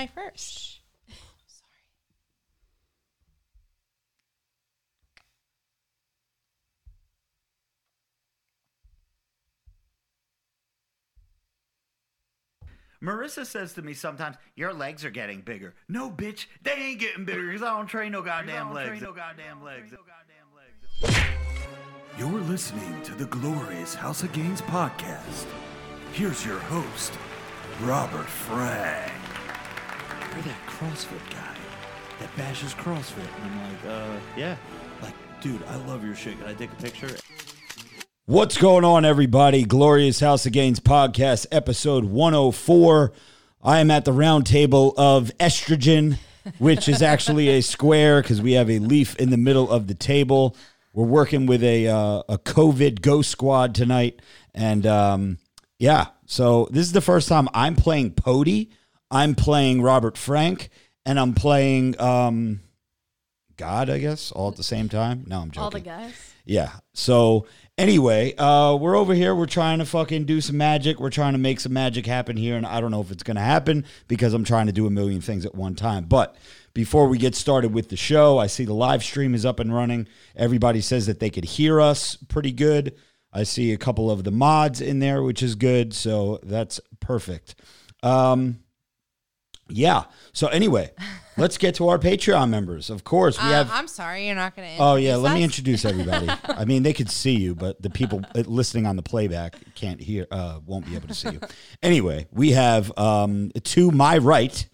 [0.00, 0.78] my first.
[13.02, 17.26] Marissa says to me sometimes, "Your legs are getting bigger." No, bitch, they ain't getting
[17.26, 19.02] bigger because I don't train no goddamn legs.
[19.02, 19.94] No goddamn legs.
[22.18, 25.46] You're listening to the glorious House of Gains podcast.
[26.12, 27.12] Here's your host,
[27.82, 29.19] Robert Frank.
[30.32, 31.56] You're that CrossFit guy
[32.20, 33.26] that bashes CrossFit.
[33.42, 34.56] And I'm like, uh, yeah.
[35.02, 36.38] Like, dude, I love your shit.
[36.38, 37.16] Can I take a picture?
[38.26, 39.64] What's going on, everybody?
[39.64, 43.12] Glorious House of Gains podcast, episode 104.
[43.62, 46.18] I am at the round table of estrogen,
[46.58, 49.94] which is actually a square because we have a leaf in the middle of the
[49.94, 50.56] table.
[50.92, 54.22] We're working with a uh, a COVID ghost squad tonight,
[54.54, 55.38] and um,
[55.78, 58.70] yeah, so this is the first time I'm playing Pody.
[59.10, 60.70] I'm playing Robert Frank,
[61.04, 62.60] and I'm playing um,
[63.56, 65.24] God, I guess, all at the same time.
[65.26, 65.62] No, I'm joking.
[65.62, 66.14] All the guys.
[66.44, 66.70] Yeah.
[66.94, 69.34] So anyway, uh, we're over here.
[69.34, 70.98] We're trying to fucking do some magic.
[70.98, 73.40] We're trying to make some magic happen here, and I don't know if it's gonna
[73.40, 76.04] happen because I'm trying to do a million things at one time.
[76.04, 76.36] But
[76.72, 79.74] before we get started with the show, I see the live stream is up and
[79.74, 80.06] running.
[80.36, 82.96] Everybody says that they could hear us pretty good.
[83.32, 85.92] I see a couple of the mods in there, which is good.
[85.94, 87.54] So that's perfect.
[88.02, 88.60] Um,
[89.70, 90.04] yeah.
[90.32, 90.90] So anyway,
[91.36, 92.90] let's get to our Patreon members.
[92.90, 93.70] Of course, we Uh, have.
[93.72, 94.82] I'm sorry, you're not going to.
[94.82, 96.28] Oh yeah, let me introduce everybody.
[96.44, 100.00] I mean, they could see you, but the people uh, listening on the playback can't
[100.00, 101.40] hear, uh, won't be able to see you.
[101.82, 104.66] Anyway, we have um, to my right,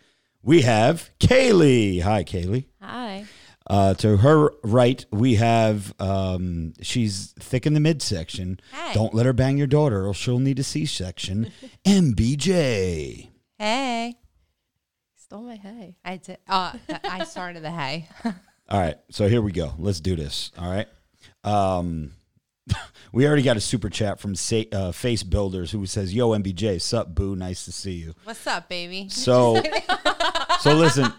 [0.43, 2.03] we have Kaylee.
[2.03, 2.67] Hi, Kaylee.
[2.83, 3.25] Hi.
[3.69, 8.61] Uh, to her right, we have um, she's thick in the midsection.
[8.73, 8.95] Hey.
[8.95, 11.51] Don't let her bang your daughter, or she'll need a C-section.
[11.85, 13.29] MBJ.
[13.59, 14.15] Hey.
[15.27, 15.97] Stole my hay.
[16.05, 16.39] I did.
[16.47, 18.09] Uh, I started the hay.
[18.69, 19.73] All right, so here we go.
[19.77, 20.53] Let's do this.
[20.57, 20.87] All right.
[21.43, 22.13] Um,
[23.13, 26.81] we already got a super chat from Sa- uh, Face Builders who says, "Yo, MBJ,
[26.81, 27.35] sup, boo?
[27.35, 29.09] Nice to see you." What's up, baby?
[29.09, 29.61] So,
[30.61, 31.13] so listen.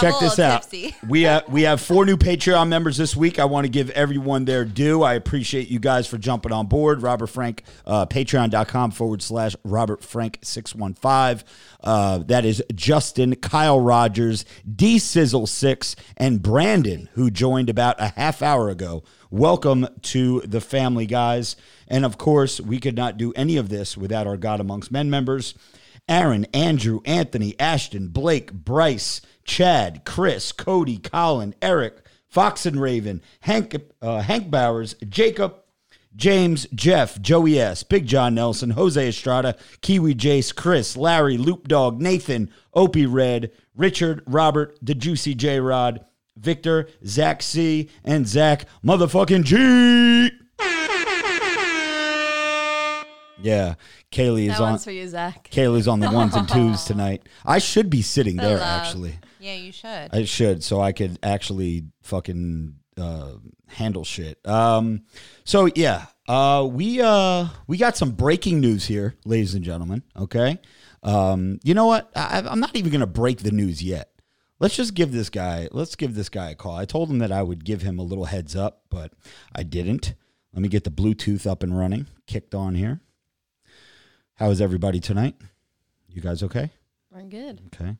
[0.00, 0.62] Check this out.
[0.62, 0.94] tipsy.
[1.08, 3.38] We have we have four new Patreon members this week.
[3.38, 5.02] I want to give everyone their due.
[5.02, 7.00] I appreciate you guys for jumping on board.
[7.02, 11.46] Robert Frank, uh, patreon.com forward slash Robert Frank 615.
[11.80, 14.44] Uh, that is Justin, Kyle Rogers,
[14.74, 19.04] D Sizzle 6, and Brandon, who joined about a half hour ago.
[19.30, 21.54] Welcome to the family, guys.
[21.86, 25.08] And of course, we could not do any of this without our God Amongst Men
[25.10, 25.54] members.
[26.08, 33.76] Aaron, Andrew, Anthony, Ashton, Blake, Bryce, Chad, Chris, Cody, Colin, Eric, Fox and Raven, Hank,
[34.02, 35.56] uh, Hank Bowers, Jacob,
[36.16, 42.00] James, Jeff, Joey S., Big John Nelson, Jose Estrada, Kiwi Jace, Chris, Larry, Loop Dog,
[42.00, 46.04] Nathan, Opie Red, Richard, Robert, The Juicy J Rod,
[46.36, 50.30] Victor, Zach C., and Zach motherfucking G.
[53.44, 53.74] Yeah,
[54.10, 54.70] Kaylee is That on.
[54.70, 55.48] one's for you, Zach.
[55.50, 57.28] Kaylee's on the ones and twos tonight.
[57.44, 58.62] I should be sitting there love.
[58.86, 59.18] actually.
[59.38, 60.08] Yeah, you should.
[60.12, 63.32] I should, so I could actually fucking uh,
[63.68, 64.38] handle shit.
[64.48, 65.02] Um,
[65.44, 70.02] so yeah, uh, we uh, we got some breaking news here, ladies and gentlemen.
[70.16, 70.58] Okay,
[71.02, 72.10] um, you know what?
[72.16, 74.10] I, I'm not even gonna break the news yet.
[74.60, 75.68] Let's just give this guy.
[75.72, 76.76] Let's give this guy a call.
[76.76, 79.12] I told him that I would give him a little heads up, but
[79.54, 80.14] I didn't.
[80.54, 83.00] Let me get the Bluetooth up and running, kicked on here.
[84.36, 85.36] How is everybody tonight?
[86.08, 86.70] You guys okay?
[87.10, 87.60] We're good.
[87.74, 87.96] Okay.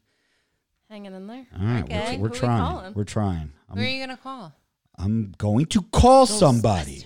[0.90, 1.46] Hanging in there.
[1.58, 2.16] All right, Okay.
[2.16, 2.94] we're, we're Who we trying.
[2.94, 3.52] We're trying.
[3.70, 4.52] Who are I'm, you going to call?
[4.98, 7.04] I'm going to call somebody.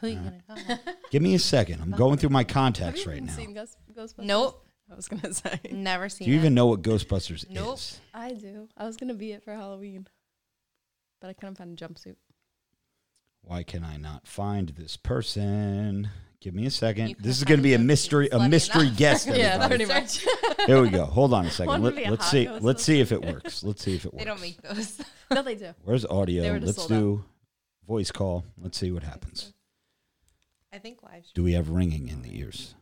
[0.00, 0.78] Who are you going to call?
[1.10, 1.80] Give me a second.
[1.80, 3.32] I'm going through my Have contacts you right now.
[3.32, 4.24] seen Ghost, Ghostbusters?
[4.24, 4.66] Nope.
[4.90, 5.58] I was gonna say.
[5.70, 6.40] Never seen Do you it.
[6.40, 7.46] even know what Ghostbusters is?
[7.48, 7.76] Nope.
[7.76, 8.00] is?
[8.12, 8.68] I do.
[8.76, 10.06] I was gonna be it for Halloween,
[11.20, 12.16] but I couldn't find a jumpsuit.
[13.40, 16.10] Why can I not find this person?
[16.42, 17.08] Give me a second.
[17.10, 18.96] You This is going to be a mystery, a mystery enough.
[18.96, 19.26] guest.
[19.32, 19.86] Yeah, everybody.
[19.86, 20.26] pretty much.
[20.66, 21.04] Here we go.
[21.04, 21.82] Hold on a second.
[21.82, 22.48] Let, a let's see.
[22.48, 23.62] Let's see if it works.
[23.62, 24.24] Let's see if it works.
[24.24, 25.00] They don't make those.
[25.32, 25.72] no, they do.
[25.84, 26.58] Where's They audio?
[26.58, 26.96] Let's sold out.
[26.96, 27.24] do
[27.86, 28.44] voice call.
[28.60, 29.52] Let's see what happens.
[30.72, 31.24] I think live.
[31.32, 32.74] Do we have ringing in the ears?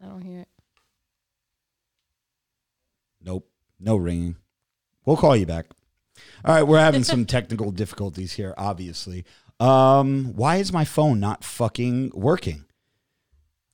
[0.00, 0.48] I don't hear it.
[3.20, 3.48] Nope.
[3.80, 4.36] No ringing.
[5.04, 5.66] We'll call you back.
[6.44, 9.24] All right, we're having some technical difficulties here, obviously.
[9.60, 12.64] Um, why is my phone not fucking working?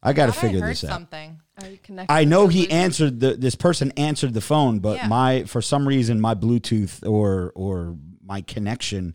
[0.02, 0.90] I got to figure I this out.
[0.90, 1.40] something.
[1.62, 2.12] Are you connected?
[2.12, 5.08] I know he answered the this person answered the phone, but Yeah.
[5.08, 9.14] my for some reason my Bluetooth or or my connection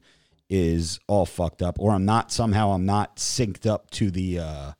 [0.50, 4.72] is all fucked up, or I'm not somehow I'm not synced up to the uh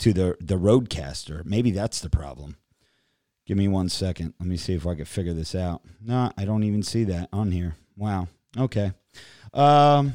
[0.00, 1.44] to the the RODECaster.
[1.46, 2.56] Maybe that's the problem.
[3.46, 4.34] Give me one second.
[4.38, 5.80] Let me see if I can figure this out.
[6.04, 7.76] No, I don't even see that on here.
[7.96, 8.28] Wow.
[8.56, 8.92] Okay.
[9.54, 10.14] Um,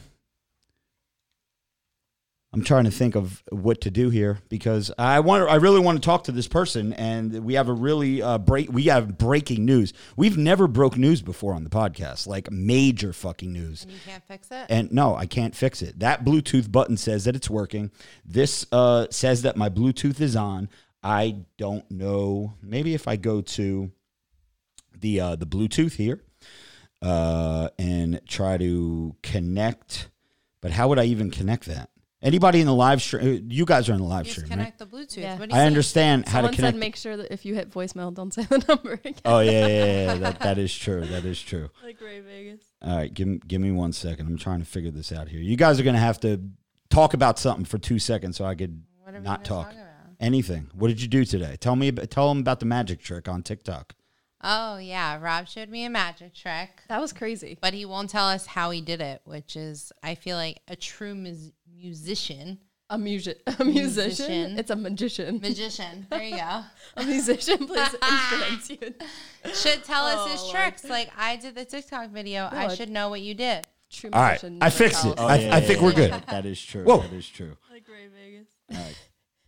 [2.54, 6.02] I'm trying to think of what to do here because I want I really want
[6.02, 9.66] to talk to this person and we have a really uh, break we have breaking
[9.66, 9.92] news.
[10.16, 13.84] We've never broke news before on the podcast, like major fucking news.
[13.84, 14.68] And you can't fix it?
[14.70, 16.00] And no, I can't fix it.
[16.00, 17.90] That Bluetooth button says that it's working.
[18.24, 20.70] This uh, says that my Bluetooth is on.
[21.02, 22.54] I don't know.
[22.62, 23.92] Maybe if I go to
[25.00, 26.22] the uh, the Bluetooth here
[27.02, 30.10] uh, and try to connect,
[30.62, 31.90] but how would I even connect that?
[32.24, 33.48] Anybody in the live stream?
[33.52, 34.58] You guys are in the live Just stream, right?
[34.58, 35.18] connect the Bluetooth.
[35.18, 35.38] Yeah.
[35.38, 35.68] What do you I say?
[35.68, 36.78] understand how Someone to said connect.
[36.80, 39.16] make sure that if you hit voicemail, don't say the number again.
[39.26, 40.14] oh yeah, yeah, yeah, yeah.
[40.16, 41.02] That, that is true.
[41.06, 41.70] That is true.
[41.84, 42.62] like Ray Vegas.
[42.82, 44.28] All right, give me, give me one second.
[44.28, 45.42] I'm trying to figure this out here.
[45.42, 46.42] You guys are gonna have to
[46.90, 49.74] talk about something for two seconds so I could What are we not gonna talk.
[49.74, 49.88] about?
[50.22, 50.70] anything.
[50.74, 51.58] What did you do today?
[51.60, 51.90] Tell me.
[51.90, 53.94] ab- Tell them about the magic trick on TikTok.
[54.46, 55.20] Oh, yeah.
[55.22, 57.58] Rob showed me a magic trick, That was crazy.
[57.62, 60.76] but he won't tell us how he did it, which is, I feel like, a
[60.76, 61.52] true mus-
[61.84, 62.60] musician.
[62.90, 63.74] A music, a musician.
[63.74, 64.60] Musician.
[64.60, 65.40] It's a magician.
[65.42, 66.06] Magician.
[66.10, 66.62] There you go.
[66.98, 68.68] a musician plays instruments.
[69.62, 70.56] Should tell us his Oh, Lord.
[70.56, 70.84] tricks.
[70.86, 72.48] Like I did the TikTok video.
[72.52, 73.66] I No, it- should know what you did.
[73.90, 74.44] true All right.
[74.44, 75.16] I never fixed it.
[75.18, 75.30] tells.
[75.32, 76.12] I- I think we're good.
[76.30, 76.84] That is true.
[76.84, 77.00] Whoa.
[77.00, 77.56] That is true.
[77.72, 78.48] Like Ray Vegas.
[78.72, 78.98] All right.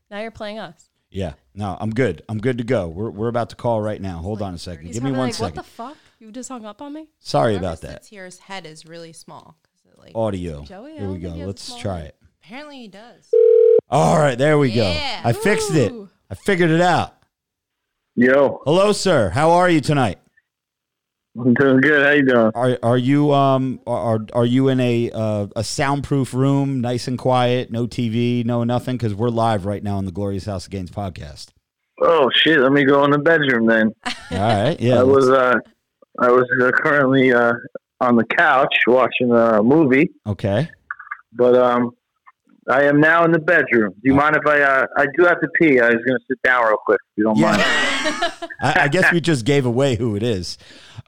[0.10, 0.90] Now you're playing us.
[1.12, 1.34] Yeah.
[1.54, 2.24] No, I'm good.
[2.28, 2.88] I'm good to go.
[2.88, 4.18] We're, we're about to call right now.
[4.18, 4.86] Hold on a second.
[4.92, 5.56] Give me probably one like, second.
[5.58, 5.98] What the fuck?
[6.20, 7.10] You just hung up on me?
[7.20, 7.92] Sorry about that.
[8.04, 9.58] sits here, his head is really small.
[9.86, 10.64] it, like, Audio.
[10.64, 11.30] Joey, Here we go.
[11.30, 12.16] think he has a Let's try it.
[12.46, 13.30] Apparently he does.
[13.90, 14.38] All right.
[14.38, 14.88] There we go.
[14.88, 15.22] Yeah.
[15.24, 15.92] I fixed it.
[15.92, 16.10] Ooh.
[16.30, 17.14] I figured it out.
[18.16, 19.30] Yo, Hello, sir.
[19.30, 20.20] How are you tonight?
[21.38, 22.06] I'm doing good.
[22.06, 22.52] How you doing?
[22.56, 27.20] Are are you um are are you in a uh, a soundproof room, nice and
[27.20, 28.96] quiet, no TV, no nothing?
[28.96, 31.48] Because we're live right now on the Glorious House of Gains podcast.
[32.02, 32.58] Oh shit!
[32.60, 33.92] Let me go in the bedroom then.
[34.32, 35.02] All right, yeah.
[35.02, 35.56] I was uh,
[36.22, 37.52] I was uh, currently uh,
[38.00, 40.70] on the couch watching a movie, okay.
[41.34, 41.92] but um,
[42.70, 43.92] I am now in the bedroom.
[43.94, 44.62] Do you mind if I?
[44.62, 45.80] Uh, I do have to pee.
[45.80, 47.00] I was going to sit down real quick.
[47.12, 47.52] If you don't Yeah.
[47.52, 47.62] mind.
[48.62, 50.58] I, I guess we just gave away who it is.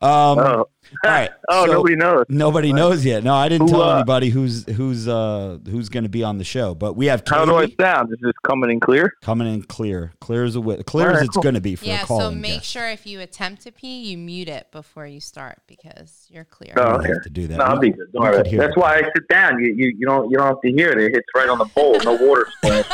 [0.01, 0.65] Um, Oh,
[1.03, 1.29] all right.
[1.49, 2.25] oh, so- nobody knows.
[2.29, 3.23] Nobody knows yet.
[3.23, 6.37] No, I didn't Who, tell uh, anybody who's who's uh who's going to be on
[6.37, 6.73] the show.
[6.75, 8.11] But we have How do I sound?
[8.13, 9.13] Is this coming in clear?
[9.21, 11.43] coming in clear, clear as a whi- clear All as it's cool.
[11.43, 12.19] going to be for Yeah, a call.
[12.19, 16.27] so make sure if you attempt to pee, you mute it before you start because
[16.29, 16.73] you're clear.
[16.77, 17.07] Oh, I don't okay.
[17.09, 17.57] have to do that.
[17.57, 18.11] No, I'll be good.
[18.13, 18.37] Don't worry.
[18.57, 18.77] That's it.
[18.77, 19.59] why I sit down.
[19.63, 20.97] You, you you don't you don't have to hear it.
[20.99, 21.97] It hits right on the bowl.
[22.03, 22.85] No water splash.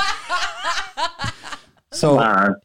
[1.91, 2.55] So Come.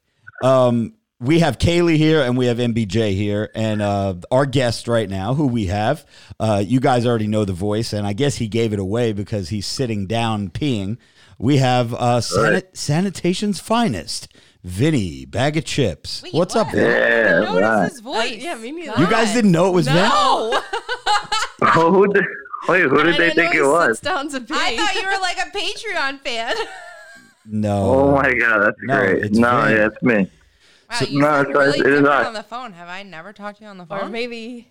[0.43, 5.09] Um, we have Kaylee here and we have MBJ here, and uh, our guest right
[5.09, 6.07] now, who we have,
[6.39, 9.49] uh, you guys already know the voice, and I guess he gave it away because
[9.49, 10.97] he's sitting down peeing.
[11.39, 14.29] We have uh, sanit- sanitation's finest,
[14.65, 16.23] Vinny, bag of chips.
[16.23, 16.67] Wait, What's what?
[16.69, 16.85] up, Vin?
[16.85, 17.91] Yeah, Notice right.
[17.91, 18.37] his voice.
[18.43, 19.01] yeah, me neither.
[19.01, 19.97] You guys didn't know it was Vin?
[19.97, 20.61] No.
[21.61, 22.25] Oh, who did,
[22.69, 23.99] wait, who did I they think it was?
[23.99, 24.37] sits down to.
[24.53, 26.55] I thought you were like a Patreon fan.
[27.51, 27.83] No.
[27.95, 29.25] Oh my god, that's No, great.
[29.25, 29.77] it's No, Vin.
[29.77, 30.31] yeah, it's me.
[30.91, 32.27] Wow, So- you No, sound it's- really it is different us.
[32.27, 32.73] on the phone.
[32.73, 34.13] Have I never talked to you on the or phone?
[34.13, 34.69] maybe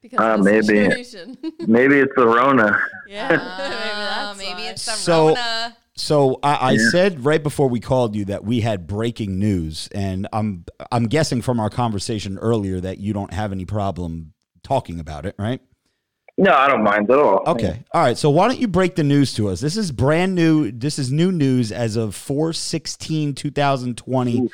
[0.00, 0.62] because Uh, of maybe.
[0.66, 1.36] situation.
[1.66, 2.76] Maybe it's the Rona.
[3.06, 5.76] yeah, maybe, maybe it's the So- Rona.
[5.94, 6.88] So I, I Yeah.
[6.90, 11.42] said right before we called you that we had breaking news, and I'm I'm guessing
[11.42, 14.32] from our conversation earlier that you don't have any problem
[14.64, 15.60] talking about it, right?
[16.38, 17.42] No, I don't mind at all.
[17.46, 17.84] Okay.
[17.92, 18.16] All right.
[18.16, 19.60] So why don't you break the news to us?
[19.60, 20.72] This is brand new.
[20.72, 24.48] This is new news as of 416 2020.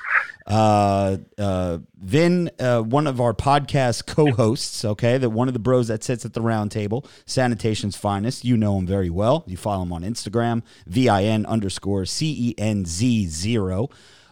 [0.44, 5.60] Uh, uh, Vin, uh, one of our podcast co hosts, okay, that one of the
[5.60, 8.44] bros that sits at the round table, Sanitation's Finest.
[8.44, 9.44] You know him very well.
[9.46, 13.88] You follow him on Instagram, V I N underscore C E N Z zero.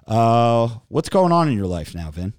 [0.06, 2.32] Uh, what's going on in your life now, Vin?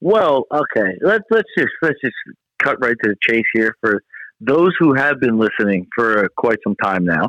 [0.00, 0.98] Well, okay.
[1.00, 2.14] Let's let's just let's just
[2.64, 3.76] cut right to the chase here.
[3.80, 4.02] For
[4.40, 7.28] those who have been listening for quite some time now,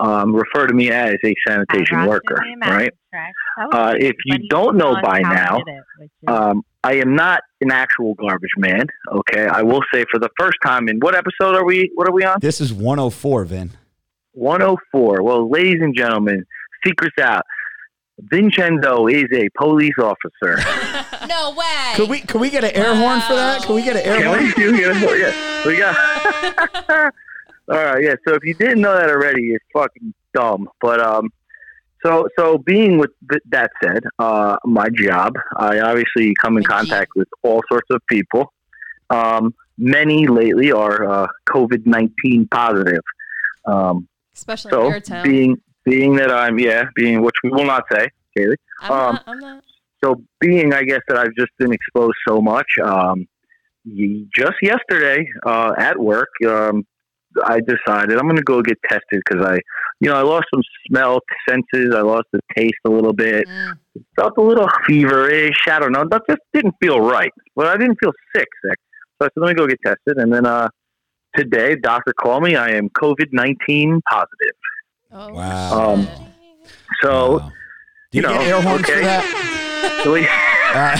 [0.00, 2.36] um, refer to me as a sanitation worker,
[2.70, 2.92] right?
[3.72, 5.58] Uh, if you don't know by now,
[6.26, 8.86] Um, I am not an actual garbage man.
[9.12, 11.90] Okay, I will say for the first time in what episode are we?
[11.94, 12.38] What are we on?
[12.40, 13.70] This is 104, Vin.
[14.32, 15.22] 104.
[15.22, 16.44] Well, ladies and gentlemen,
[16.84, 17.42] secrets out.
[18.30, 20.58] Vincenzo is a police officer.
[21.28, 21.92] No way.
[21.96, 23.62] Could we could we get an air horn for that?
[23.62, 24.44] Can we get an air Can horn?
[24.46, 25.20] we do it?
[25.20, 27.14] Yeah, we got.
[27.70, 28.14] All right, yeah.
[28.26, 30.68] So if you didn't know that already, you're fucking dumb.
[30.80, 31.28] But um,
[32.04, 37.10] so so being with th- that said, uh, my job, I obviously come in contact
[37.14, 38.52] with all sorts of people.
[39.10, 43.02] Um, many lately are uh, COVID nineteen positive.
[43.66, 45.24] Um, especially so in your town.
[45.24, 45.56] being
[45.90, 48.54] being that I'm yeah being which we will not say, Kaylee.
[48.82, 49.24] I'm um, not.
[49.26, 49.64] I'm not.
[50.02, 52.66] so being, I guess that I've just been exposed so much.
[52.82, 53.26] Um,
[54.34, 56.86] just yesterday uh, at work, um,
[57.44, 59.58] I decided I'm going to go get tested because I,
[60.00, 61.94] you know, I lost some smell senses.
[61.94, 63.46] I lost the taste a little bit.
[63.48, 63.78] Mm.
[64.16, 65.56] Felt a little feverish.
[65.68, 66.04] I don't know.
[66.10, 67.32] That just didn't feel right.
[67.56, 68.78] But I didn't feel sick, sick.
[69.20, 70.18] So I said, let me go get tested.
[70.18, 70.68] And then uh,
[71.36, 72.56] today, doctor called me.
[72.56, 74.56] I am COVID 19 positive.
[75.12, 75.92] Oh, Wow.
[75.94, 76.08] Um,
[77.02, 77.52] So, Wow.
[78.12, 79.02] Do you, you get know, air horns for okay.
[79.02, 80.06] that?
[80.06, 80.28] we-
[80.72, 80.98] Uh,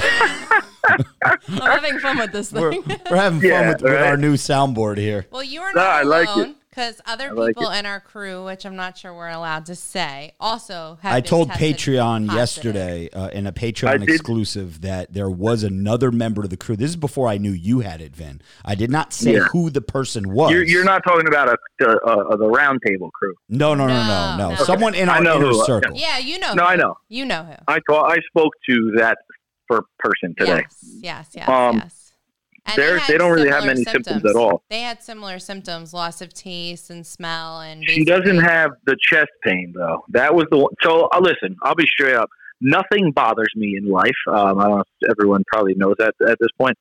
[1.49, 2.83] I'm having fun with this we're, thing.
[3.11, 5.27] we're having fun Yeah, with, with our new soundboard here.
[5.31, 6.57] Well, you are No, not I like it.
[6.77, 7.79] Alone because other like people it.
[7.81, 11.13] in our crew, which I'm not sure we're allowed to say, also have.
[11.13, 12.35] I been told Patreon positive.
[12.35, 16.77] yesterday uh, in a Patreon did- exclusive that there was another member of the crew.
[16.77, 18.41] This is before I knew you had it, Vin.
[18.65, 19.41] I did not say Yeah.
[19.53, 20.53] who the person was.
[20.53, 23.35] you're, you're not talking about a, a, a, the round table crew.
[23.49, 24.51] No, no, no, no, No, no.
[24.51, 24.65] no.
[24.65, 25.97] Someone in I our know inner who, circle.
[25.97, 26.55] Yeah, you know.
[26.55, 26.69] No, who.
[26.69, 26.97] I know.
[27.09, 27.55] You know who.
[27.69, 29.19] I thought I spoke to that
[29.67, 30.65] for person today.
[30.69, 32.00] Yes, yes, yes, Um, yes.
[32.67, 34.63] And they're- they don't really have many symptoms at all.
[34.71, 39.31] They had similar symptoms: loss of taste and smell, and She doesn't have the chest
[39.45, 40.05] pain though.
[40.11, 40.73] That was the one.
[40.83, 42.29] So uh, listen, I'll be straight up.
[42.61, 44.11] Nothing bothers me in life.
[44.29, 46.77] Um, I don't know if everyone probably knows that at this point.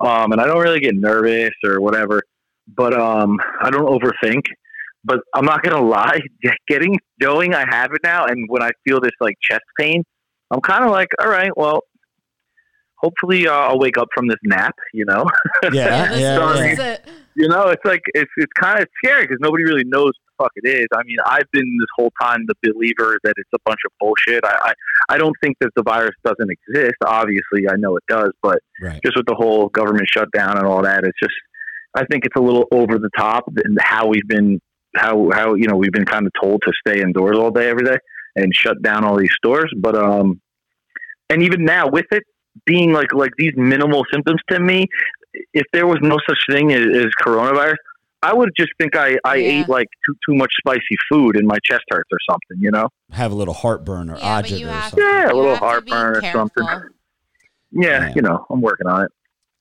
[0.00, 2.22] Um, and I don't really get nervous or whatever.
[2.76, 4.42] But um, I don't overthink.
[5.04, 6.20] But I'm not gonna lie,
[6.68, 10.04] getting knowing I have it now, and when I feel this like chest pain,
[10.50, 11.80] I'm kind of like, all right, well,
[13.02, 14.74] hopefully uh, I'll wake up from this nap.
[14.94, 15.24] You know.
[15.64, 16.64] Yeah, yeah, this yeah.
[16.72, 17.08] is it.
[17.34, 20.44] you know, it's like it's it's kind of scary because nobody really knows what the
[20.44, 20.86] fuck it is.
[20.94, 24.44] I mean, I've been this whole time the believer that it's a bunch of bullshit.
[24.44, 24.72] I
[25.10, 26.96] I, I don't think that the virus doesn't exist.
[27.04, 29.00] Obviously, I know it does, but Right.
[29.04, 31.34] just with the whole government shutdown and all that, it's just
[31.94, 34.60] I think it's a little over the top and how we've been
[34.96, 37.84] how how you know we've been kind of told to stay indoors all day every
[37.84, 37.96] day
[38.36, 39.72] and shut down all these stores.
[39.78, 40.40] But um,
[41.30, 42.24] and even now with it
[42.66, 44.86] being like like these minimal symptoms to me,
[45.54, 47.76] if there was no such thing as, as coronavirus,
[48.22, 49.60] I would just think I, I Yeah.
[49.62, 52.88] ate like too too much spicy food and my chest hurts or something, you know?
[53.12, 55.04] Have a little heartburn or Yeah, but agita or have something.
[55.04, 56.66] Yeah, a little have to be heartburn or something.
[57.72, 58.12] Yeah, Yeah.
[58.14, 59.12] you know, I'm working on it.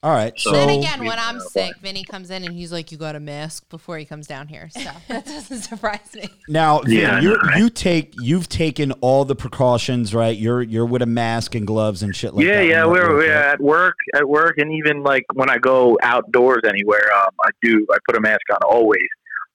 [0.04, 0.34] All right.
[0.40, 3.16] So- So then again, when I'm sick, Vinny comes in and he's like, "You got
[3.16, 4.80] a mask before he comes down here." So
[5.10, 6.28] that doesn't surprise me.
[6.48, 7.58] now, Vin, Yeah, I you're, right?
[7.60, 10.36] you take you've taken all the precautions, right?
[10.36, 12.66] You're you're with a mask and gloves and shit like yeah, that.
[12.66, 12.86] yeah, yeah.
[12.86, 16.62] we're, at work, we're at work, at work, and even like when I go outdoors
[16.68, 19.02] anywhere, um, I do I put a mask on always.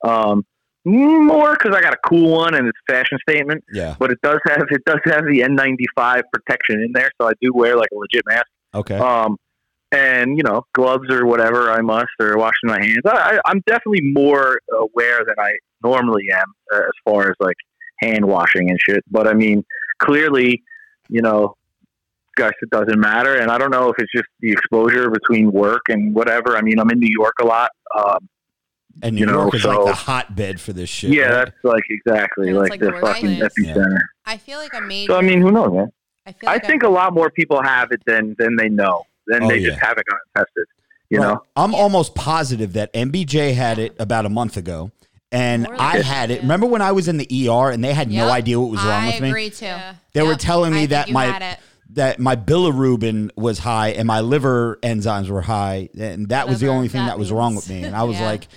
[0.04, 0.44] Um,
[0.84, 3.96] more because I got a cool one and it's fashion statement, Yeah.
[3.98, 7.50] but it does have it does have the N95 protection in there, so I do
[7.52, 8.46] wear like a legit mask.
[8.72, 8.96] Okay.
[8.96, 9.36] Um,
[9.92, 13.02] and you know, gloves or whatever I must, or washing my hands.
[13.06, 15.52] I, I, I'm definitely more aware than I
[15.82, 17.56] normally am uh, as far as like
[18.00, 19.04] hand washing and shit.
[19.10, 19.64] But I mean,
[19.98, 20.62] clearly,
[21.08, 21.54] you know,
[22.36, 23.36] guys, it doesn't matter.
[23.36, 26.56] And I don't know if it's just the exposure between work and whatever.
[26.56, 27.70] I mean, I'm in New York a lot.
[27.96, 28.28] Um,
[29.02, 31.10] and New you know, York is so- like the hotbed for this shit.
[31.10, 31.32] yeah, right?
[31.44, 33.52] that's like exactly like, like the the fucking place.
[33.58, 33.98] epicenter.
[34.24, 35.12] I feel like a major.
[35.12, 35.92] So I mean, who knows, man?
[36.24, 38.68] I feel I like think a, a lot more people have it than than they
[38.68, 39.04] know.
[39.26, 39.68] Then Oh, they yeah.
[39.70, 40.64] just haven't gotten tested.
[41.10, 41.28] You Right.
[41.34, 41.42] know.
[41.56, 44.90] I'm almost positive that MBJ had it about a month ago,
[45.30, 46.42] and I had it.
[46.42, 49.04] Remember when I was in the ER and they had no idea what was wrong
[49.04, 49.26] I with me?
[49.28, 49.64] I agree too.
[49.66, 49.94] Yeah.
[50.14, 51.56] They were telling me I that my
[51.90, 56.66] that my bilirubin was high and my liver enzymes were high, and that was the
[56.68, 57.84] only thing that that was wrong with me.
[57.84, 58.26] And I was Yeah.
[58.26, 58.48] like,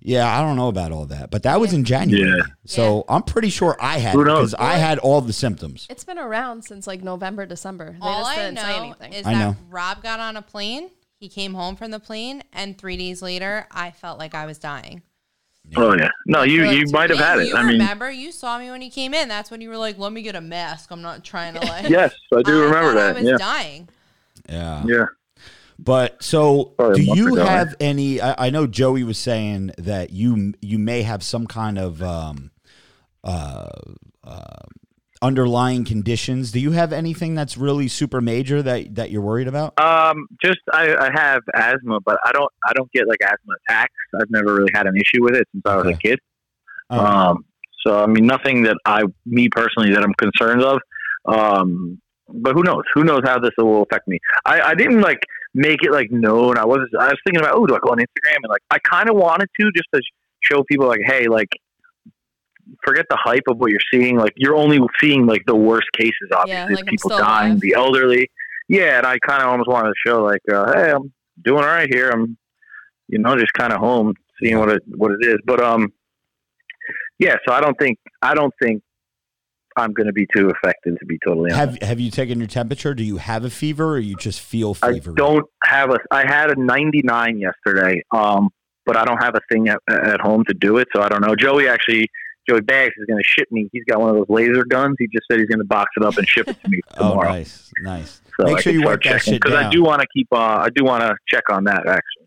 [0.00, 2.44] "Yeah, I don't know about all that," but that was in January, Yeah.
[2.66, 4.54] so I'm pretty sure I had Who it because?
[4.54, 5.86] I had all the symptoms.
[5.90, 7.92] It's been around since like November, December.
[7.92, 9.12] They All just I didn't say know anything.
[9.12, 9.56] is I that know.
[9.68, 10.90] Rob got on a plane.
[11.18, 14.58] He came home from the plane, and three days later, I felt like I was
[14.58, 15.02] dying.
[15.76, 16.08] Oh yeah.
[16.26, 17.48] No, you Like, you to might have me, had it.
[17.48, 18.10] You I mean, remember?
[18.10, 19.28] You saw me when you came in.
[19.28, 21.88] That's when you were like, "Let me get a mask." I'm not trying to like.
[21.88, 23.14] yes, I do remember thought I that.
[23.16, 23.36] was Yeah.
[23.36, 23.88] dying.
[24.48, 24.82] Yeah.
[24.86, 25.06] Yeah.
[25.82, 28.20] But so, a do you ago, have any?
[28.20, 32.50] I, I know Joey was saying that you you may have some kind of um,
[33.24, 33.68] uh,
[34.22, 34.66] uh,
[35.22, 36.52] underlying conditions.
[36.52, 39.80] Do you have anything that's really super major that that you're worried about?
[39.80, 43.94] Um, just I, I have asthma, but I don't I don't get like asthma attacks.
[44.20, 45.94] I've never really had an issue with it since I was Okay.
[45.94, 46.18] a kid.
[46.90, 47.44] Um,
[47.86, 50.80] so I mean, nothing that I, me personally, that I'm concerned of.
[51.26, 52.84] Um, but who knows?
[52.94, 54.18] Who knows how this will affect me?
[54.44, 55.20] I, I didn't like
[55.54, 56.58] make it like known.
[56.58, 56.90] I wasn't.
[56.98, 59.16] I was thinking about oh, do I go on Instagram and like I kind of
[59.16, 60.00] wanted to just to
[60.42, 61.48] show people like hey like
[62.84, 64.16] forget the hype of what you're seeing.
[64.16, 66.30] Like you're only seeing like the worst cases.
[66.34, 67.60] Obviously, like, people dying, alive.
[67.60, 68.30] the elderly.
[68.68, 71.70] Yeah, and I kind of almost wanted to show like uh, hey, I'm doing all
[71.70, 72.10] right here.
[72.10, 72.36] I'm
[73.08, 75.38] you know just kind of home seeing what it what it is.
[75.44, 75.92] But um
[77.18, 78.82] yeah, so I don't think I don't think
[79.76, 81.80] I'm going to be too affected to be totally honest.
[81.80, 82.94] Have Have you taken your temperature?
[82.94, 85.10] Do you have a fever, or you just feel fever?
[85.12, 85.98] I don't have a.
[86.10, 88.48] I had a 99 yesterday, um,
[88.86, 91.20] but I don't have a thing at, at home to do it, so I don't
[91.24, 91.34] know.
[91.36, 92.08] Joey actually,
[92.48, 93.68] Joey Bags is going to ship me.
[93.72, 94.96] He's got one of those laser guns.
[94.98, 97.10] He just said he's going to box it up and ship it to me Oh,
[97.10, 97.28] tomorrow.
[97.30, 98.20] nice, nice.
[98.38, 99.70] So Make I sure you wipe that checking, shit I down.
[99.72, 100.26] do want to keep.
[100.32, 102.19] Uh, I do want to check on that actually.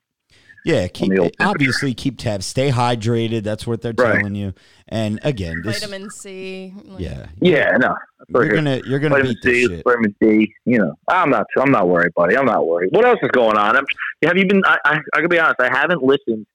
[0.66, 1.50] Yeah, keep the old temperature.
[1.50, 2.46] obviously keep tabs.
[2.46, 3.44] Stay hydrated.
[3.44, 4.18] That's what they're Right.
[4.20, 4.54] telling you.
[4.88, 6.74] And again, this Vitamin C.
[6.86, 7.96] like- yeah, Yeah, no.
[8.30, 8.56] you're sure.
[8.56, 9.84] gonna you're gonna vitamin beat this C, shit.
[9.84, 10.54] vitamin D.
[10.66, 11.48] You know, I'm not.
[11.58, 12.38] I'm not worried, buddy.
[12.38, 12.90] I'm not worried.
[12.92, 13.76] What else is going on?
[13.76, 13.86] I'm,
[14.24, 14.62] have you been?
[14.66, 15.60] I, I, I can be honest.
[15.60, 16.46] I haven't listened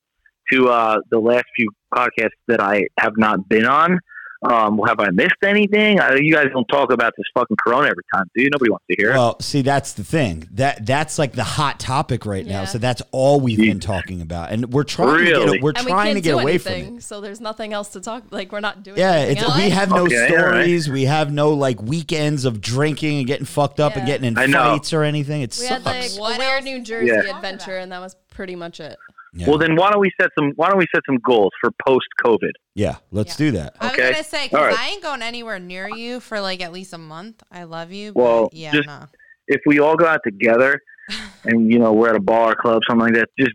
[0.52, 3.98] to uh, the last few podcasts that I have not been on.
[4.40, 5.98] Um, have I missed anything?
[5.98, 8.48] I, you guys don't talk about this fucking corona every time, do you?
[8.52, 9.14] Nobody wants to hear it.
[9.14, 10.48] Well, see, that's the thing.
[10.52, 12.64] That that's like the hot topic right now.
[12.64, 13.72] So that's all we've Yeah.
[13.72, 15.52] been talking about, and we're trying to Really?
[15.54, 17.02] get we're And trying can't to get away anything, from it.
[17.02, 18.22] so there's nothing else to talk.
[18.30, 18.96] Like we're not doing.
[18.98, 20.38] Yeah, it's we have no Okay, all right.
[20.52, 20.88] stories.
[20.88, 24.92] We have no like weekends of drinking and getting fucked up and getting in fights
[24.92, 25.42] or anything.
[25.42, 25.84] It We sucks.
[25.84, 27.06] had like What a weird New Jersey?
[27.08, 27.34] Yeah.
[27.36, 28.96] adventure, and that was pretty much it.
[29.38, 29.48] Yeah.
[29.48, 30.52] Well, then why don't we set some?
[30.56, 32.50] Why don't we set some goals for post COVID?
[32.74, 33.76] yeah, let's do that.
[33.80, 34.78] I was gonna say because All right.
[34.78, 37.42] I ain't going anywhere near you for like at least a month.
[37.52, 38.12] I love you.
[38.14, 39.06] Well, but yeah, just- no.
[39.46, 40.80] If we all go out together,
[41.44, 43.52] and you know we're at a bar, club, something like that, just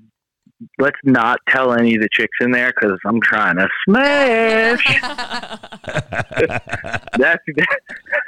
[0.80, 5.00] let's not tell any of the chicks in there because I'm trying to smash.
[7.18, 7.44] that's,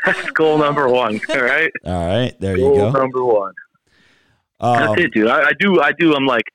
[0.05, 1.19] that's goal number one.
[1.29, 2.99] All right, All right, there you goal go.
[2.99, 3.53] number one.
[4.59, 5.27] Um, That's it, dude.
[5.27, 5.81] I, I do.
[5.81, 6.15] I do.
[6.15, 6.45] I'm like,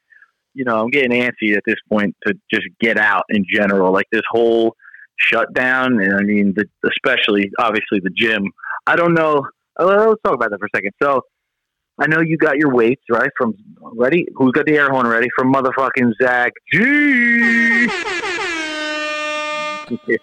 [0.60, 3.90] you know, I'm getting antsy at this point to just get out in general.
[3.94, 4.76] Like this whole
[5.16, 8.44] shutdown, and I mean, the, especially obviously the gym.
[8.86, 9.46] I don't know.
[9.78, 10.92] uh, Let's talk about that for a second.
[11.02, 11.22] So,
[11.98, 13.54] I know you got your weights right from
[13.94, 14.26] ready.
[14.34, 17.88] Who's got the air horn ready from motherfucking Zach G?
[20.06, 20.16] yeah.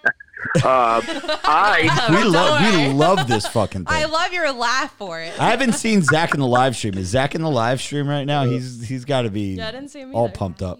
[0.56, 1.00] Uh,
[1.44, 3.96] I we love we love this fucking thing.
[3.96, 5.38] I love your laugh for it.
[5.40, 6.96] I haven't seen Zach in the live stream.
[6.98, 8.44] Is Zach in the live stream right now?
[8.44, 10.34] He's he's got to be Yeah, I didn't see him all either.
[10.34, 10.78] pumped up.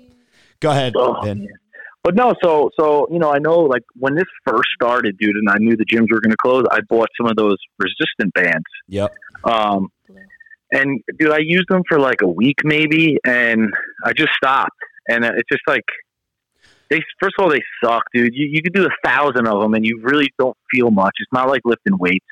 [0.60, 1.38] Go ahead, Oh, Vin.
[1.40, 1.48] man.
[2.04, 5.48] But no, so so you know, I know like when this first started, dude, and
[5.50, 6.64] I knew the gyms were going to close.
[6.70, 9.12] I bought some of those resistant bands, Yep.
[9.44, 9.88] um,
[10.72, 13.72] and dude, I used them for like a week maybe, and
[14.04, 14.70] I just stopped.
[15.10, 15.84] And it's just like
[16.90, 18.34] they first of all they suck, dude.
[18.34, 21.14] You you could do a thousand of them, and you really don't feel much.
[21.20, 22.24] It's not like lifting weights.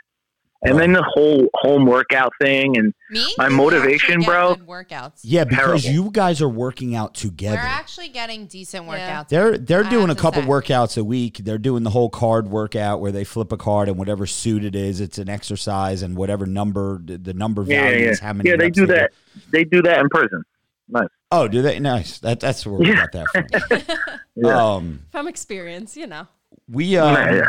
[0.63, 3.25] And then the whole home workout thing, and Me?
[3.39, 4.57] My You motivation, bro?
[4.57, 5.21] Workouts.
[5.23, 6.05] Yeah, because Terrible.
[6.07, 7.57] you guys are working out together.
[7.59, 9.23] We're actually getting decent Yeah.
[9.23, 9.29] workouts.
[9.29, 10.49] They're they're I doing a couple say.
[10.49, 11.37] workouts a week.
[11.45, 14.75] They're doing the whole card workout where they flip a card and whatever suit it
[14.75, 18.33] is, it's an exercise and whatever number the the number yeah, value yeah, is how
[18.33, 18.49] many.
[18.51, 19.13] yeah, they do that.
[19.53, 20.43] They do that in prison.
[20.89, 21.07] Nice.
[21.33, 21.79] Oh, do they?
[21.81, 22.19] Nice.
[22.21, 23.07] That that's where we Yeah.
[23.07, 23.97] got that from.
[24.39, 24.75] Yeah.
[24.75, 26.27] Um, From experience, you know.
[26.71, 27.49] we uh, Yeah, yeah.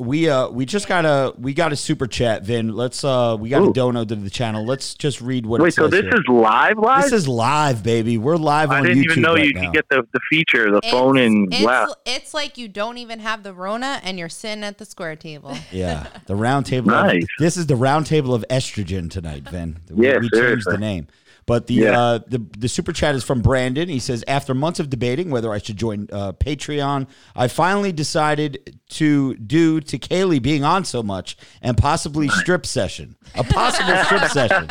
[0.00, 2.42] we uh, we just got a we got a super chat.
[2.42, 3.72] Vin, let's uh, we got a Ooh.
[3.72, 4.66] dono to the channel.
[4.66, 6.20] Let's just read what Wait, it says Wait, so this here.
[6.20, 7.02] is live, live?
[7.04, 8.18] this is live, baby.
[8.18, 9.60] We're live I on didn't even know right you now.
[9.66, 11.94] could get the, the feature, the It's- phone, and it's, wow.
[12.04, 15.56] it's like you don't even have the Rona and you're sitting at the square table.
[15.70, 16.90] Yeah, the round table.
[16.90, 17.22] Nice.
[17.22, 19.78] Of, this is the round table of estrogen tonight, Vin.
[19.88, 21.06] We, Yeah, we changed the name.
[21.48, 21.98] But the, Yeah.
[22.00, 23.88] uh, the the super chat is from Brandon.
[23.88, 28.78] He says, after months of debating whether I should join uh, Patreon, I finally decided
[28.90, 34.24] to do to Kaylee being on so much and possibly strip session, a possible strip
[34.30, 34.68] session.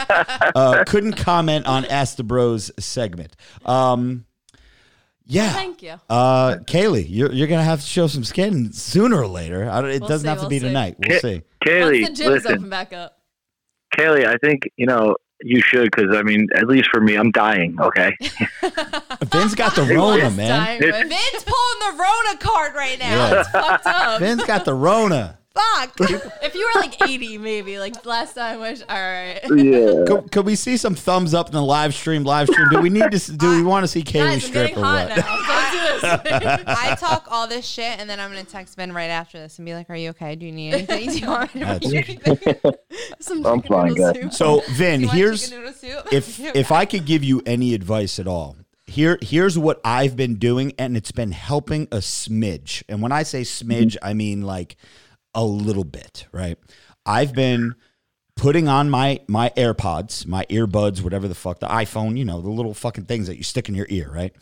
[0.55, 3.35] Uh, couldn't comment on Ask the Bros segment.
[3.65, 4.25] Um,
[5.25, 5.51] yeah.
[5.53, 5.95] Thank you.
[6.09, 9.69] Uh, Kaylee, you're, you're gonna have to show some skin sooner or later.
[9.69, 10.65] I don't, it We'll doesn't see, have to we'll be see.
[10.67, 10.95] tonight.
[10.99, 11.41] We'll Ka- see.
[11.65, 13.17] Kaylee, Once the gyms listen, open back up.
[13.97, 17.31] Kaylee, I think you know you should because I mean, at least for me, I'm
[17.31, 17.77] dying.
[17.79, 18.11] Okay,
[19.25, 20.79] Vin's got the Rona, man.
[20.79, 23.09] time, Vin's pulling the Rona card right now.
[23.31, 23.39] Yeah.
[23.41, 24.19] It's fucked up.
[24.19, 25.37] Vin's got the Rona.
[25.57, 25.99] Fuck.
[26.41, 28.81] If you were like 80, maybe like last time, wish.
[28.87, 29.39] All right.
[29.55, 30.05] yeah.
[30.07, 32.23] Could, could we see some thumbs up in the live stream?
[32.23, 32.69] Live stream.
[32.69, 33.31] Do we need to?
[33.33, 35.09] Do we want to see Kaylee Guys, I'm strip or what?
[35.09, 35.27] Don't do.
[36.67, 39.65] I talk all this shit and then I'm gonna text Ben right after this and
[39.65, 40.35] be like, "Are you okay?
[40.35, 41.09] Do you need anything?
[41.09, 42.73] Do you want me to bring you anything?
[43.19, 44.15] Some I'm fine, guys.
[44.15, 44.33] soup.
[44.33, 46.13] So Do Vin, here's chicken noodle soup?
[46.13, 48.55] if if I could give you any advice at all.
[48.85, 52.83] Here here's what I've been doing, and it's been helping a smidge.
[52.87, 54.07] And when I say smidge, mm-hmm.
[54.07, 54.77] I mean like
[55.37, 56.59] a little bit, right?
[57.07, 57.75] I've been
[58.35, 62.49] putting on my my AirPods, my earbuds, whatever the fuck, the iPhone, you know, the
[62.49, 64.35] little fucking things that you stick in your ear, right?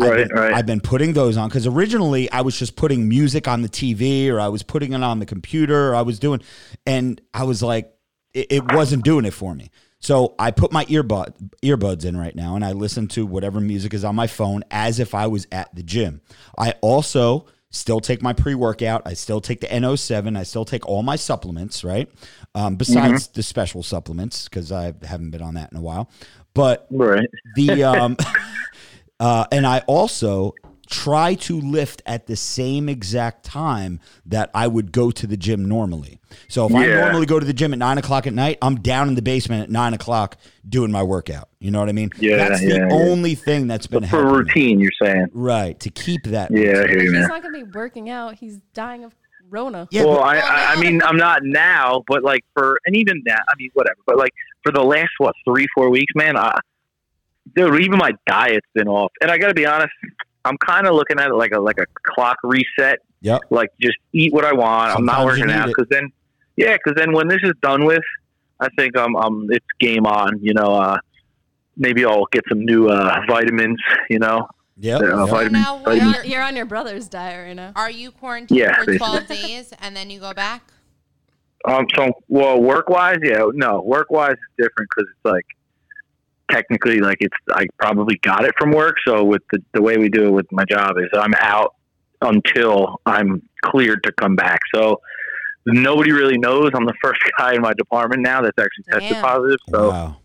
[0.00, 0.58] I've Right, been, right.
[0.58, 4.30] I've been putting those on because originally I was just putting music on the TV
[4.30, 6.40] or I was putting it on the computer or I was doing,
[6.86, 7.92] and I was like,
[8.32, 9.70] it, it wasn't doing it for me.
[10.00, 13.92] So I put my earbud earbuds in right now and I listen to whatever music
[13.92, 16.20] is on my phone as if I was at the gym.
[16.56, 19.02] I also Still take my pre workout.
[19.04, 20.38] I still take the NO7.
[20.38, 22.10] I still take all my supplements, right?
[22.54, 26.10] Um, besides the special supplements, because I haven't been on that in a while.
[26.54, 27.28] But Right.
[27.56, 28.16] the um
[29.20, 30.54] uh and I also
[30.88, 35.64] try to lift at the same exact time that I would go to the gym
[35.64, 36.20] normally.
[36.48, 39.08] So if I normally go to the gym at nine o'clock at night, I'm down
[39.08, 40.36] in the basement at nine o'clock
[40.68, 41.48] doing my workout.
[41.58, 42.10] You know what I mean?
[42.18, 42.88] Yeah, That's the yeah, yeah.
[42.90, 45.28] only thing that's been For helping routine, you're saying.
[45.32, 45.78] Right.
[45.80, 46.50] To keep that.
[46.50, 48.36] Yeah, I He's not gonna be working out.
[48.36, 49.14] He's dying of
[49.50, 49.88] Rona.
[49.90, 53.36] Yeah, well, I, I, I mean, I'm not now, but like for, and even now,
[53.36, 53.98] I mean, whatever.
[54.06, 56.58] But like for the last what three, four weeks, man, I,
[57.54, 59.12] dude, even my diet's been off.
[59.20, 59.92] And I got to be honest,
[60.44, 62.98] I'm kind of looking at it like a like a clock reset.
[63.20, 63.42] Yep.
[63.50, 64.96] Like just eat what I want.
[64.96, 66.10] I'm not working out because then,
[66.56, 68.02] yeah, because then when this is done with,
[68.60, 70.38] I think um um it's game on.
[70.40, 70.98] You know, uh,
[71.76, 73.78] maybe I'll get some new uh, vitamins.
[74.08, 74.46] You know,
[74.80, 75.00] Yep.
[75.02, 75.28] uh, yep.
[75.28, 75.52] vitamins.
[75.52, 75.90] now.
[75.92, 77.72] You're, you're on your brother's diet right now.
[77.74, 78.98] Are you quarantined Yeah, for basically.
[78.98, 80.62] 12 days and then you go back?
[81.64, 85.44] Um, so well, work wise, yeah, no, work wise is different because it's like
[86.50, 88.96] technically like it's I probably got it from work.
[89.06, 91.74] So with the the way we do it with my job is I'm out
[92.22, 94.60] until I'm cleared to come back.
[94.74, 95.00] So
[95.66, 99.24] nobody really knows I'm the first guy in my department now that's actually tested Damn.
[99.24, 99.58] positive.
[99.70, 100.16] So wow.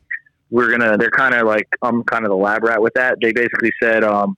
[0.50, 3.18] we're gonna they're kind of like I'm kind of the lab rat with that.
[3.22, 4.38] They basically said, um,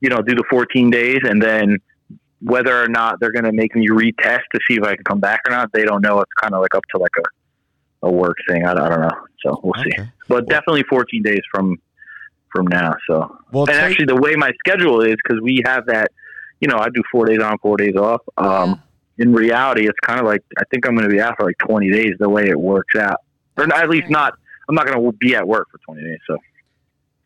[0.00, 1.78] you know, do the 14 days and then
[2.42, 5.40] whether or not they're gonna make me retest to see if I can come back
[5.46, 6.20] or not, they don't know.
[6.20, 7.22] It's kind of like up to like a
[8.02, 8.64] a work thing.
[8.66, 9.10] I, I don't know.
[9.42, 9.90] So we'll see.
[9.98, 10.08] Okay.
[10.28, 11.76] But definitely 14 days from
[12.52, 12.94] from now.
[13.08, 16.08] So Well, and take- actually, the way my schedule is because we have that.
[16.60, 18.22] You know, I do four days on, four days off.
[18.38, 18.82] Um,
[19.18, 21.58] in reality, it's kind of like I think I'm going to be out for like
[21.58, 23.18] 20 days the way it works out,
[23.58, 24.34] or at least not.
[24.68, 26.38] I'm not going to be at work for 20 days, so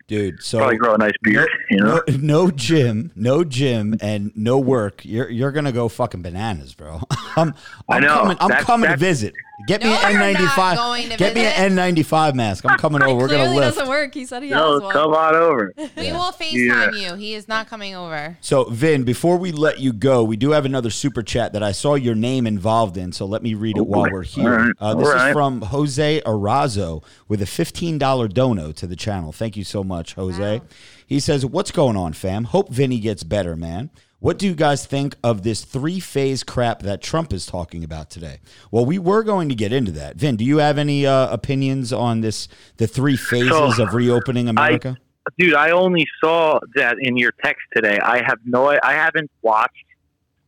[0.09, 0.43] dude.
[0.43, 1.49] So probably grow a nice beard.
[1.71, 5.05] you know, no, no gym, no gym, and no work.
[5.05, 7.01] You're you're gonna go fucking bananas, bro.
[7.37, 7.55] I'm,
[7.89, 8.15] I I'm know.
[8.15, 8.37] coming.
[8.41, 9.35] I'm That's- coming to visit.
[9.67, 10.57] Get me No, an you're N95.
[10.57, 12.65] not going Get me an N95 mask.
[12.69, 13.15] I'm coming over.
[13.15, 13.77] We're gonna Clearly lift.
[13.77, 14.15] doesn't work.
[14.15, 14.93] He said he no, has one.
[14.93, 15.73] come on over.
[15.97, 16.13] We Yeah.
[16.19, 17.15] will FaceTime you.
[17.17, 18.37] He is not coming over.
[18.41, 21.73] So, Vin, before we let you go, we do have another super chat that I
[21.73, 23.13] saw your name involved in.
[23.13, 24.51] So let me read it while we're here.
[24.53, 24.73] All right.
[24.81, 25.33] Uh, this All is right.
[25.33, 29.33] from Jose Arazo with a $15 dono to the channel.
[29.33, 30.59] Thank you so much, Jose.
[30.59, 30.65] Wow.
[31.07, 32.45] He says, What's going on, fam?
[32.45, 33.91] Hope Vinny gets better, man.
[34.21, 38.11] What do you guys think of this three phase crap that Trump is talking about
[38.11, 38.41] today?
[38.71, 40.17] Well, we were going to get into that.
[40.17, 44.47] Vin, do you have any uh, opinions on this, the three phases So, of reopening
[44.47, 44.99] America?
[45.39, 45.55] dude.
[45.55, 47.99] I only saw that in your text today.
[47.99, 48.69] I have no.
[48.83, 49.73] I haven't watched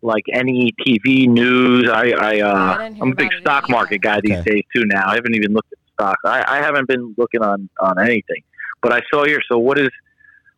[0.02, 1.88] like any TV news.
[1.88, 4.50] I, I, uh, I I'm a big stock market guy these Okay.
[4.50, 4.82] days too.
[4.84, 6.20] Now I haven't even looked at stocks.
[6.26, 8.42] I, I haven't been looking on on anything.
[8.82, 9.40] But I saw here.
[9.50, 9.88] So what is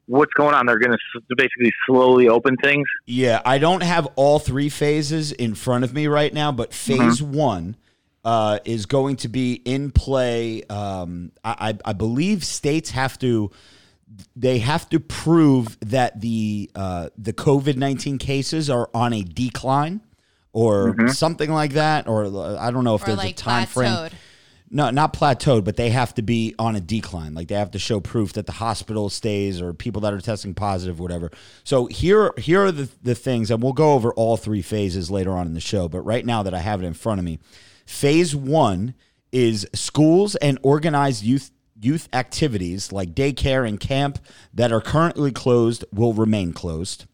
[0.06, 0.66] what's going on?
[0.66, 2.86] They're going to basically slowly open things.
[3.06, 7.22] Yeah, I don't have all three phases in front of me right now, but phase
[7.22, 7.76] one
[8.24, 10.62] uh, is going to be in play.
[10.64, 13.50] Um, I, I, I believe states have to
[14.36, 20.00] they have to prove that the uh, the COVID nineteen cases are on a decline
[20.52, 23.66] or something like that, or uh, I don't know if Or there's like a time
[23.66, 24.10] frame.
[24.70, 27.34] No, not plateaued, but they have to be on a decline.
[27.34, 30.54] Like they have to show proof that the hospital stays or people that are testing
[30.54, 31.30] positive, whatever.
[31.64, 35.32] So here, here are the, the things, and we'll go over all three phases later
[35.32, 35.88] on in the show.
[35.88, 37.38] But right now that I have it in front of me,
[37.86, 38.94] phase one
[39.32, 41.50] is schools and organized youth
[41.80, 44.18] youth activities like daycare and camp
[44.54, 47.04] that are currently closed will remain closed.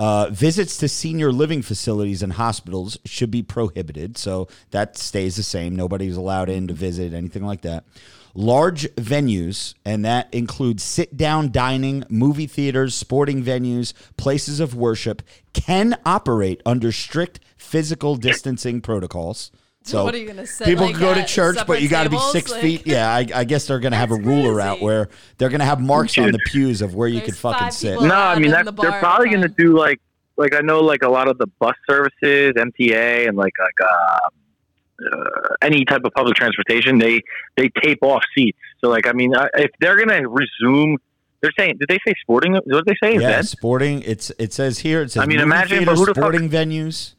[0.00, 4.16] Uh, visits to senior living facilities and hospitals should be prohibited.
[4.16, 5.76] So that stays the same.
[5.76, 7.84] Nobody's allowed in to visit, anything like that.
[8.32, 15.20] Large venues, and that includes sit down dining, movie theaters, sporting venues, places of worship,
[15.52, 19.50] can operate under strict physical distancing protocols.
[19.90, 22.04] So What are you gonna say, People like, can go to church, but you got
[22.04, 22.86] to be six Like- feet.
[22.86, 25.60] Yeah, I, I guess they're going to have a That's ruler out where they're going
[25.60, 28.00] to have marks on the pews of where you There's could fucking sit.
[28.00, 30.00] No, I mean that the they're probably going to do like
[30.36, 34.28] like I know like a lot of the bus services, MTA, and like like uh,
[35.12, 36.98] uh, any type of public transportation.
[36.98, 37.20] They
[37.56, 38.58] they tape off seats.
[38.80, 40.96] So like I mean, uh, if they're going to resume,
[41.40, 42.52] they're saying did they say sporting?
[42.54, 43.14] What did they say?
[43.14, 43.50] Yeah, Events?
[43.50, 44.02] sporting.
[44.02, 45.02] It's it says here.
[45.02, 47.14] It says I mean, movie imagine, but theaters, who the fuck- sporting venues.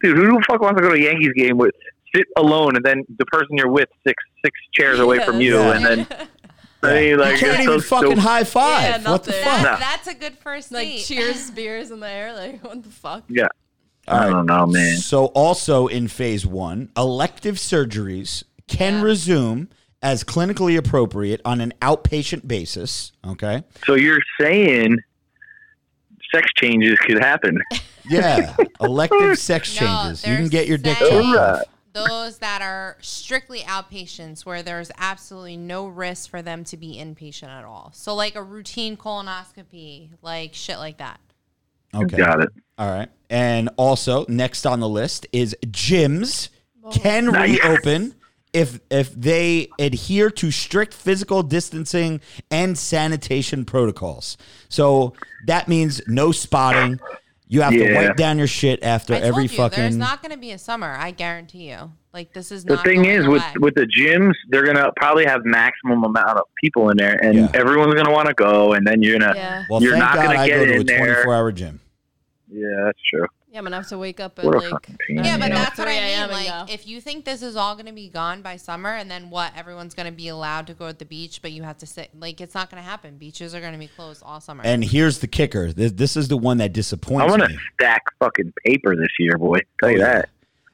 [0.00, 1.74] Dude, who the fuck wants to go to a Yankees game with
[2.14, 5.76] sit alone and then the person you're with six six chairs away from you, Yeah.
[5.76, 6.06] and then
[6.84, 8.18] I mean, like you can't even so fucking stupid.
[8.22, 9.02] high five.
[9.02, 9.62] Yeah, what the fuck?
[9.62, 11.04] That, That's a good first like date.
[11.04, 12.32] cheers beers in the air.
[12.34, 13.24] Like what the fuck?
[13.28, 13.46] Yeah,
[14.08, 14.30] All I right.
[14.30, 14.96] don't know, man.
[14.96, 19.02] So also in phase one, elective surgeries can Yeah.
[19.02, 19.68] resume
[20.02, 23.12] as clinically appropriate on an outpatient basis.
[23.24, 23.62] Okay.
[23.86, 24.96] So you're saying
[26.34, 27.60] sex changes could happen?
[28.08, 30.26] Yeah, elective sex No, changes.
[30.26, 31.68] you can get your dick saying chopped off.
[31.92, 37.48] Those that are strictly outpatients, where there's absolutely no risk for them to be inpatient
[37.48, 37.90] at all.
[37.94, 41.20] So, like a routine colonoscopy, like shit like that.
[41.94, 42.16] Okay.
[42.16, 42.48] Got it.
[42.78, 43.08] All right.
[43.28, 46.48] And also, next on the list is gyms
[46.92, 47.62] can Nice.
[47.62, 48.14] reopen
[48.52, 54.36] if if they adhere to strict physical distancing and sanitation protocols.
[54.68, 55.14] So
[55.46, 57.00] that means no spotting.
[57.52, 59.52] You have to wipe down your shit after every fucking.
[59.52, 60.90] I told every you, there's not going to be a summer.
[60.98, 61.92] I guarantee you.
[62.14, 63.52] Like this is The thing is, with away.
[63.60, 67.48] with the gyms, they're gonna probably have maximum amount of people in there, and Yeah.
[67.54, 69.32] everyone's gonna want to go, and then you're gonna.
[69.34, 69.64] Yeah.
[69.70, 70.98] well, you're thank not God gonna I get go to a in there.
[71.22, 71.80] 24 hour gym.
[72.50, 73.26] Yeah, that's true.
[73.52, 75.58] Yeah, I'm gonna have to wake up at What like pain Yeah, but ass.
[75.66, 76.02] that's what I mean.
[76.04, 76.30] a.m.
[76.30, 79.28] Like, if you think this is all going to be gone by summer, and then
[79.28, 79.52] what?
[79.54, 82.10] Everyone's going to be allowed to go at the beach, but you have to sit.
[82.18, 83.18] Like, it's not going to happen.
[83.18, 84.62] Beaches are going to be closed all summer.
[84.64, 85.70] And here's the kicker.
[85.70, 87.20] This, this is the one that disappoints.
[87.24, 89.58] I disappoints want to stack fucking paper this year, boy.
[89.80, 90.30] Tell you Oh, that.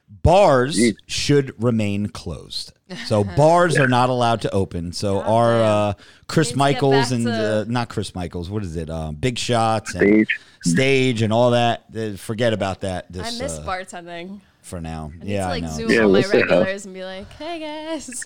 [0.09, 0.95] Bars Jeez.
[1.07, 2.73] should remain closed.
[3.05, 4.91] So bars are not allowed to open.
[4.93, 5.93] So our uh,
[6.27, 8.49] Chris Needs to get Michaels and to- uh, not Chris Michaels.
[8.49, 8.89] What is it?
[8.89, 10.39] Um, Big Shots and Stage.
[10.63, 11.85] stage and all that.
[11.95, 13.05] uh, Forget about that.
[13.13, 14.41] I miss uh, bartending.
[14.61, 15.11] for now.
[15.21, 15.73] I yeah, to like I know.
[15.73, 18.25] zoom Yeah, all my what the regulars and be like, "Hey guys."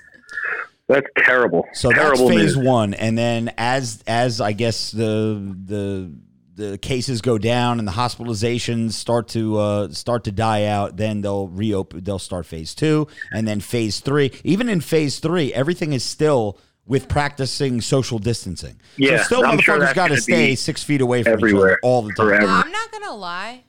[0.88, 1.66] That's terrible.
[1.74, 2.66] So terrible that's phase news.
[2.66, 6.12] one, and then as as I guess the the
[6.56, 11.22] the cases go down and the hospitalizations start to uh, start to die out, then
[11.22, 12.04] they'll reopen.
[12.04, 14.32] They'll start phase two, and then phase three.
[14.44, 18.80] Even in phase three, everything is still with practicing social distancing.
[18.98, 21.48] Yeah, so still I'm motherfuckers that's got to stay six feet away from each other
[21.48, 22.28] everywhere, all the time.
[22.28, 22.46] forever.
[22.46, 23.64] I'm not going to lie.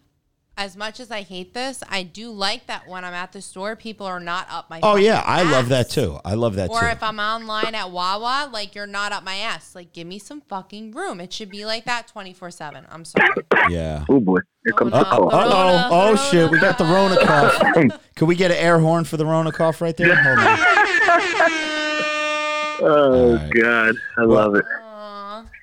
[0.56, 3.74] As much as I hate this, I do like that when I'm at the store,
[3.74, 4.78] people are not up my.
[4.84, 6.18] Oh fucking yeah, I love that too.
[6.24, 6.86] I love that Or too.
[6.86, 9.74] Or if I'm online at Wawa, like you're not up my ass.
[9.74, 11.20] Like give me some fucking room.
[11.20, 12.86] It should be like that 24 seven.
[12.88, 13.28] I'm sorry.
[13.68, 14.04] yeah.
[14.08, 15.10] Oh boy, here comes Oh, the no.
[15.10, 15.30] call.
[15.32, 15.38] Oh!
[15.50, 16.50] Rona, Oh Rona, shit!
[16.52, 17.26] We got the Rona Rona.
[17.26, 18.00] cough.
[18.14, 20.14] Can we get an air horn for the Rona cough right there?
[20.14, 20.58] Hold on.
[22.86, 23.50] Oh All right.
[23.54, 24.64] god, I love it.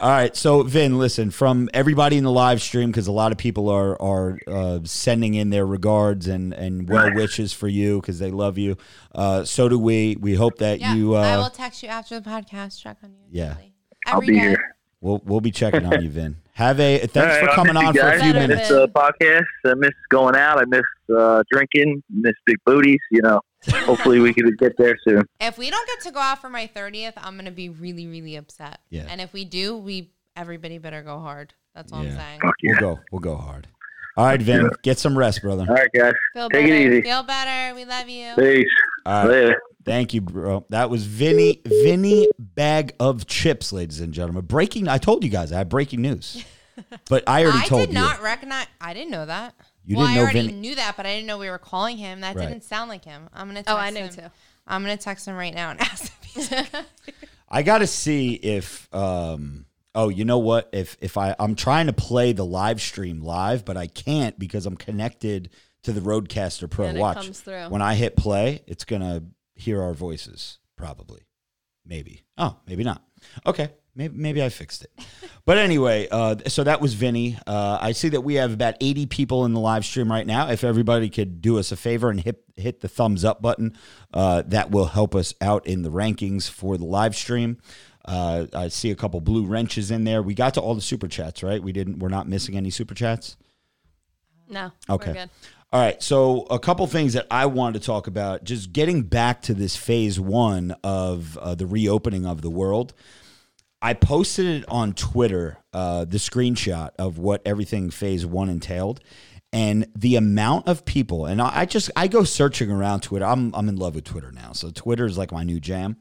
[0.01, 0.05] Aw.
[0.05, 3.37] All right, so Vin, listen from everybody in the live stream because a lot of
[3.37, 8.19] people are are uh, sending in their regards and and well wishes for you because
[8.19, 8.77] they love you.
[9.13, 10.17] Uh, so do we.
[10.19, 11.15] We hope that Yeah, you.
[11.15, 12.81] I Uh, will text you after the podcast.
[12.81, 13.17] Check on you.
[13.29, 13.53] Yeah.
[13.55, 13.73] daily.
[14.07, 14.39] I'll be day.
[14.39, 14.75] here.
[15.01, 16.37] we'll we'll be checking on you, Vin.
[16.53, 18.69] Have a thanks All right, for coming on for a few Better, I minutes.
[18.69, 19.45] miss uh, podcast.
[19.65, 20.59] I miss going out.
[20.59, 20.81] I miss
[21.15, 22.03] uh, drinking.
[22.09, 22.99] Miss big booties.
[23.11, 23.41] You know.
[23.69, 25.23] Hopefully we can get there soon.
[25.39, 28.35] If we don't get to go out for my 30th, I'm gonna be really, really
[28.35, 28.79] upset.
[28.89, 29.05] Yeah.
[29.09, 31.53] And if we do, we everybody better go hard.
[31.75, 32.11] That's all Yeah.
[32.11, 32.39] I'm saying.
[32.41, 32.99] Fuck We'll go.
[33.11, 33.67] We'll go hard.
[34.17, 34.69] All right, Vin.
[34.83, 35.65] Get some rest, brother.
[35.67, 36.13] All right, guys.
[36.33, 37.01] Feel Take it easy.
[37.01, 37.73] Feel better.
[37.75, 38.33] We love you.
[38.37, 38.67] Peace.
[39.05, 39.29] All right.
[39.29, 39.61] Later.
[39.85, 40.65] Thank you, bro.
[40.69, 44.45] That was Vinny Vinny bag of chips, ladies and gentlemen.
[44.45, 44.87] Breaking.
[44.87, 46.43] I told you guys I have breaking news,
[47.09, 47.83] but I already I told you.
[47.83, 48.67] I did not recognize.
[48.79, 49.55] I didn't know that.
[49.83, 51.97] You well, didn't I already Vinny- knew that, but I didn't know we were calling
[51.97, 52.21] him.
[52.21, 52.47] That Right.
[52.47, 53.29] didn't sound like him.
[53.33, 53.63] I'm gonna.
[53.63, 54.09] Text Oh, I knew him.
[54.13, 54.31] too.
[54.67, 56.65] I'm gonna text him right now and ask him.
[57.49, 58.87] I got to see if.
[58.93, 59.65] Um,
[59.95, 60.69] oh, you know what?
[60.71, 64.65] If if I I'm trying to play the live stream live, but I can't because
[64.65, 65.49] I'm connected
[65.83, 66.85] to the RODECaster Pro.
[66.85, 67.69] And it Watch comes through.
[67.69, 69.23] when I hit play, it's gonna
[69.55, 70.59] hear our voices.
[70.77, 71.21] Probably,
[71.85, 72.23] maybe.
[72.37, 73.03] Oh, maybe not.
[73.45, 73.69] Okay.
[73.95, 74.91] Maybe, maybe I fixed it.
[75.45, 77.37] But anyway, uh, so that was Vinny.
[77.45, 80.49] Uh, I see that we have about 80 people in the live stream right now.
[80.49, 83.75] If everybody could do us a favor and hit, hit the thumbs up button,
[84.13, 87.57] uh, that will help us out in the rankings for the live stream.
[88.05, 90.21] Uh, I see a couple blue wrenches in there.
[90.21, 91.61] We got to all the super chats, right?
[91.61, 91.99] We didn't.
[91.99, 93.35] We're not missing any super chats.
[94.49, 94.71] No.
[94.89, 95.25] Okay.
[95.73, 96.01] All right.
[96.01, 99.75] So, a couple things that I wanted to talk about, just getting back to this
[99.75, 102.93] phase one of uh, the reopening of the world.
[103.81, 109.01] I posted it on Twitter, uh, the screenshot of what everything phase one entailed.
[109.53, 113.25] And the amount of people, and I just I go searching around Twitter.
[113.25, 115.97] I'm I'm in love with Twitter now, so Twitter is like my new jam.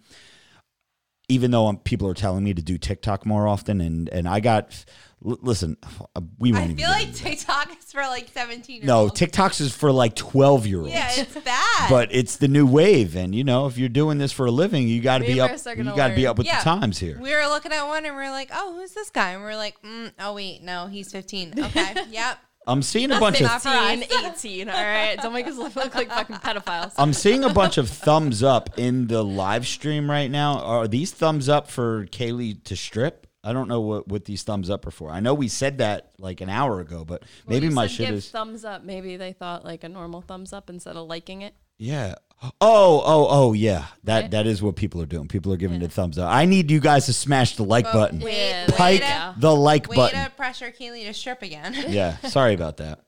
[1.29, 4.39] Even though um, people are telling me to do TikTok more often, and and I
[4.39, 4.85] got,
[5.27, 5.77] l- listen,
[6.17, 6.63] uh, we won't.
[6.63, 7.15] I even feel like.
[7.15, 9.21] TikTok is for like 17 year no, olds.
[9.21, 10.93] TikToks is for like twelve year olds.
[10.93, 11.91] Yeah, it's bad.
[11.91, 14.89] but it's the new wave, and you know if you're doing this for a living,
[14.89, 15.51] you got to be up.
[15.51, 16.59] You got to be up with Yeah.
[16.59, 17.19] the times here.
[17.21, 19.31] we were looking at one and we are like, oh, who's this guy?
[19.31, 21.55] And we are like, mm, oh, wait, no, he's 15.
[21.71, 22.39] Okay, yep.
[22.67, 23.99] I'm seeing a bunch of not for us.
[24.01, 24.69] 15, 18.
[24.69, 25.17] All right.
[25.21, 26.93] Don't make us look like fucking pedophiles.
[26.99, 30.61] I'm seeing a bunch of thumbs up in the live stream right now.
[30.61, 33.27] Are these thumbs up for Kaylee to strip?
[33.43, 35.11] I don't know what, what these thumbs up are for.
[35.11, 37.97] I know we said that like an hour ago, but Well, maybe you my said
[37.97, 38.85] shit give is thumbs up.
[38.85, 41.55] Maybe they thought like a normal thumbs up instead of liking it.
[41.79, 42.15] yeah.
[42.43, 43.85] Oh, oh, oh, yeah.
[44.05, 44.31] That Right?
[44.31, 45.29] that is what people are doing.
[45.29, 46.33] People are giving the thumbs up.
[46.33, 48.21] I need you guys to smash the like But button.
[48.21, 49.35] wait, Yeah, way Pike to- Yeah.
[49.37, 50.25] the like Way button.
[50.25, 51.75] to pressure Kaylee to strip again.
[51.91, 53.01] Yeah, sorry about that.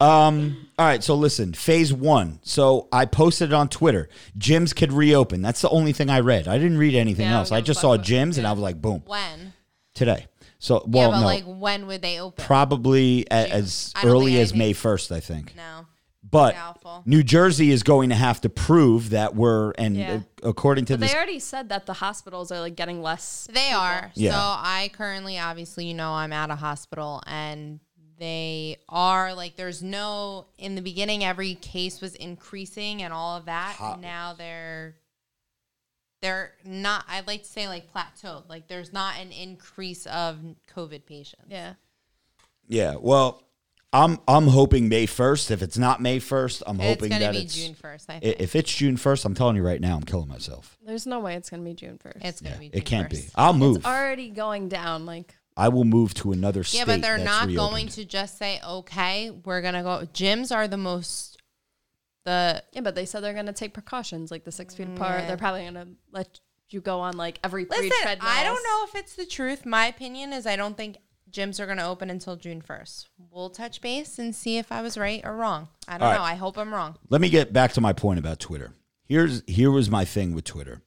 [0.00, 2.40] Um, all right, so listen, phase one.
[2.42, 4.10] So I posted it on Twitter.
[4.38, 5.40] Gyms could reopen.
[5.40, 6.46] That's the only thing I read.
[6.46, 7.52] I didn't read anything Yeah, else.
[7.52, 8.46] I just saw about- gyms and.
[8.46, 9.54] I was like, boom, When?
[9.94, 10.26] Today.
[10.58, 12.44] So well, yeah, but no, like when would they open?
[12.44, 15.54] probably a- as early as May first, I think.
[15.56, 15.86] no.
[16.30, 17.02] But Doubtful.
[17.06, 20.20] New Jersey is going to have to prove that we're and Yeah.
[20.42, 23.46] uh, according to But this they already said that the hospitals are like getting less.
[23.52, 24.10] They are.
[24.14, 24.32] Yeah.
[24.32, 27.78] So I currently, obviously, you know, I'm at a hospital and
[28.18, 33.44] they are like, there's no, in the beginning, every case was increasing and all of
[33.44, 33.76] that.
[34.00, 34.96] Now they're,
[36.24, 38.48] they're not, I'd like to say like plateaued.
[38.48, 40.38] Like there's not an increase of
[40.74, 41.46] COVID patients.
[41.48, 41.74] Yeah.
[42.66, 43.42] Yeah, well,
[43.92, 45.50] I'm I'm hoping May first.
[45.50, 48.04] If it's not May first, I'm It's hoping going to that be it's June 1st,
[48.08, 48.36] I i- think.
[48.40, 49.24] if it's June first.
[49.24, 50.76] I'm telling you right now, I'm killing myself.
[50.84, 52.16] There's no way it's gonna be June first.
[52.24, 53.26] it's going Yeah, to be June it can't 1st.
[53.26, 53.30] be.
[53.36, 53.76] I'll move.
[53.76, 55.06] It's already going down.
[55.06, 56.78] Like I will move to another state.
[56.78, 57.56] Yeah, but they're that's not reopened.
[57.70, 60.02] going to just say, okay, we're going to go.
[60.12, 61.33] Gyms are the most,
[62.24, 65.20] the yeah, but they said they're gonna take precautions, like the six feet apart.
[65.20, 65.26] Yeah.
[65.28, 68.32] They're probably gonna let you go on like every three Listen, treadmills.
[68.34, 69.64] I don't know if it's the truth.
[69.66, 70.96] My opinion is I don't think
[71.34, 73.08] gyms are going to open until June 1st.
[73.30, 75.68] We'll touch base and see if I was right or wrong.
[75.88, 76.18] I don't All right.
[76.18, 76.24] know.
[76.24, 76.96] I hope I'm wrong.
[77.10, 78.72] Let me get back to my point about Twitter.
[79.04, 80.80] Here's here was my thing with Twitter.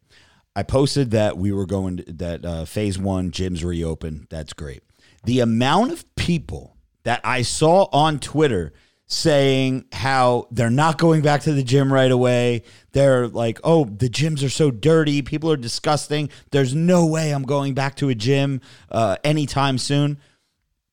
[0.56, 4.26] I posted that we were going to, that uh, phase one gyms reopen.
[4.30, 4.82] That's great.
[5.23, 8.73] The amount of people that I saw on Twitter
[9.08, 12.63] saying how they're not going back to the gym right away.
[12.91, 15.22] They're like, oh, the gyms are so dirty.
[15.22, 16.30] People are disgusting.
[16.52, 20.20] There's no way I'm going back to a gym uh, anytime soon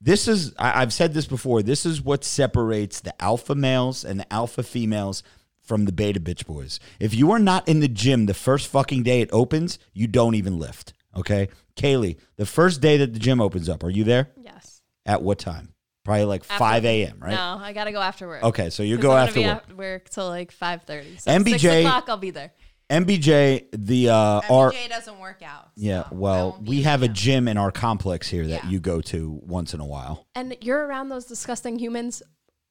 [0.04, 1.62] this is I, I've said this before.
[1.62, 5.22] This is what separates the alpha males and the alpha females
[5.62, 6.78] from the beta bitch boys.
[7.00, 10.34] If you are not in the gym the first fucking day it opens, you don't
[10.34, 10.92] even lift.
[11.16, 14.30] Okay, Kaylee, the first day that the gym opens up, are you there?
[14.36, 14.82] Yes.
[15.06, 15.73] At what time?
[16.04, 17.18] Probably like After- five a.m.
[17.20, 17.32] Right?
[17.32, 18.42] No, I gotta go after work.
[18.42, 19.64] Okay, so you 'Cause go I'm gonna after be work.
[19.70, 21.16] at work till like five thirty.
[21.16, 22.52] So MBJ six o'clock, I'll be there.
[22.90, 24.14] MBJ, the uh,
[24.50, 25.70] our MJ doesn't work out.
[25.74, 26.02] yeah.
[26.02, 27.14] so I Well, won't be we have a gym.
[27.14, 28.70] gym in our complex here that Yeah.
[28.70, 30.26] you go to once in a while.
[30.34, 32.22] And you're around those disgusting humans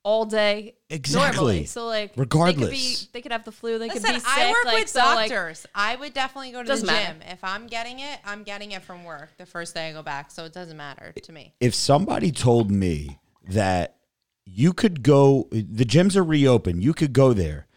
[0.04, 0.76] all day.
[0.92, 1.36] Exactly.
[1.38, 1.66] Normally.
[1.66, 2.56] So like Regardless.
[2.56, 3.04] They could, Regardless.
[3.06, 3.80] be, they could have the flu.
[3.80, 4.28] They Listen, could be sick.
[4.30, 5.66] I work like, with so, like, doctors.
[5.74, 6.96] I would definitely go to the Doesn't gym.
[7.20, 7.32] matter.
[7.34, 10.30] If I'm getting it, I'm getting it from work the first day I go back.
[10.30, 11.54] So it doesn't matter to me.
[11.60, 13.98] if somebody told me that
[14.46, 17.68] you could go, the gyms are reopened, you could go there.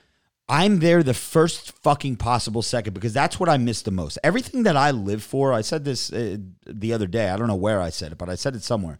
[0.49, 4.17] I'm there the first fucking possible second because that's what I miss the most.
[4.23, 7.31] Everything that I live for, I said this uh, the other day.
[7.31, 8.99] I don't know where I said it, but I said it somewhere.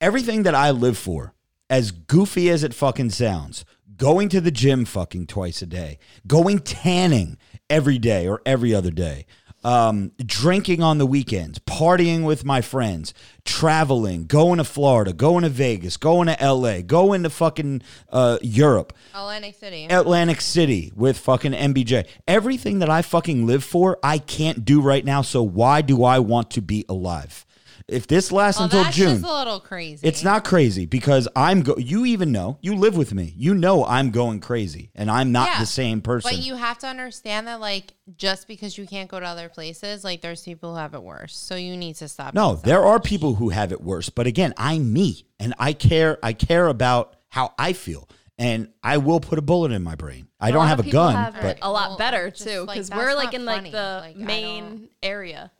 [0.00, 1.32] Everything that I live for,
[1.70, 3.64] as goofy as it fucking sounds,
[3.96, 7.38] going to the gym fucking twice a day, going tanning
[7.70, 9.24] every day or every other day,
[9.66, 13.12] um, drinking on the weekends, partying with my friends,
[13.44, 18.92] traveling, going to Florida, going to Vegas, going to LA, going to fucking uh, Europe.
[19.12, 19.86] Atlantic City.
[19.86, 22.06] Atlantic City with fucking MBJ.
[22.28, 25.22] Everything that I fucking live for, I can't do right now.
[25.22, 27.45] So why do I want to be alive?
[27.88, 30.04] If this lasts well, until that's June, just a little crazy.
[30.06, 31.76] it's not crazy because I'm go.
[31.76, 33.32] You even know you live with me.
[33.36, 36.28] You know I'm going crazy, and I'm not Yeah, the same person.
[36.28, 40.02] But you have to understand that, like, just because you can't go to other places,
[40.02, 41.36] like, there's people who have it worse.
[41.36, 42.34] So you need to stop.
[42.34, 42.90] no, doing there something.
[42.90, 44.08] are people who have it worse.
[44.08, 46.18] But again, I'm me, and I care.
[46.24, 50.26] I care about how I feel, and I will put a bullet in my brain.
[50.40, 53.26] I don't have a gun, have but a lot better too because that's we're like
[53.26, 55.50] not in like the Like, main area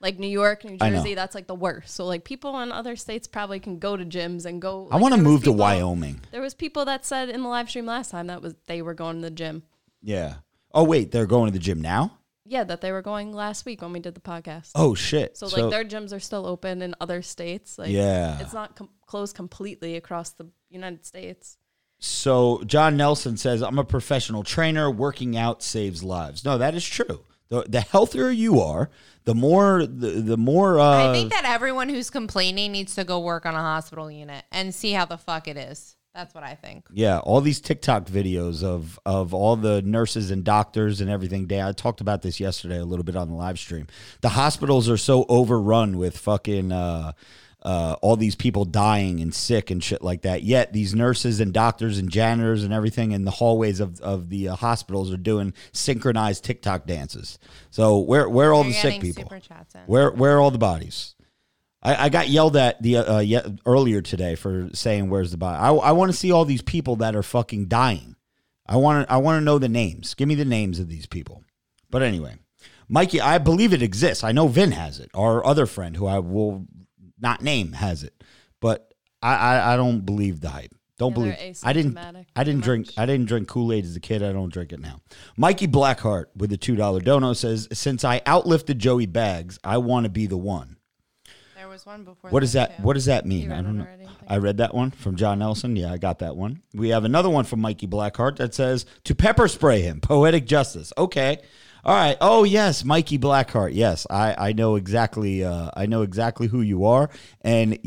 [0.00, 0.96] like new york new I know.
[0.98, 4.04] jersey that's like the worst so like people in other states probably can go to
[4.04, 6.20] gyms and go I like, want to there was move to people- Wyoming.
[6.30, 8.94] there was people that said in the live stream last time that was they were
[8.94, 9.62] going to the gym
[10.02, 10.34] Yeah.
[10.72, 12.12] Oh wait, they're going to the gym now.
[12.44, 15.36] yeah that they were going last week when we did the podcast Oh shit.
[15.36, 18.38] so, like their gyms are still open in other states like Yeah.
[18.40, 21.56] it's not com- closed completely across the united states
[22.00, 24.88] So John Nelson says, "I'm a professional trainer.
[24.88, 27.24] Working out saves lives." No, that is true.
[27.48, 28.90] The, the healthier you are,
[29.24, 30.78] the more the, the more.
[30.78, 34.44] Uh, I think that everyone who's complaining needs to go work on a hospital unit
[34.52, 35.96] and see how the fuck it is.
[36.14, 36.86] That's what I think.
[36.92, 41.46] yeah, all these TikTok videos of of all the nurses and doctors and everything.
[41.46, 43.86] Dan, I talked about this yesterday a little bit on the live stream.
[44.20, 46.72] The hospitals are so overrun with fucking.
[46.72, 47.12] Uh,
[47.68, 50.42] uh, all these people dying and sick and shit like that.
[50.42, 54.48] Yet these nurses and doctors and janitors and everything in the hallways of, of the
[54.48, 57.38] uh, hospitals are doing synchronized TikTok dances.
[57.68, 59.24] So where where are all You're the sick people?
[59.24, 59.82] super chats in.
[59.82, 61.14] Where where are all the bodies?
[61.82, 65.58] I, I got yelled at the uh, ye- earlier today for saying where's the body.
[65.58, 68.16] I, I want to see all these people that are fucking dying.
[68.64, 70.14] I want to I want to know the names.
[70.14, 71.44] Give me the names of these people.
[71.90, 72.36] But anyway,
[72.88, 74.24] Mikey, I believe it exists.
[74.24, 75.10] I know Vin has it.
[75.12, 76.66] Our other friend, who I will
[77.20, 78.14] not name, has it.
[78.60, 78.92] But
[79.22, 80.74] I I, I don't believe the hype.
[80.98, 81.58] Don't Yeah, believe.
[81.62, 81.96] I didn't.
[81.96, 82.12] I
[82.44, 82.88] didn't pretty drink.
[82.96, 84.22] I didn't drink Kool Aid as a kid.
[84.22, 85.00] I don't drink it now.
[85.36, 90.04] Mikey Blackheart with the two dollar dono says, "Since I outlifted Joey Bags, I want
[90.04, 90.76] to be the one."
[91.56, 92.30] There was one before.
[92.30, 92.78] What does that?
[92.78, 92.82] too.
[92.82, 93.52] What does that mean?
[93.52, 93.86] I don't know.
[94.28, 94.34] I.
[94.34, 95.76] I read that one from John Nelson.
[95.76, 96.62] Yeah, I got that one.
[96.74, 100.00] We have another one from Mikey Blackheart that says to pepper spray him.
[100.00, 100.92] Poetic justice.
[100.98, 101.38] Okay.
[101.88, 102.18] All right.
[102.20, 103.70] Oh yes, Mikey Blackheart.
[103.72, 105.42] Yes, I I know exactly.
[105.42, 107.08] Uh, I know exactly who you are.
[107.40, 107.78] And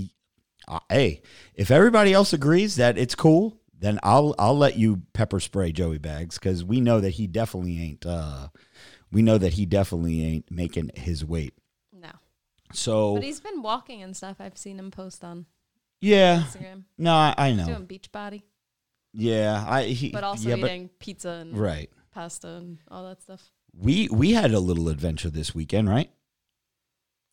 [0.68, 1.22] uh, hey,
[1.54, 6.00] if everybody else agrees that it's cool, then I'll I'll let you pepper spray Joey
[6.00, 8.04] Bags because we know that he definitely ain't.
[8.04, 8.48] Uh,
[9.12, 11.54] we know that he definitely ain't making his weight.
[11.94, 12.10] No.
[12.74, 14.38] So But he's been walking and stuff.
[14.40, 15.46] I've seen him post on
[16.00, 16.86] yeah, Instagram.
[16.98, 17.68] no, I, I know.
[17.68, 18.46] Doing beach body,
[19.14, 21.92] Yeah, I he, but also yeah, eating pizza and right.
[22.12, 23.52] pasta and all that stuff.
[23.74, 26.12] We we had a little adventure this weekend, right?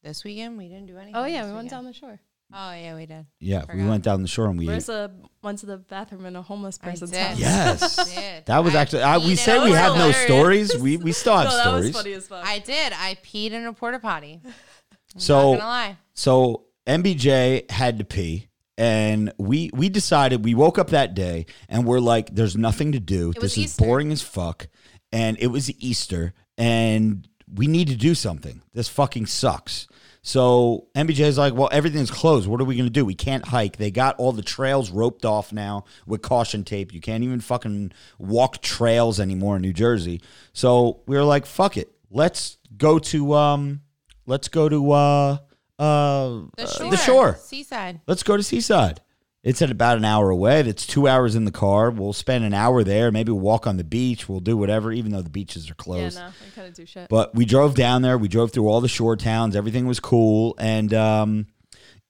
[0.03, 1.16] This weekend we didn't do anything.
[1.16, 2.20] Oh yeah, this we went down the shore.
[2.53, 3.26] Oh yeah, we did.
[3.41, 4.66] Yeah, we went down the shore and we.
[4.66, 5.11] Marissa
[5.43, 7.20] went to the bathroom in a homeless I person's did.
[7.26, 7.39] house.
[7.39, 8.47] Yes, Did.
[8.47, 9.03] that was I actually.
[9.03, 10.22] I, we peed said in we a have no hilarious.
[10.24, 10.76] stories.
[10.78, 11.84] We we still have no, that stories.
[11.89, 12.47] was funny as fuck.
[12.47, 12.93] I did.
[12.95, 14.41] I peed in a porta potty.
[15.14, 15.97] I'm So- not gonna lie.
[16.14, 21.84] So MBJ had to pee, and we we decided we woke up that day and
[21.84, 23.30] we're like, "There's nothing to do.
[23.30, 23.84] It was This is Easter.
[23.84, 24.68] boring as fuck."
[25.13, 28.63] And it was Easter, and we need to do something.
[28.75, 29.87] This fucking sucks.
[30.21, 32.47] So MBJ is like, "Well, everything's closed.
[32.47, 33.05] What are we gonna do?
[33.05, 33.77] We can't hike.
[33.79, 36.93] They got all the trails roped off now with caution tape.
[36.93, 40.21] You can't even fucking walk trails anymore in New Jersey."
[40.53, 41.91] So we were like, "Fuck it.
[42.11, 43.81] Let's go to um,
[44.27, 45.39] let's go to uh."
[45.79, 46.91] Uh, The uh, shore.
[46.91, 47.37] the shore.
[47.41, 48.01] Seaside.
[48.09, 49.01] Let's go to Seaside.
[49.45, 50.62] It's at about an hour away.
[50.62, 51.91] That's two hours in the car.
[51.91, 53.11] We'll spend an hour there.
[53.12, 54.28] Maybe we'll walk on the beach.
[54.28, 56.16] We'll do whatever, even though the beaches are closed.
[56.16, 56.36] yeah, closed.
[56.41, 57.09] no, we couldn't do shit.
[57.09, 58.18] But we drove down there.
[58.18, 59.55] We drove through all the shore towns.
[59.55, 60.57] Everything was cool.
[60.59, 61.47] And, um,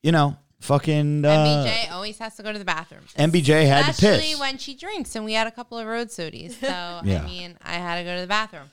[0.03, 1.29] you know, fucking uh,
[1.67, 3.03] MBJ always has to go to the bathroom.
[3.17, 4.41] MBJ had to Especially piss.
[4.41, 6.53] when she drinks, and we had a couple of road sodies.
[6.53, 6.67] So
[7.05, 7.23] Yeah.
[7.23, 8.71] I mean, I had to go to the bathroom.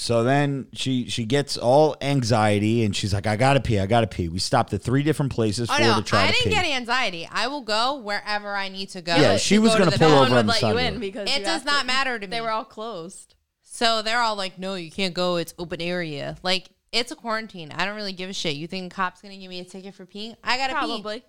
[0.00, 4.06] So then she she gets all anxiety and she's like, I gotta pee, I gotta
[4.06, 4.28] pee.
[4.28, 6.44] We stopped at three different places Oh for no, her to try I to didn't
[6.44, 6.50] pee.
[6.50, 7.28] get anxiety.
[7.30, 9.16] I will go wherever I need to go.
[9.16, 10.46] Yeah, to she was go gonna the pull over one bathroom.
[10.46, 12.30] would on the let you in because It does not to- matter to me.
[12.30, 13.34] They were all closed.
[13.62, 15.36] So they're all like, "No, you can't go.
[15.36, 17.72] It's open area." Like it's a quarantine.
[17.72, 18.54] I don't really give a shit.
[18.54, 20.36] You think a cop's gonna give me a ticket for peeing?
[20.44, 20.78] I gotta pee.
[20.78, 21.22] Probably.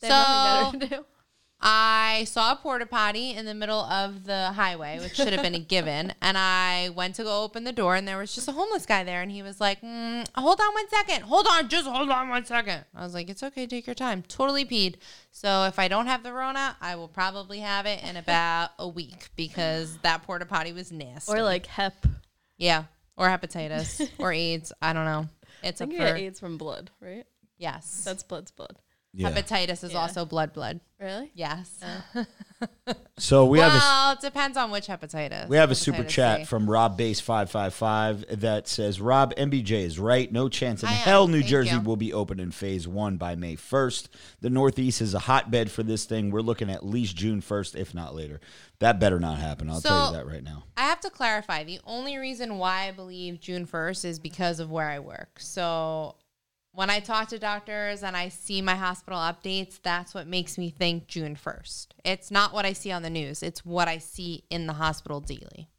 [0.00, 0.28] They have
[0.72, 1.06] nothing better to do.
[1.68, 5.56] I saw a porta potty in the middle of the highway, which should have been
[5.56, 6.12] a given.
[6.22, 9.02] And I went to go open the door, and there was just a homeless guy
[9.02, 9.20] there.
[9.20, 11.22] And he was like, mm, Hold on one second.
[11.22, 11.68] Hold on.
[11.68, 12.84] Just hold on one second.
[12.94, 13.66] I was like, It's okay.
[13.66, 14.22] Take your time.
[14.28, 14.94] Totally peed.
[15.32, 18.86] So if I don't have the Rona, I will probably have it in about a
[18.86, 21.32] week because that porta potty was nasty.
[21.32, 22.06] Or like hep.
[22.56, 22.84] yeah.
[23.16, 24.72] Or hepatitis or AIDS.
[24.80, 25.28] I don't know.
[25.64, 27.24] It's I think you get AIDS from blood, right?
[27.58, 28.02] Yes.
[28.04, 28.76] That's blood's blood.
[29.18, 29.30] Yeah.
[29.32, 29.98] Hepatitis is Yeah.
[30.00, 30.80] also blood, blood.
[31.00, 31.30] Really?
[31.34, 31.80] Yes.
[32.14, 32.24] Oh.
[33.18, 35.48] So we have a well, it depends on which hepatitis.
[35.48, 36.44] We have a super Hepatitis chat C.
[36.44, 40.30] from Rob Base five five five that says Rob MBJ is right.
[40.30, 40.98] No chance in I am.
[40.98, 41.80] hell New Thank Jersey you.
[41.80, 44.10] will be open in phase one by May first.
[44.42, 46.30] The Northeast is a hotbed for this thing.
[46.30, 48.38] We're looking at least June first, if not later.
[48.80, 49.70] That better not happen.
[49.70, 50.64] I'll tell you So- that right now.
[50.76, 51.64] I have to clarify.
[51.64, 55.40] The only reason why I believe June 1st is because of where I work.
[55.40, 56.16] So
[56.76, 60.68] when I talk to doctors and I see my hospital updates, that's what makes me
[60.68, 61.86] think June 1st.
[62.04, 65.20] It's not what I see on the news, it's what I see in the hospital
[65.20, 65.70] daily.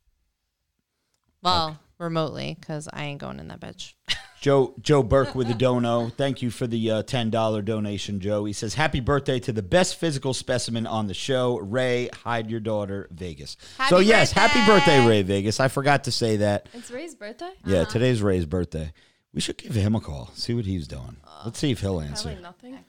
[1.43, 3.93] Well, remotely, because I ain't going in that bitch.
[4.41, 6.09] Joe Joe Burke with the dono.
[6.09, 8.45] Thank you for the uh, ten dollar donation, Joe.
[8.45, 12.09] He says, "Happy birthday to the best physical specimen on the show, Ray.
[12.13, 15.07] Hide your daughter, Vegas." Happy so yes, happy birthday, birthday.
[15.07, 15.59] Ray Vegas.
[15.59, 16.69] I forgot to say that.
[16.73, 17.51] It's Ray's birthday?
[17.65, 18.93] Yeah, today's Ray's birthday.
[19.33, 20.31] We should give him a call.
[20.33, 21.17] See what he's doing.
[21.45, 22.29] Let's see if he'll answer.
[22.29, 22.79] Probably nothing.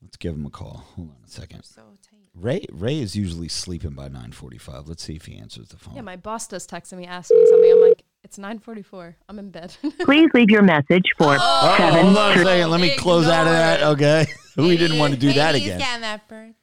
[0.00, 0.84] Let's give him a call.
[0.94, 1.64] Hold on a second.
[1.64, 2.20] so tight.
[2.34, 4.88] Ray Ray is usually sleeping by nine forty five.
[4.88, 5.96] Let's see if he answers the phone.
[5.96, 7.72] Yeah, my boss just texted me asking me something.
[7.72, 9.14] I'm like, it's 9:44.
[9.28, 9.76] I'm in bed.
[10.00, 12.04] Please leave your message for oh, seven.
[12.04, 12.70] hold on a second.
[12.70, 13.82] Let me close out of that.
[13.82, 14.26] Okay.
[14.56, 15.78] we didn't want to do that again.
[15.78, 16.54] that birthday.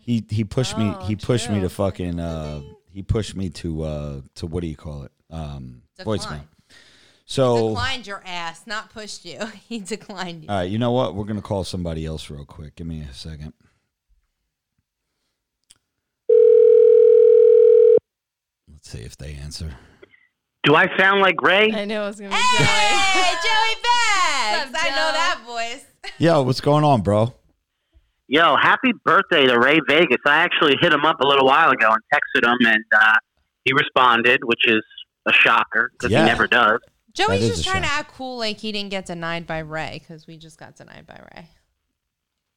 [0.00, 0.92] He he pushed me.
[0.94, 2.18] Oh, He pushed me to fucking.
[2.18, 5.12] Uh, he pushed me to uh to what do you call it?
[5.30, 6.20] Um, voicemail.
[6.20, 6.48] Decline.
[7.26, 9.38] So Declined your ass, not pushed you.
[9.68, 10.48] he declined you.
[10.50, 11.14] all right, you know what?
[11.14, 12.76] We're gonna call somebody else real quick.
[12.76, 13.54] Give me a second.
[18.70, 19.74] Let's see if they answer.
[20.64, 21.70] Do I sound like Ray?
[21.72, 24.70] I knew it was gonna be Hey, Joey Bags!
[24.74, 25.84] Up, I know that voice.
[26.18, 27.34] Yo, what's going on, bro?
[28.26, 30.18] Yo, happy birthday to Ray Vegas.
[30.26, 33.12] I actually hit him up a little while ago and texted him, and uh,
[33.64, 34.82] he responded, which is
[35.26, 36.20] a shocker because Yeah.
[36.20, 36.80] he never does.
[37.14, 40.26] Joey's just a trying to act cool like he didn't get denied by Ray because
[40.26, 41.48] we just got denied by Ray.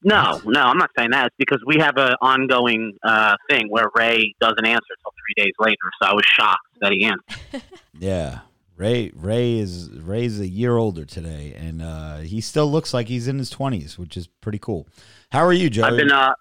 [0.03, 1.27] No, no, I'm not saying that.
[1.27, 5.53] It's because we have an ongoing uh, thing where Ray doesn't answer until three days
[5.59, 5.75] later.
[6.01, 7.63] So I was shocked that he answered.
[7.99, 8.41] Yeah.
[8.77, 13.27] Ray Ray is Ray's a year older today, and uh, he still looks like he's
[13.27, 14.87] in his twenties, which is pretty cool.
[15.31, 15.85] How are you, Joey?
[15.85, 16.33] I've been uh,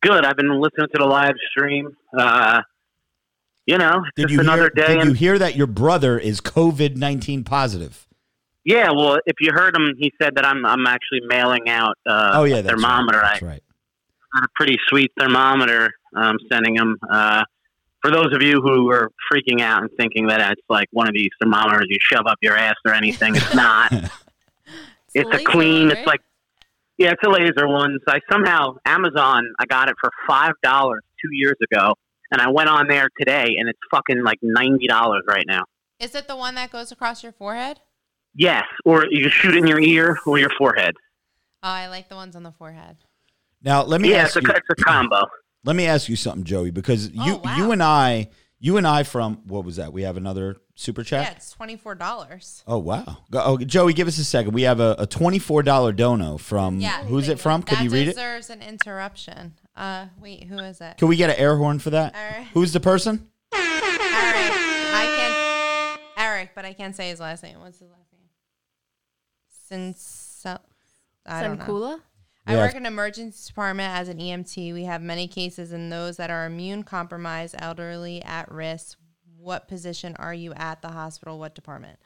[0.00, 0.24] good.
[0.24, 1.96] I've been listening to the live stream.
[2.16, 2.62] Uh,
[3.66, 4.86] you know, did just you another hear, day.
[4.94, 8.06] Did and, you hear that your brother is COVID nineteen positive?
[8.64, 12.32] yeah, well, if you heard him, he said that I'm I'm actually mailing out uh,
[12.34, 13.18] oh yeah, a thermometer.
[13.18, 13.32] Right.
[13.32, 13.62] That's I right.
[14.34, 15.90] got a pretty sweet thermometer.
[16.14, 16.98] I'm sending him.
[17.10, 17.44] Uh,
[18.00, 21.14] for those of you who are freaking out and thinking that it's like one of
[21.14, 23.92] these thermometers you shove up your ass or anything, it's not.
[25.14, 25.88] it's a laser clean.
[25.88, 26.20] one, It's like
[26.96, 27.98] yeah, it's a laser one.
[28.06, 29.44] So I somehow Amazon.
[29.58, 31.94] I got it for five dollars two years ago,
[32.34, 35.62] and I went on there today, and it's fucking like ninety dollars right now.
[36.00, 37.80] Is it the one that goes across your forehead?
[38.34, 40.96] Yes, or you shoot it in your ear or your forehead.
[41.62, 42.96] Oh, I like the ones on the forehead.
[43.62, 44.54] Now let me Yeah, it's ask a, you.
[44.54, 45.26] it's a combo.
[45.64, 47.56] Let me ask you something, Joey, because oh, you Oh, wow.
[47.56, 48.28] you and I
[48.58, 49.92] you and I from what was that?
[49.92, 51.22] We have another super chat.
[51.26, 52.64] Yeah, it's twenty four dollars.
[52.66, 53.18] Oh wow!
[53.32, 54.52] Oh, Joey, give us a second.
[54.52, 57.04] We have a, a twenty four dollar dono from Yeah.
[57.04, 57.62] who's it from?
[57.62, 58.12] Could you read it?
[58.14, 59.54] deserves an interruption.
[59.76, 60.96] Uh, wait, who is it?
[60.98, 62.14] Can we get an air horn for that?
[62.14, 62.46] All right.
[62.54, 63.28] Who's the person?
[63.52, 63.62] Eric.
[63.62, 67.58] I can Eric, but I can't say his last name.
[67.60, 68.28] What's his last name?
[69.68, 70.46] Since
[71.26, 71.64] I don't know.
[71.64, 72.00] Sankula?
[72.46, 72.60] I Yeah.
[72.62, 74.72] work in an emergency department as an EMT.
[74.74, 78.98] We have many cases in those that are immune compromised, elderly, at risk.
[79.38, 81.38] What position are you at the hospital?
[81.38, 81.98] What department?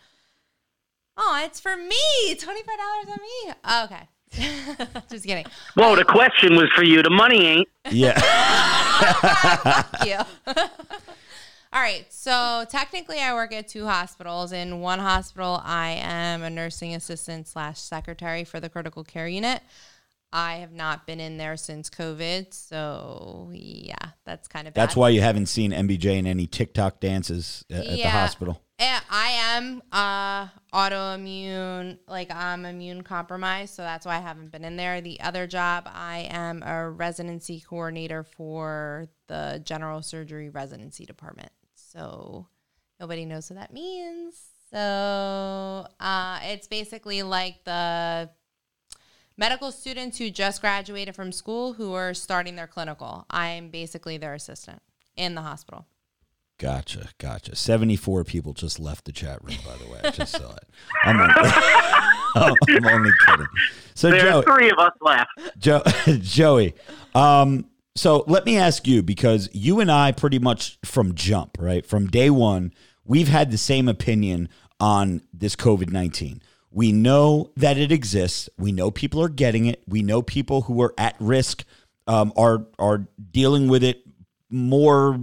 [1.17, 2.35] Oh, it's for me.
[2.37, 3.53] Twenty five dollars on me.
[3.97, 4.09] Okay.
[5.11, 5.47] Just kidding.
[5.75, 7.03] Whoa, the question was for you.
[7.03, 7.69] The money ain't.
[7.91, 8.19] Yeah.
[9.63, 10.19] Fuck you.
[11.73, 12.07] All right.
[12.11, 14.53] So technically, I work at two hospitals.
[14.53, 19.63] In one hospital, I am a nursing assistant slash secretary for the critical care unit.
[20.33, 24.83] I have not been in there since COVID, so yeah, that's kind of bad.
[24.83, 28.61] That's why you haven't seen MBJ in any TikTok dances at, at the hospital.
[28.81, 34.65] Eh, I am uh, autoimmune, like I'm immune compromised, so that's why I haven't been
[34.65, 35.01] in there.
[35.01, 41.51] The other job, I am a residency coordinator for the general surgery residency department.
[41.75, 42.47] So
[43.01, 44.41] nobody knows what that means.
[44.71, 48.31] So uh, it's basically like the
[49.37, 53.27] medical students who just graduated from school who are starting their clinical.
[53.29, 54.83] I'm basically their assistant
[55.17, 55.87] in the hospital.
[56.59, 57.55] Gotcha, gotcha.
[57.55, 59.57] Seventy-four people just left the chat room.
[59.65, 60.69] By the way, I just saw it.
[61.05, 61.35] I'm only,
[62.77, 63.47] I'm only kidding.
[63.95, 65.31] So, There's Joey, three of us left.
[65.59, 65.83] Jo-
[66.21, 66.75] Joey,
[67.15, 71.87] um, so let me ask you because you and I pretty much from jump, right?
[71.87, 72.73] From day one,
[73.05, 74.49] we've had the same opinion
[74.81, 76.43] on this COVID 19.
[76.71, 78.49] We know that it exists.
[78.59, 79.83] We know people are getting it.
[79.87, 81.65] We know people who are at risk
[82.09, 84.03] um, are are dealing with it
[84.51, 85.21] more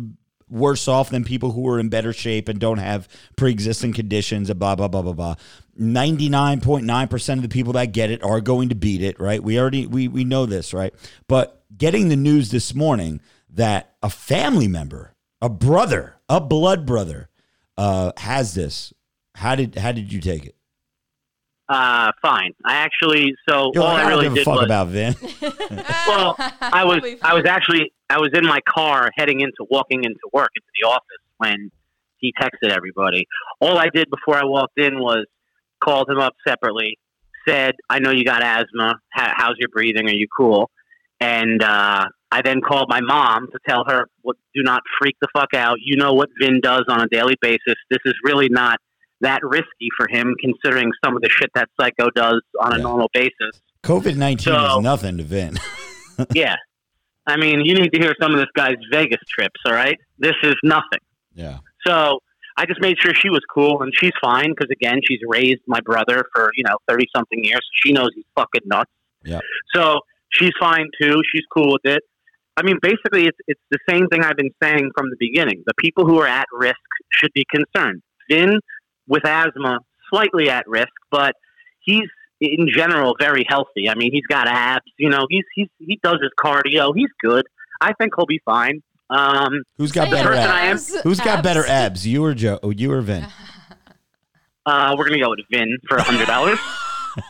[0.55, 4.59] worse off than people who are in better shape and don't have pre-existing conditions and
[4.59, 5.35] blah blah blah blah blah.
[5.79, 9.43] 99.9% of the people that get it are going to beat it right?
[9.43, 10.93] We already we we know this right?
[11.27, 17.29] But getting the news this morning that a family member a brother a blood brother
[17.77, 18.93] uh has this
[19.35, 20.55] how did how did you take it?
[21.67, 22.53] Uh, fine.
[22.63, 25.15] I actually, so You're all I I really give a did fuck was, about Vin.
[26.07, 30.19] Well, I was, I was actually, I was in my car heading into, walking into
[30.31, 31.71] work, into the office when
[32.17, 33.25] he texted everybody.
[33.59, 35.25] All I did before I walked in was
[35.83, 36.97] called him up separately,
[37.47, 38.99] said, I know you got asthma.
[39.09, 40.07] How, how's your breathing?
[40.07, 40.69] Are you cool?
[41.19, 44.35] And, uh, I then called my mom to tell her, "What?
[44.53, 45.77] do not freak the fuck out.
[45.81, 47.75] You know what Vin does on a daily basis.
[47.89, 48.79] This is really not
[49.21, 53.09] that risky for him, considering some of the shit that Psycho does on a normal
[53.13, 53.61] basis.
[53.83, 55.57] covid-19 So- is nothing to Vin
[56.33, 56.55] yeah.
[57.27, 59.97] I mean, you need to hear some of this guy's Vegas trips, all right?
[60.19, 60.99] This is nothing.
[61.33, 62.19] yeah So
[62.57, 65.79] I just made sure she was cool, and she's fine because, again, she's raised my
[65.81, 67.61] brother for, you know, 30 something years.
[67.83, 68.91] She knows he's fucking nuts.
[69.23, 69.39] Yeah.
[69.73, 69.99] So
[70.29, 71.21] she's fine too.
[71.31, 72.03] She's cool with it.
[72.57, 75.63] I mean, basically, it's, it's the same thing I've been saying from the beginning.
[75.65, 76.79] The people who are at risk
[77.11, 78.01] should be concerned.
[78.29, 78.59] Vin,
[79.07, 81.33] with asthma, slightly at risk, but
[81.81, 82.07] he's
[82.41, 83.89] in general very healthy.
[83.89, 84.85] I mean, he's got abs.
[84.97, 86.93] You know, he's he's he does his cardio.
[86.95, 87.45] He's good.
[87.81, 88.81] I think he'll be fine.
[89.09, 90.65] Um, who's got better abs I
[90.97, 91.69] am- who's got better Abs.
[91.69, 93.23] abs you or joe oh, you or Vin
[94.65, 96.57] uh, we're gonna go with Vin for a hundred dollars.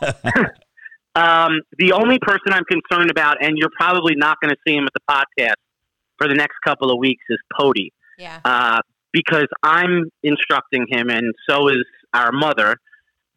[1.14, 4.84] um, the only person I'm concerned about, and you're probably not going to see him
[4.84, 5.54] at the podcast
[6.18, 7.92] for the next couple of weeks, is Pody.
[8.18, 8.40] Yeah.
[8.46, 8.80] uh,
[9.12, 11.84] because I'm instructing him, and so is
[12.14, 12.76] our mother,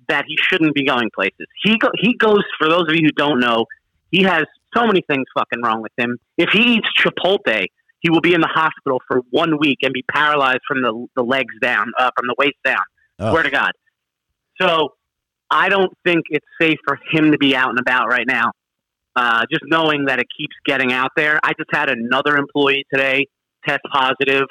[0.10, 1.47] that he shouldn't be going places.
[1.64, 2.43] He go, he goes.
[2.60, 3.66] For those of you who don't know,
[4.12, 4.43] he has
[4.76, 6.18] So many things fucking wrong with him.
[6.38, 7.66] If he eats Chipotle,
[8.01, 11.24] he will be in the hospital for one week and be paralyzed from the the
[11.24, 12.84] legs down, uh, from the waist down.
[13.20, 13.32] Oh.
[13.32, 13.72] Swear to God.
[14.62, 14.93] So
[15.49, 18.51] I don't think it's safe for him to be out and about right now.
[19.16, 21.39] Uh, just knowing that it keeps getting out there.
[21.43, 23.28] I just had another employee today
[23.66, 24.47] test positive.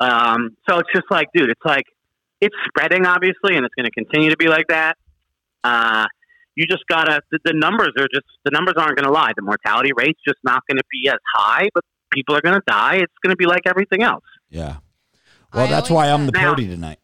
[0.00, 1.84] Um, so it's just like, dude, it's like
[2.42, 4.98] it's spreading obviously, and it's going to continue to be like that.
[5.64, 6.04] Uh,
[6.54, 7.22] you just gotta.
[7.30, 9.32] The, the numbers are just the numbers aren't going to lie.
[9.34, 11.82] The mortality rate's just not going to be as high, but
[12.12, 12.96] people are going to die.
[12.96, 14.24] It's going to be like everything else.
[14.50, 14.76] Yeah.
[15.54, 16.98] Well, I that's why I'm the said- Now- pody tonight.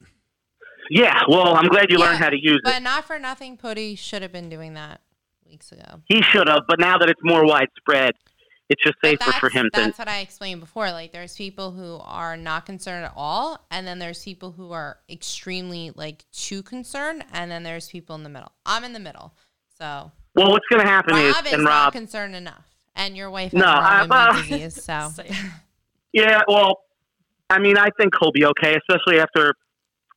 [0.91, 1.21] Yeah.
[1.29, 2.75] Well, I'm glad you Yeah, learned how to use But it.
[2.77, 5.03] But not for nothing, Putty should have been doing that
[5.47, 6.01] weeks ago.
[6.07, 8.13] He should have, but now that it's more widespread,
[8.69, 9.81] it's just safer for that's- him to.
[9.81, 10.91] That's what I explained before.
[10.91, 14.99] Like, there's people who are not concerned at all, and then there's people who are
[15.09, 18.53] extremely like too concerned, and then there's people in the middle.
[18.67, 19.35] I'm in the middle,
[19.79, 23.17] so Well, what's going to happen Rob is, is and not Rob, concerned enough, and
[23.17, 25.11] your wife has No, autoimmune well- disease, so
[26.13, 26.81] Yeah, well,
[27.51, 29.55] I mean, I think he'll be okay, especially after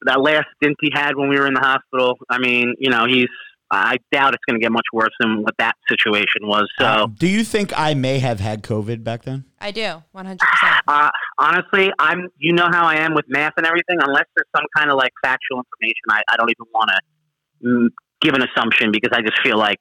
[0.05, 2.17] that last stint he had when we were in the hospital.
[2.29, 3.27] I mean, you know, he's.
[3.71, 6.67] I doubt it's going to get much worse than what that situation was.
[6.77, 9.45] So, Um, do you think I may have had COVID back then?
[9.59, 10.39] I do 100.
[10.39, 11.09] percent uh,
[11.39, 12.27] honestly, I'm.
[12.37, 13.97] You know how I am with math and everything.
[14.01, 17.87] Unless there's some kind of like factual information, I, I don't even want to mm,
[18.21, 19.79] give an assumption because I just feel like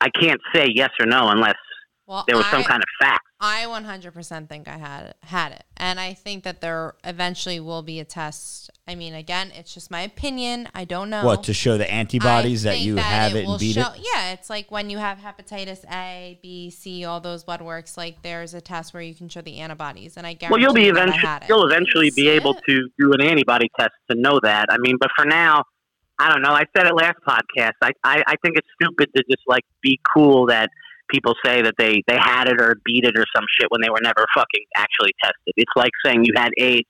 [0.00, 1.56] I can't say yes or no unless
[2.08, 3.20] Well, there was some kind of fact.
[3.38, 8.00] I 100% think I had had it, and I think that there eventually will be
[8.00, 8.70] a test.
[8.88, 10.70] I mean, again, it's just my opinion.
[10.74, 11.22] I don't know.
[11.22, 14.00] What to show the antibodies that think you have it will and beat show, it?
[14.14, 17.98] Yeah, it's like when you have hepatitis A, B, C, all those blood works.
[17.98, 20.72] Like there's a test where you can show the antibodies, and I guarantee Well, you'll
[20.72, 21.48] be you that I eventually had it.
[21.50, 22.62] you'll eventually be able it?
[22.70, 24.66] to do an antibody test to know that.
[24.70, 25.62] I mean, but for now,
[26.18, 26.52] I don't know.
[26.52, 27.74] I said it last podcast.
[27.82, 30.70] I, I, I think it's stupid to just like be cool that
[31.10, 33.90] people say that they they had it or beat it or some shit when they
[33.90, 35.54] were never fucking actually tested.
[35.56, 36.88] It's like saying you had AIDS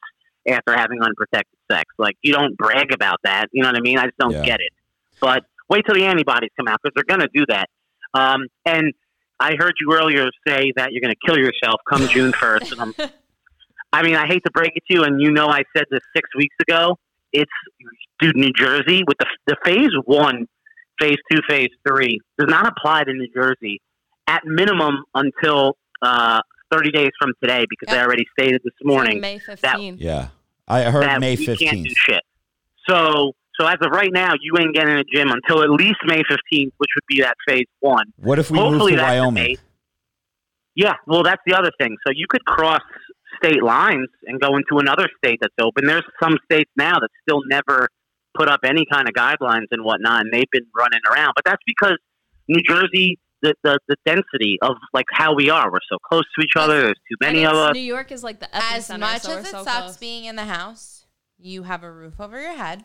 [0.48, 1.84] after having unprotected sex.
[1.98, 3.46] Like you don't brag about that.
[3.52, 3.98] You know what I mean?
[3.98, 4.44] I just don't Yeah.
[4.44, 4.72] get it.
[5.20, 7.68] But wait till the antibodies come out because they're going to do that.
[8.14, 8.92] Um, and
[9.40, 12.80] I heard you earlier say that you're going to kill yourself come June first, and
[12.80, 12.92] I'm
[13.92, 16.00] I mean, I hate to break it to you, and you know I said this
[16.14, 16.98] six weeks ago.
[17.32, 17.50] It's
[18.20, 20.46] dude, New Jersey with the the phase one,
[21.00, 23.80] phase two, phase three does not apply to New Jersey
[24.28, 28.06] at minimum until uh, thirty days from today because they Yep.
[28.06, 29.96] already stated this morning May 15th.
[29.98, 30.28] Yeah,
[30.68, 32.22] I heard that May we can't do shit.
[32.88, 36.22] So so as of right now, you ain't getting a gym until at least May
[36.28, 38.12] fifteenth, which would be that phase one.
[38.16, 39.44] What if we move to Wyoming?
[39.44, 39.60] date.
[40.76, 41.96] Yeah, well, that's the other thing.
[42.06, 42.80] So you could cross
[43.42, 45.86] state lines and go into another state that's open.
[45.86, 47.88] There's some states now that still never
[48.36, 51.32] put up any kind of guidelines and whatnot, and they've been running around.
[51.34, 51.96] But that's because
[52.46, 56.44] New Jersey, the, the, the density of like how we are, we're so close to
[56.44, 56.82] each other.
[56.82, 57.74] There's too many of us.
[57.74, 59.96] New York is like the as epicenter, much so as it so sucks close.
[59.96, 61.06] being in the house,
[61.38, 62.84] you have a roof over your head.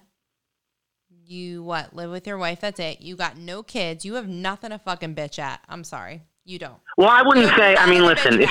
[1.26, 1.96] You what?
[1.96, 2.62] Live with your wife.
[2.62, 3.02] That's it.
[3.02, 4.04] You got no kids.
[4.04, 5.62] You have nothing to fucking bitch at.
[5.70, 6.80] I'm sorry, you don't.
[6.98, 7.76] Well, I wouldn't have say.
[7.76, 8.50] I mean, listen, if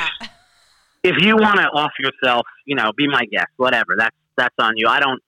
[1.02, 3.94] if you want to off yourself, you know, be my guest, whatever.
[3.98, 4.88] That's that's on you.
[4.88, 5.20] I don't,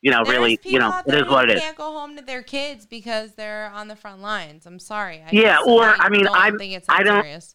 [0.00, 1.60] you know, There's really, you know, it is what it is.
[1.62, 4.64] Can't go home to their kids because they're on the front lines.
[4.66, 5.22] I'm sorry.
[5.26, 7.54] I Yeah, or, I mean, don't I'm- think it's I don't- serious.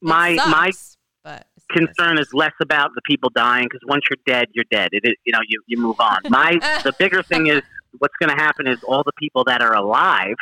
[0.00, 4.48] My my sucks, but concern is less about the people dying because once you're dead,
[4.52, 4.90] you're dead.
[4.92, 6.18] It is, you know, you, you move on.
[6.28, 6.52] My
[6.84, 7.62] the bigger thing is
[7.98, 10.34] what's going to happen is all the people that are alive,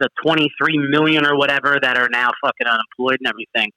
[0.00, 3.70] the 23 million or whatever that are now fucking unemployed and everything.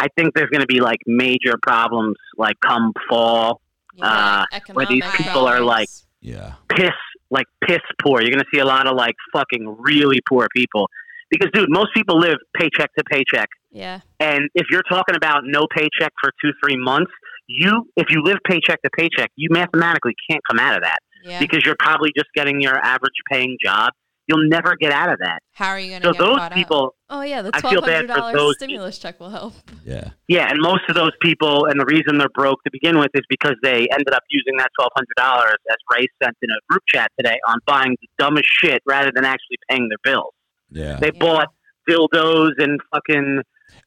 [0.00, 3.60] I think there's going to be like major problems like come fall,
[3.94, 4.44] Yeah.
[4.52, 5.88] uh, where these people are like
[6.24, 6.90] Yeah, piss
[7.30, 8.22] like piss poor.
[8.22, 10.88] You're going to see a lot of like fucking really poor people
[11.30, 13.48] because dude, most people live paycheck to paycheck.
[13.70, 14.00] Yeah.
[14.20, 17.10] And if you're talking about no paycheck for two, three months,
[17.46, 21.40] you if you live paycheck to paycheck, you mathematically can't come out of that yeah.
[21.40, 23.92] because you're probably just getting your average paying job.
[24.26, 25.40] You'll never get out of that.
[25.52, 26.56] How are you going to So get those caught up?
[26.56, 29.28] people, Oh yeah, the I twelve feel bad hundred for dollars those stimulus check will
[29.30, 29.52] help.
[29.84, 30.10] yeah.
[30.28, 33.22] yeah, and most of those people, and the reason they're broke to begin with is
[33.28, 36.82] because they ended up using that twelve hundred dollars, as Ray sent in a group
[36.88, 40.32] chat today, on buying the dumbest shit rather than actually paying their bills.
[40.70, 40.98] Yeah.
[41.00, 41.20] They Yeah.
[41.20, 41.48] bought
[41.88, 43.42] dildos and fucking,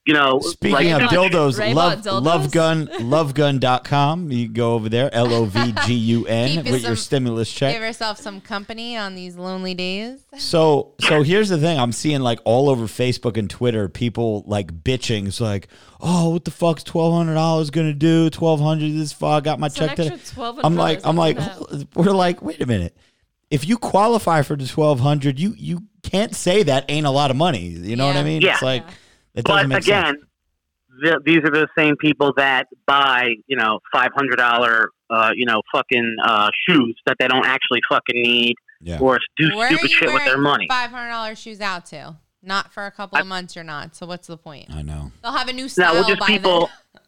[0.05, 2.47] you know, Speaking like, of Ray-Ban- dildos, Ray-Ban love dildos?
[2.49, 4.31] lovegun lovegun.com.
[4.31, 7.51] You go over there, L O V G U N Keep with your some- stimulus
[7.53, 7.73] check.
[7.73, 10.23] Give yourself some company on these lonely days.
[10.37, 11.79] So so here's the thing.
[11.79, 15.27] I'm seeing like all over Facebook and Twitter people like bitching.
[15.27, 15.67] It's like,
[15.99, 18.29] oh, what the fuck's twelve hundred dollars gonna do?
[18.29, 20.17] Twelve hundred this fuck I got my It's check today.
[20.37, 21.87] I'm like I'm like that.
[21.95, 22.95] we're like, wait a minute.
[23.49, 27.29] If you qualify for the twelve hundred, you you can't say that ain't a lot
[27.31, 27.67] of money.
[27.67, 28.41] You know what I mean?
[28.41, 28.53] Yeah.
[28.53, 28.93] It's like it
[29.43, 30.17] But doesn't make again, sense.
[31.03, 35.45] th- these are the same people that buy, you know, five hundred dollar, uh, you
[35.45, 38.99] know, fucking uh, shoes that they don't actually fucking need, Yeah.
[38.99, 40.65] or do Where stupid shit with their money.
[40.69, 42.15] Five hundred dollars shoes out to?
[42.43, 43.55] Not for a couple I- of months.
[43.55, 43.95] You're not.
[43.95, 44.67] So what's the point?
[44.73, 45.11] I know.
[45.23, 46.59] They'll have a new No, style well, just by people.
[46.61, 46.69] then.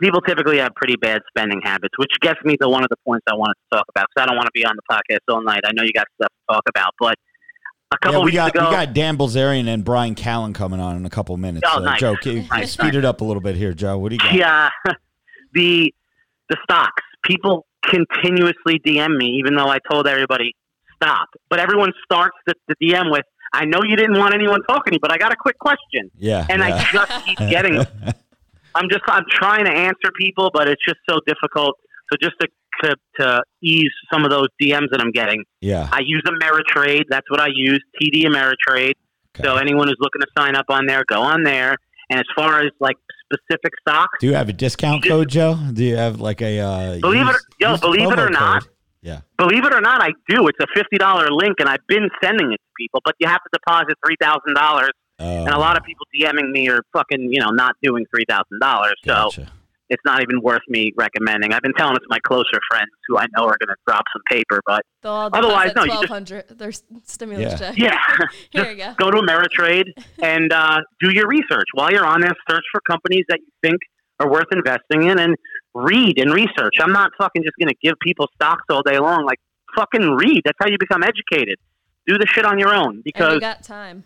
[0.00, 3.24] People typically have pretty bad spending habits, which gets me to one of the points
[3.30, 4.06] I wanted to talk about.
[4.08, 5.60] Because I don't want to be on the podcast all night.
[5.66, 7.14] I know you got stuff to talk about, but
[7.92, 10.80] a couple Yeah, we weeks got ago, we got Dan Bilzerian and Bryan Callen coming
[10.80, 11.66] on in a couple minutes.
[11.70, 12.00] Oh, Uh, nice.
[12.00, 13.98] Joe, can you Nice, speed it up a little bit here, Joe?
[13.98, 14.34] What do you got?
[14.34, 14.70] Yeah,
[15.54, 15.92] the
[16.48, 17.02] the stocks.
[17.24, 20.54] People continuously DM me, even though I told everybody
[20.96, 21.28] stop.
[21.50, 24.94] But everyone starts the, the DM with, "I know you didn't want anyone talking to
[24.96, 26.46] you, but I got a quick question." Yeah.
[26.48, 26.74] And yeah.
[26.76, 27.76] I just keep getting.
[28.74, 31.76] I'm just I'm trying to answer people, but it's just so difficult.
[32.10, 32.48] So just to
[32.82, 35.88] to, to ease some of those DMs that I'm getting, yeah.
[35.92, 37.04] I use Ameritrade.
[37.08, 38.94] That's what I use, TD Ameritrade.
[39.34, 39.44] Okay.
[39.44, 41.76] So anyone who's looking to sign up on there, go on there.
[42.10, 42.96] And as far as like
[43.32, 45.56] specific stocks, Do you have a discount code, Joe?
[45.72, 48.70] Do you have like a uh, Believe it- yo, believe it or not, code.
[49.00, 49.20] Yeah.
[49.38, 50.46] believe it or not, I do.
[50.48, 53.00] It's a fifty dollar link, and I've been sending it to people.
[53.04, 56.68] But you have to deposit three thousand dollars, and a lot of people DMing me
[56.68, 58.94] are fucking, you know, not doing three thousand dollars.
[59.06, 59.48] So gotcha.
[59.92, 61.52] It's not even worth me recommending.
[61.52, 64.04] I've been telling it to my closer friends who I know are going to drop
[64.12, 66.48] some paper, but They'll all Otherwise, no, you just- twelve hundred.
[66.48, 66.72] Their
[67.04, 67.56] stimulus Yeah.
[67.58, 67.78] check.
[67.78, 67.98] yeah,
[68.50, 68.94] Here just you go.
[68.98, 69.84] go to Ameritrade
[70.22, 71.66] and uh, do your research.
[71.74, 73.78] While you're on there, search for companies that you think
[74.20, 75.36] are worth investing in and
[75.74, 76.74] read and research.
[76.80, 79.24] I'm not fucking just going to give people stocks all day long.
[79.24, 79.38] Like,
[79.76, 80.42] fucking read.
[80.44, 81.58] That's how you become educated.
[82.06, 84.04] Do the shit on your own And because you got time.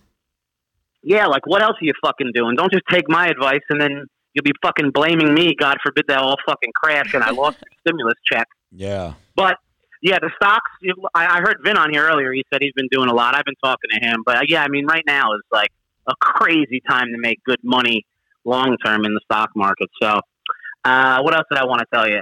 [1.03, 2.57] yeah, like what else are you fucking doing?
[2.57, 4.07] Don't just take my advice and then
[4.37, 5.55] you'll be fucking blaming me.
[5.59, 8.47] God forbid that all fucking crash and I lost the stimulus check.
[8.70, 9.14] Yeah.
[9.34, 9.57] But
[10.03, 10.70] yeah, the stocks.
[11.14, 12.30] I, I heard Vin on here earlier.
[12.32, 13.34] He said he's been doing a lot.
[13.34, 15.70] I've been talking to him, but yeah, I mean, right now is like
[16.07, 18.05] a crazy time to make good money
[18.45, 19.89] long term in the stock market.
[20.01, 20.20] So,
[20.84, 22.20] uh, what else did I want to tell you?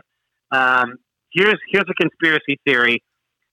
[0.52, 0.94] Um,
[1.32, 3.02] here's here's a conspiracy theory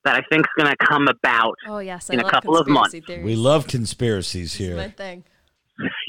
[0.05, 1.55] that I think is going to come about.
[1.67, 2.95] Oh yes, I In a love couple of months.
[3.05, 3.25] Theories.
[3.25, 4.89] We love conspiracies This is my here.
[4.95, 5.23] thing.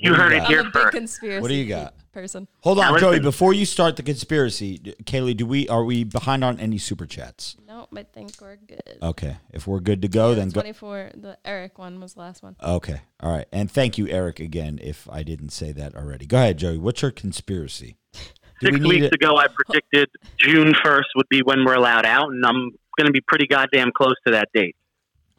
[0.01, 0.49] You heard you it got?
[0.49, 0.93] here a big first.
[0.95, 1.41] conspiracy.
[1.43, 1.95] What do you got?
[2.13, 2.47] person?
[2.61, 3.21] Hold on, Now, Joey.
[3.21, 7.57] Before you start the conspiracy, Kaylee, do we are we behind on any super chats?
[7.67, 8.99] Nope, I think we're good.
[9.03, 10.61] Okay, if we're good to go, then go.
[10.61, 11.13] Twenty-four.
[11.15, 12.55] The Eric one was the last one.
[12.63, 14.79] Okay, all right, and thank you, Eric, again.
[14.83, 16.77] If I didn't say that already, go ahead, Joey.
[16.79, 17.97] What's your conspiracy?
[18.61, 19.15] Do Six we need weeks it?
[19.15, 23.11] ago, I predicted June 1st would be when we're allowed out, and I'm going to
[23.11, 24.77] be pretty goddamn close to that date.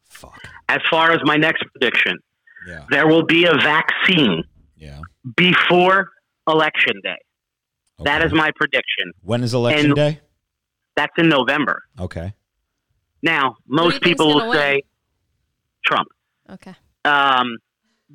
[0.09, 0.41] Fuck.
[0.67, 2.17] As far as my next prediction,
[2.67, 2.85] Yeah.
[2.89, 4.43] there will be a vaccine
[4.77, 5.01] Yeah.
[5.35, 6.09] before
[6.47, 7.17] election day.
[7.99, 8.27] That Okay.
[8.27, 9.11] is my prediction.
[9.21, 10.19] When is election and- day?
[10.95, 11.83] That's in November.
[11.99, 12.33] Okay.
[13.21, 14.57] Now, Who do you most people gonna will win?
[14.59, 14.81] say
[15.85, 16.07] Trump.
[16.49, 16.75] Okay.
[17.05, 17.57] Um,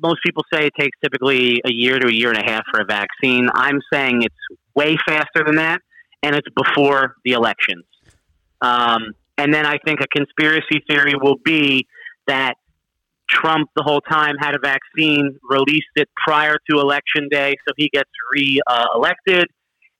[0.01, 2.79] most people say it takes typically a year to a year and a half for
[2.79, 3.49] a vaccine.
[3.53, 4.35] I'm saying it's
[4.75, 5.81] way faster than that,
[6.23, 7.83] and it's before the elections.
[8.61, 11.87] Um, and then I think a conspiracy theory will be
[12.27, 12.55] that
[13.29, 17.89] Trump, the whole time, had a vaccine, released it prior to election day, so he
[17.93, 19.47] gets re-elected.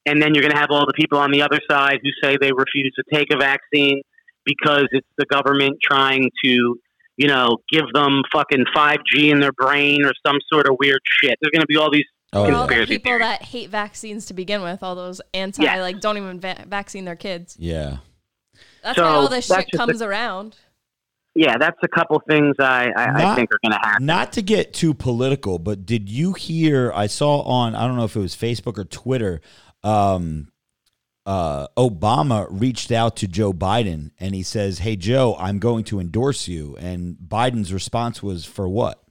[0.06, 2.38] And then you're going to have all the people on the other side who say
[2.40, 4.02] they refuse to take a vaccine
[4.46, 6.76] because it's the government trying to
[7.18, 11.38] you know, give them fucking 5G in their brain or some sort of weird shit.
[11.42, 12.06] There's going to be all these.
[12.32, 13.20] Oh, Or all the people theories.
[13.22, 15.82] that hate vaccines to begin with, all those anti, Yeah.
[15.82, 17.58] like, don't even va- vaccine their kids.
[17.60, 17.98] Yeah.
[18.84, 20.56] That's So, why all this shit just a- comes around.
[21.40, 24.06] Yeah, that's a couple things I, I, I think are going to happen.
[24.06, 26.92] Not to get too political, but did you hear?
[26.94, 29.40] I saw on I don't know if it was Facebook or Twitter.
[29.82, 30.52] Um,
[31.26, 36.02] uh, Obama reached out to Joe Biden and he says, "Hey Joe, I'm going to
[36.02, 39.02] endorse you." And Biden's response was, "For what?"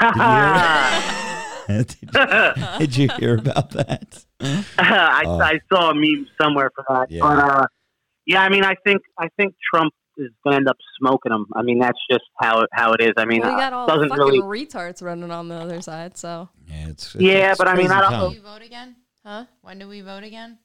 [0.00, 0.74] Did you hear,
[1.68, 4.24] did you, did you hear about that?
[4.78, 5.40] I, Oh.
[5.40, 7.10] I saw a meme somewhere for that.
[7.10, 7.20] Yeah.
[7.20, 7.66] But uh,
[8.24, 11.46] yeah, I mean, I think I think Trump is going to end up smoking them.
[11.54, 13.12] I mean, that's just how it, how it is.
[13.16, 14.66] I mean, we uh, got all doesn't fucking really.
[14.66, 16.48] retards running on the other side, so.
[16.68, 18.20] Yeah, it's, Yeah, it's but I mean, I don't- time.
[18.22, 18.96] When do we vote again?
[19.24, 19.44] Huh?
[19.62, 20.58] When do we vote again?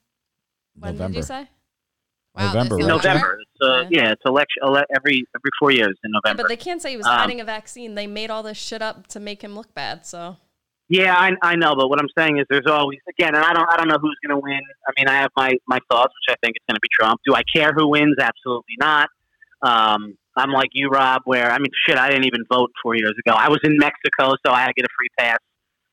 [0.78, 1.12] When November.
[1.12, 1.48] did you say?
[2.34, 2.86] Wow, November, right?
[2.86, 3.38] November.
[3.40, 4.02] It's, uh, Yeah.
[4.04, 6.42] yeah, it's election ele- every every four years in Yeah, November.
[6.44, 7.96] but they can't say he was Um, hiding a vaccine.
[7.96, 10.36] They made all this shit up to make him look bad, so.
[10.88, 13.68] Yeah, I, I know, but what I'm saying is there's always again, and I don't
[13.72, 14.60] I don't know who's going to win.
[14.88, 17.20] I mean, I have my my thoughts, which I think it's going to be Trump.
[17.26, 18.16] Do I care who wins?
[18.20, 19.08] Absolutely not.
[19.62, 21.22] Um, I'm like you, Rob.
[21.24, 23.34] Where I mean, shit, I didn't even vote four years ago.
[23.36, 25.38] I was in Mexico, so I had to get a free pass.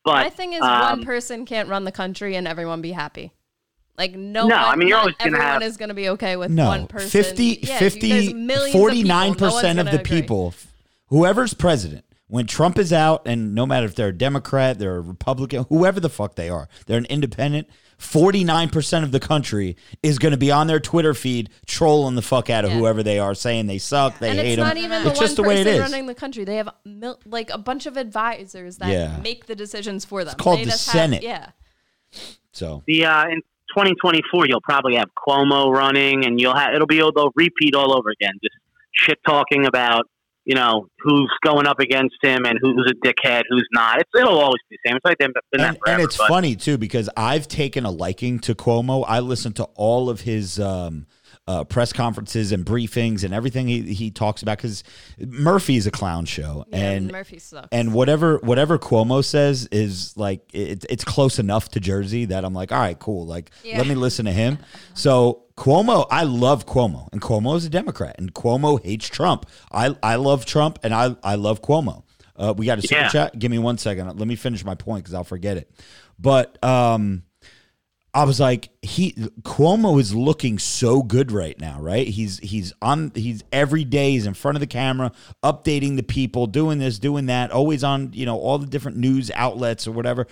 [0.04, 3.32] But my thing is, um, one person can't run the country and everyone be happy.
[3.98, 6.08] Like no, No, one, I mean, you're always gonna everyone have- is going to be
[6.10, 7.08] okay with No, one person.
[7.10, 9.08] 50, Yeah, 50 there's millions of people.
[9.08, 10.20] No 49% of the agree.
[10.20, 10.54] people,
[11.08, 15.00] whoever's president, When Trump is out, and no matter if they're a Democrat, they're a
[15.00, 17.68] Republican, whoever the fuck they are, they're an independent.
[17.96, 22.14] Forty nine percent of the country is going to be on their Twitter feed trolling
[22.14, 22.76] the fuck out of Yeah.
[22.78, 24.68] whoever they are, saying they suck, they and hate it's them.
[24.68, 25.80] not even the it's one just the person way it is.
[25.80, 26.44] running the country.
[26.44, 29.18] They have mil- like a bunch of advisors that Yeah.
[29.20, 30.34] make the decisions for them.
[30.34, 31.22] It's called They the just have- Senate.
[31.24, 31.46] yeah.
[32.52, 33.40] So The uh, in
[33.74, 38.10] 2024, you'll probably have Cuomo running, and you'll have it'll be they'll repeat all over
[38.10, 38.54] again, just
[38.92, 40.04] shit talking about
[40.48, 44.00] you know who's going up against him and who's a dickhead, who's not.
[44.00, 44.96] It's it'll always be the same.
[44.96, 46.00] It's like they've been that and, forever.
[46.00, 49.04] and it's but- funny too because I've taken a liking to Cuomo.
[49.06, 51.06] I listen to all of his um,
[51.48, 54.84] uh, press conferences and briefings and everything he, he talks about because
[55.18, 57.68] Murphy's a clown show Yeah, and Murphy sucks.
[57.72, 62.54] and whatever whatever Cuomo says is like it, it's close enough to Jersey that I'm
[62.54, 63.78] like all right cool like Yeah.
[63.78, 64.58] let me listen to him.
[64.94, 69.46] So Cuomo, I love Cuomo and Cuomo is a Democrat and Cuomo hates Trump.
[69.72, 72.04] I I love Trump and I I love Cuomo.
[72.36, 73.08] Uh, we got a super Yeah.
[73.08, 73.38] chat.
[73.38, 74.06] Give me one second.
[74.18, 75.68] Let me finish my point because I'll forget it.
[76.20, 77.22] But um,
[78.18, 79.12] I was like, he
[79.42, 82.08] Cuomo is looking so good right now, right?
[82.08, 85.12] He's he's on he's every day he's in front of the camera,
[85.44, 89.30] updating the people, doing this, doing that, always on, you know, all the different news
[89.36, 90.26] outlets or whatever.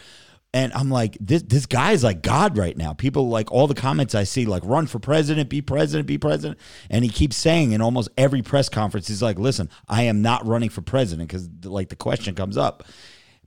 [0.53, 2.93] And I'm like, this this guy is like God right now.
[2.93, 6.59] People like all the comments I see, like run for president, be president, be president.
[6.91, 10.45] And he keeps saying in almost every press conference, he's like, listen, I am not
[10.45, 12.82] running for president because like the question comes up.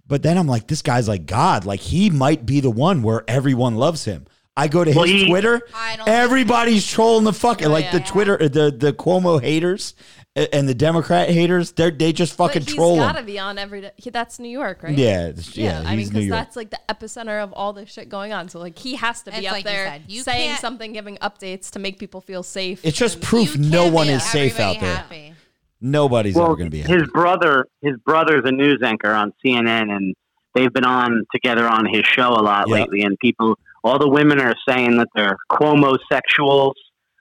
[0.09, 1.63] But then I'm like, this guy's like God.
[1.65, 4.25] Like he might be the one where everyone loves him.
[4.57, 5.61] I go to Well, his he- Twitter,
[6.05, 8.05] everybody's trolling the fuck Oh, like the yeah.
[8.05, 9.95] Twitter, the the Cuomo haters
[10.35, 11.71] and the Democrat haters.
[11.71, 13.91] They they just fucking but he's troll got to be on every day.
[13.95, 14.97] He, that's New York, right?
[14.97, 18.33] Yeah, it's- yeah, I mean, because that's like the epicenter of all this shit going
[18.33, 18.49] on.
[18.49, 20.91] So like he has to be It's up like you there said, you saying something,
[20.91, 22.83] giving updates to make people feel safe.
[22.83, 25.35] It's just proof no one is safe out everybody there.
[25.81, 26.93] Nobody's well, ever going to be happy.
[26.93, 30.13] his brother, his brother's a news anchor on CNN, and
[30.55, 32.73] they've been on together on his show a lot Yeah.
[32.75, 33.01] lately.
[33.03, 36.73] And people, all the women are saying that they're Cuomo sexuals,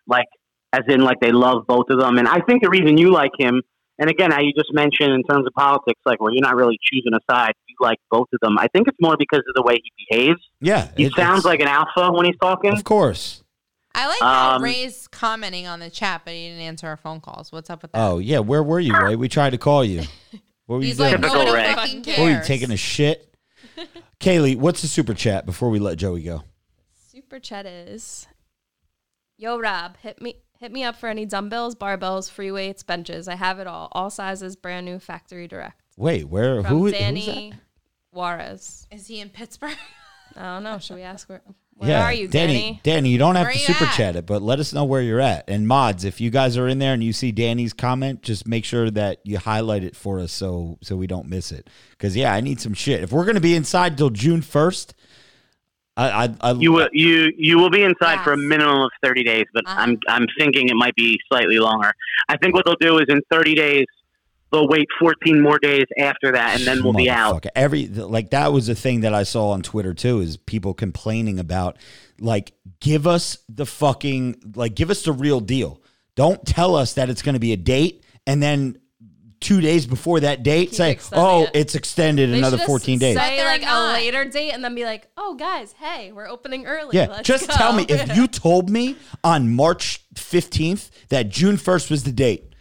[0.06, 0.26] like
[0.72, 2.18] as in like they love both of them.
[2.18, 3.62] And I think the reason you like him,
[4.00, 6.78] and again, how you just mentioned in terms of politics, like where you're not really
[6.82, 8.58] choosing a side, you like both of them.
[8.58, 10.40] I think it's more because of the way he behaves.
[10.60, 12.72] yeah, He it- sounds like an alpha when he's talking.
[12.72, 13.42] Of course.
[13.98, 17.20] I like how Um, Ray's commenting on the chat, but he didn't answer our phone
[17.20, 17.50] calls.
[17.50, 17.98] What's up with that?
[18.00, 19.16] Oh yeah, where were you, Ray?
[19.16, 20.02] We tried to call you.
[20.66, 21.12] What were you He's doing?
[21.12, 21.74] like, Typical nobody Ray.
[21.74, 22.18] fucking cares.
[22.18, 23.34] What were you taking a shit?
[24.20, 26.42] Kaylee, what's the super chat before we let Joey go?
[27.10, 28.26] Super chat is,
[29.36, 33.28] yo Rob, hit me hit me up for any dumbbells, barbells, free weights, benches.
[33.28, 35.80] I have it all, all sizes, brand new, factory direct.
[35.96, 36.56] Wait, where?
[36.62, 36.78] From who?
[36.84, 37.52] who's Danny
[38.12, 38.86] Juarez.
[38.90, 39.76] Is he in Pittsburgh?
[40.36, 40.78] I don't know.
[40.78, 41.42] Should we ask where?
[41.78, 41.86] That?
[41.86, 42.52] Where yeah, are you, Danny?
[42.52, 42.80] Danny?
[42.82, 43.94] Danny, you don't have to super at?
[43.94, 45.48] chat it, but let us know where you're at.
[45.48, 48.64] And mods, if you guys are in there and you see Danny's comment, just make
[48.64, 51.68] sure that you highlight it for us so so we don't miss it.
[51.90, 53.02] Because yeah, I need some shit.
[53.02, 54.94] If we're gonna be inside till June first,
[55.96, 59.24] I I, I You will you you will be inside for a minimum of thirty
[59.24, 59.80] days, but Uh-huh.
[59.80, 61.92] I'm I'm thinking it might be slightly longer.
[62.28, 63.86] I think what they'll do is in thirty days
[64.52, 67.42] they'll wait fourteen more days after that, and then we'll be out.
[67.42, 67.50] Motherfucker.
[67.54, 71.38] Every like that was the thing that I saw on Twitter too is people complaining
[71.38, 71.76] about
[72.20, 75.82] like give us the fucking like give us the real deal.
[76.16, 78.78] Don't tell us that it's going to be a date and then
[79.40, 81.50] 2 days before that date Keep say, "Oh, it.
[81.54, 83.90] it's extended They another just 14 days." Say like not.
[83.90, 86.96] a later date, and then be like, "Oh, guys, hey, we're opening early.
[86.96, 91.56] Yeah, Let's just go." tell me if you told me on March 15th that June
[91.56, 92.52] 1st was the date,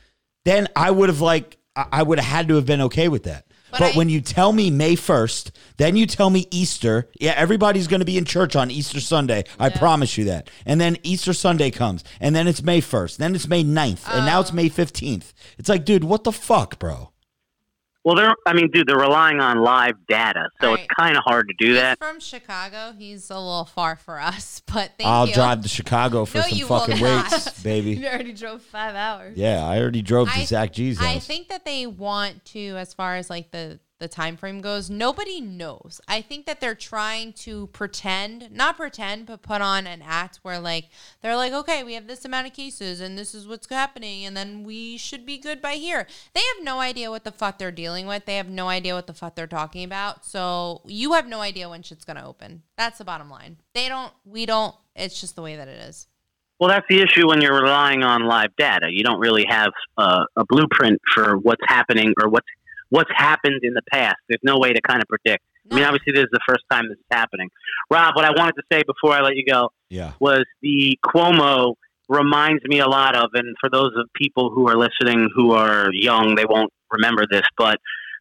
[0.45, 1.57] then I would have like
[1.91, 3.45] I would have had to have been okay with that.
[3.71, 7.34] But, But I- when you tell me May 1st, then you tell me Easter, yeah,
[7.36, 9.43] everybody's going to be in church on Easter Sunday.
[9.59, 10.49] I promise you that.
[10.65, 14.25] And then Easter Sunday comes, and then it's May 1st, then it's May 9th, and
[14.25, 14.41] now Oh.
[14.41, 15.34] it's May 15th.
[15.57, 17.11] It's like, dude, what the fuck, bro?
[18.08, 20.80] Well, they're I mean, dude, they're relying on live data, so Right.
[20.80, 21.97] it's kind of hard to do He's that.
[21.97, 22.93] from Chicago.
[22.97, 25.34] He's a little far for us, but thank I'll you.
[25.34, 27.91] drive to Chicago for No, some fucking weights, baby.
[27.95, 29.38] You already drove five hours.
[29.38, 31.01] Yeah, I already drove to I- Zach G's.
[31.01, 34.89] I think that they want to, as far as like the the time frame goes,
[34.89, 35.99] nobody knows.
[36.07, 40.59] I think that they're trying to pretend, not pretend, but put on an act where
[40.59, 40.89] like
[41.21, 44.37] they're like, okay, we have this amount of cases and this is what's happening, and
[44.37, 46.07] then we should be good by here.
[46.33, 48.25] They have no idea what the fuck they're dealing with.
[48.25, 50.25] They have no idea what the fuck they're talking about.
[50.25, 52.63] So you have no idea when shit's gonna open.
[52.77, 53.57] That's the bottom line.
[53.73, 54.13] They don't.
[54.25, 54.75] We don't.
[54.95, 56.07] It's just the way that it is.
[56.59, 58.87] Well, that's the issue when you're relying on live data.
[58.89, 62.47] You don't really have uh, a blueprint for what's happening or what's
[62.89, 64.15] what's happened in the past.
[64.29, 65.43] There's no way to kind of predict.
[65.71, 67.49] I mean, obviously, this is the first time this is happening.
[67.91, 70.13] Rob, what I wanted to say before I let you go yeah.
[70.19, 71.73] was the Cuomo
[72.07, 75.89] reminds me a lot of, and for those of people who are listening who are
[75.91, 77.79] young, they won't remember this, but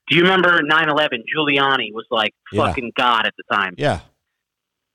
[0.08, 1.22] Do you remember 9/11?
[1.36, 2.66] Giuliani was like Yeah.
[2.66, 4.00] fucking god at the time, Yeah.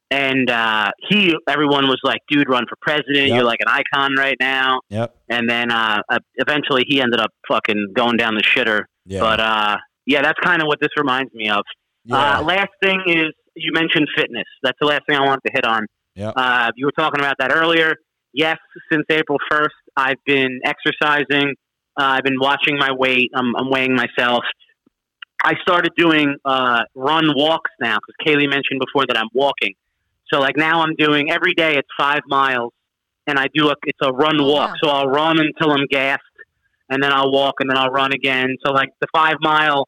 [0.09, 3.28] and uh, he everyone was like, "Dude, run for president.
[3.28, 3.36] Yep.
[3.36, 5.15] You're like an icon right now." Yep.
[5.30, 8.84] And then uh, uh, eventually he ended up fucking going down the shitter.
[9.06, 9.20] Yeah.
[9.22, 11.64] But uh, yeah, that's kind of what this reminds me of.
[12.06, 12.39] yeah.
[12.39, 14.45] Uh, last thing is you mentioned fitness.
[14.64, 15.86] That's the last thing I wanted to hit on.
[16.16, 16.34] Yep.
[16.36, 17.95] Uh, you were talking about that earlier.
[18.34, 18.58] Yes,
[18.91, 21.56] since April 1st, I've been exercising.
[21.99, 23.30] Uh, I've been watching my weight.
[23.36, 24.43] I'm, I'm weighing myself.
[25.43, 29.74] I started doing uh, run walks now because Kaylee mentioned before that I'm walking.
[30.32, 32.72] So like now I'm doing every day it's five miles,
[33.28, 34.70] and I do a it's a run Oh, walk.
[34.70, 34.76] wow.
[34.84, 36.22] So I'll run until I'm gassed,
[36.92, 38.56] and then I'll walk, and then I'll run again.
[38.66, 39.88] So like the five mile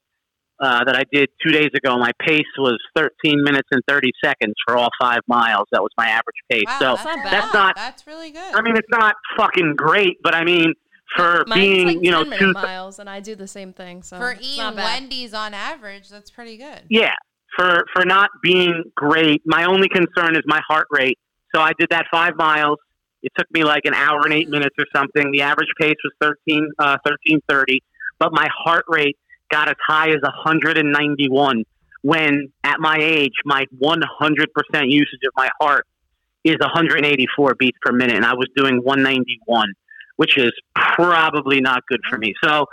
[0.60, 4.54] uh, that I did two days ago, my pace was 13 minutes and 30 seconds
[4.66, 5.66] for all five miles.
[5.72, 6.64] That was my average pace.
[6.66, 7.34] Wow, so that's, not not bad.
[7.34, 8.56] that's not- That's really good.
[8.56, 10.74] I mean, it's not fucking great, but I mean,
[11.16, 13.74] for Mine's being like you know 10 minute two miles, and I do the same
[13.74, 14.02] thing.
[14.04, 14.84] So For it's not eating.
[14.84, 16.82] Wendy's on average, that's pretty good.
[16.90, 17.14] yeah
[17.58, 19.42] for for not being great.
[19.46, 21.20] My only concern is my heart rate.
[21.54, 22.80] So I did that five miles.
[23.24, 25.32] It took me like an hour and eight minutes or something.
[25.32, 27.82] The average pace was 13, uh, 1330,
[28.20, 29.18] but my heart rate
[29.50, 31.64] got as high as 191
[32.04, 33.98] when at my age, my 100%
[34.88, 35.88] usage of my heart
[36.44, 38.16] is 184 beats per minute.
[38.16, 39.70] And I was doing 191,
[40.18, 42.34] which is probably not good for me.
[42.44, 42.66] So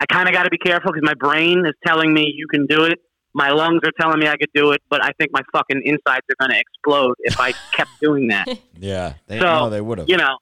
[0.00, 2.66] I kind of got to be careful because my brain is telling me you can
[2.66, 2.98] do it.
[3.34, 6.24] My lungs are telling me I could do it, but I think my fucking insides
[6.30, 8.46] are going to explode if I kept doing that.
[8.78, 9.14] yeah.
[9.26, 10.08] They, so, no, they would have.
[10.08, 10.38] You know,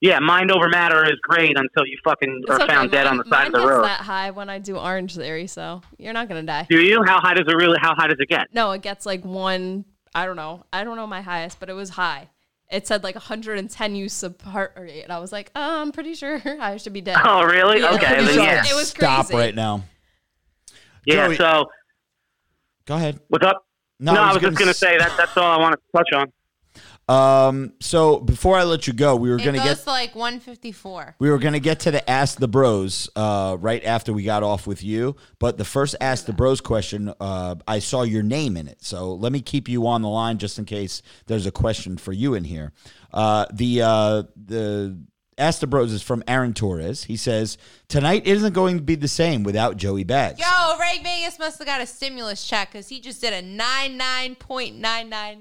[0.00, 3.12] yeah, mind over matter is great until you fucking It's are okay, found dead mine-
[3.12, 3.84] on the side of the road.
[3.84, 6.66] that high when I do Orange Theory, so you're not gonna die.
[6.68, 7.02] Do you?
[7.06, 7.78] How high does it really?
[7.80, 8.48] How high does it get?
[8.52, 9.84] No, it gets like one.
[10.14, 10.64] I don't know.
[10.72, 12.28] I don't know my highest, but it was high.
[12.70, 16.14] It said like 110 use of heart rate, and I was like, oh, I'm pretty
[16.14, 17.16] sure I should be dead.
[17.24, 17.80] Oh, really?
[17.80, 17.94] Yeah.
[17.94, 19.84] Okay, then yeah, It was Stop right now.
[21.06, 21.28] yeah.
[21.28, 21.66] Joey- So
[22.86, 23.20] Go ahead.
[23.28, 23.66] what's up?
[24.00, 25.16] No, I was, just gonna gonna say that.
[25.16, 26.32] That's all I wanted to touch on.
[27.06, 27.72] Um.
[27.80, 31.16] So before I let you go, we were gonna get to like 154.
[31.18, 34.66] we were gonna get to the Ask the Bros uh, right after we got off
[34.66, 35.16] with you.
[35.38, 38.82] But the first Ask the Bros question, uh, I saw your name in it.
[38.82, 42.12] So let me keep you on the line just in case there's a question for
[42.12, 42.72] you in here.
[43.12, 44.98] Uh, the uh, the
[45.36, 47.04] Ask the Bros is from Aaron Torres.
[47.04, 47.58] He says
[47.88, 50.38] tonight isn't going to be the same without Joey Bags.
[50.40, 55.38] Yo, Ray Vegas must have got a stimulus check because he just did a 99.99.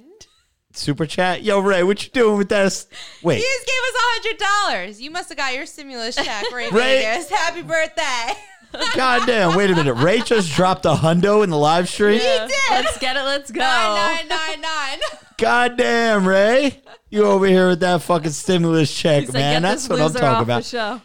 [0.76, 1.44] Super chat.
[1.44, 2.86] Yo, Ray, what you doing with that?
[3.22, 3.36] Wait.
[3.38, 5.02] He just gave us a hundred dollars.
[5.02, 7.30] You must have got your stimulus check, Ray Ray- Vegas.
[7.30, 8.34] Happy birthday.
[8.95, 9.55] Goddamn.
[9.55, 9.93] Wait a minute.
[9.95, 12.19] Ray just dropped a hundo in the live stream.
[12.21, 12.47] Yeah.
[12.71, 13.24] Let's get it.
[13.24, 13.59] Let's go.
[13.61, 14.99] Nine nine nine nine.
[15.38, 16.80] God damn, Ray.
[17.09, 19.61] You over here with that fucking stimulus check, He said, man.
[19.61, 20.63] "Get That's this what I'm loser talking off about.
[20.63, 21.01] The show.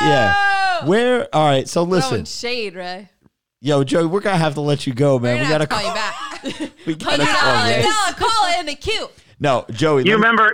[0.00, 0.34] Yeah.
[0.82, 0.86] Oh.
[0.88, 1.28] Where?
[1.34, 1.68] All right.
[1.68, 3.08] So Throwing listen, shade, Ray.
[3.60, 5.40] yo, Joey, we're gonna have to let you go, We're man.
[5.42, 6.72] We gonna gotta have to call you back.
[6.86, 7.82] We gotta call Ray.
[7.82, 9.08] Stella, call it in the queue.
[9.38, 10.02] No, Joey.
[10.04, 10.52] You let me- remember?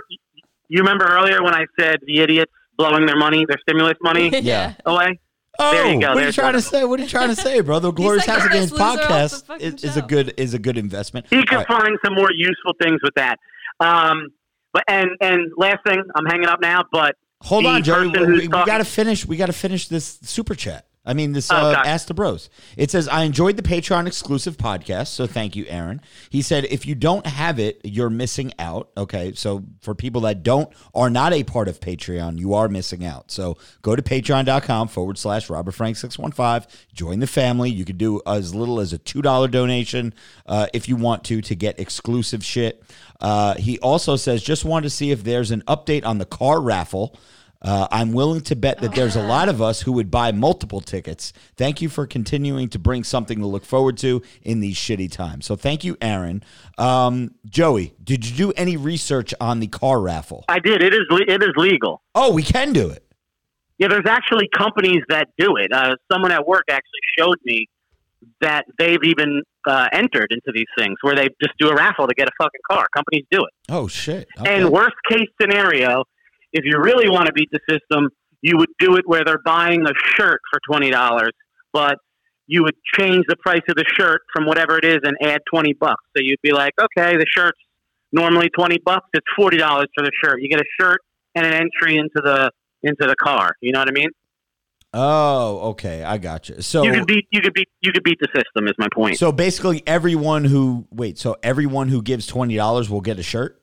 [0.67, 4.75] You remember earlier when I said the idiots blowing their money, their stimulus money Yeah.
[4.85, 5.19] away?
[5.61, 6.07] Oh, There you go.
[6.09, 6.83] what are you There's trying to say?
[6.85, 7.79] What are you trying to say, bro?
[7.79, 10.33] The Glorious like House the Games best loser off the podcast is, is a good
[10.37, 11.27] is a good investment.
[11.29, 11.67] He could All right.
[11.67, 13.37] find some more useful things with that.
[13.79, 14.29] Um,
[14.73, 16.83] but and and last thing, I'm hanging up now.
[16.91, 18.11] But Hold on, Joey.
[18.11, 19.25] person We, we gotta finish.
[19.25, 20.85] We gotta finish this super chat.
[21.05, 21.89] I mean, this Oh, uh, gotcha.
[21.89, 22.49] Ask the Bros.
[22.77, 25.07] It says, I enjoyed the Patreon exclusive podcast.
[25.07, 26.01] So thank you, Aaron.
[26.29, 28.89] He said, if you don't have it, you're missing out.
[28.97, 29.33] Okay.
[29.33, 33.31] So for people that don't, are not a part of Patreon, you are missing out.
[33.31, 36.69] So go to patreon.com forward slash Robert Frank 615.
[36.93, 37.71] Join the family.
[37.71, 40.13] You could do as little as a $2 donation
[40.45, 42.83] uh, if you want to, to get exclusive shit.
[43.21, 46.61] Uh, he also says, just wanted to see if there's an update on the car
[46.61, 47.17] raffle.
[47.61, 50.79] Uh, I'm willing to bet that there's a lot of us who would buy multiple
[50.79, 51.33] tickets.
[51.57, 55.45] Thank you for continuing to bring something to look forward to in these shitty times.
[55.45, 56.41] So thank you, Aaron.
[56.77, 60.45] Um, Joey, did you do any research on the car raffle?
[60.47, 60.81] I did.
[60.81, 62.01] It is le- it is legal.
[62.15, 63.03] Oh, we can do it.
[63.77, 65.71] Yeah, there's actually companies that do it.
[65.73, 67.67] Uh, someone at work actually showed me
[68.41, 72.13] that they've even uh, entered into these things where they just do a raffle to
[72.13, 72.85] get a fucking car.
[72.95, 73.53] Companies do it.
[73.69, 74.27] Oh shit.
[74.39, 74.61] Okay.
[74.61, 76.03] And worst case scenario,
[76.53, 78.09] if you really want to beat the system,
[78.41, 81.31] you would do it where they're buying a shirt for twenty dollars,
[81.73, 81.97] but
[82.47, 85.73] you would change the price of the shirt from whatever it is and add twenty
[85.73, 86.03] bucks.
[86.15, 87.59] So you'd be like, okay, the shirt's
[88.11, 89.07] normally twenty bucks.
[89.13, 90.41] It's forty dollars for the shirt.
[90.41, 91.01] You get a shirt
[91.35, 93.51] and an entry into the into the car.
[93.61, 94.09] You know what I mean?
[94.93, 96.03] oh, okay.
[96.03, 96.61] I got you.
[96.61, 98.67] So you could beat you could beat you could beat the system.
[98.67, 99.17] Is my point.
[99.17, 103.58] so basically everyone who wait, so everyone who gives twenty dollars will get a shirt?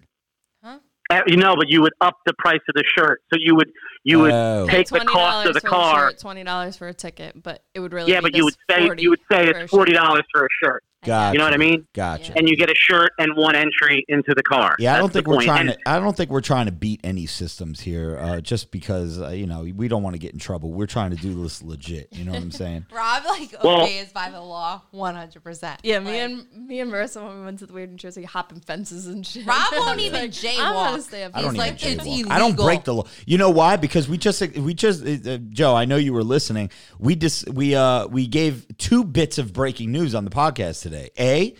[1.08, 3.22] Uh, You know, but you would up the price of the shirt.
[3.32, 3.70] So you would
[4.04, 4.66] you would Oh.
[4.68, 6.12] take the cost of the car.
[6.12, 8.90] twenty dollars for a ticket, but it would really yeah, be but you would say
[8.98, 10.82] you would say it's forty dollars for a shirt.
[11.06, 11.32] Gotcha.
[11.32, 11.86] You know what I mean?
[11.94, 12.32] Gotcha.
[12.36, 14.76] And you get a shirt and one entry into the car.
[14.78, 15.46] Yeah, I don't think we're point.
[15.46, 15.88] trying And- to.
[15.90, 18.18] I don't think we're trying to beat any systems here.
[18.18, 20.72] Uh, just because uh, you know we don't want to get in trouble.
[20.72, 22.08] We're trying to do this legit.
[22.12, 22.86] You know what I'm saying?
[22.92, 25.80] Rob like Well- obeys by the law, one hundred percent.
[25.82, 28.60] Yeah, me and me and Marissa when we went to the weird New Jersey hopping
[28.60, 29.46] fences and shit.
[29.46, 30.58] Rob won't It's even like, jaywalk.
[30.64, 31.72] I'm gonna stay up I don't He's here.
[31.72, 32.30] like, even it's jaywalk.
[32.32, 33.04] I don't break the law.
[33.26, 33.76] You know why?
[33.76, 35.74] Because we just we just uh, uh, Joe.
[35.74, 36.70] I know you were listening.
[36.98, 40.95] We just we uh we gave two bits of breaking news on the podcast today.
[41.18, 41.54] A.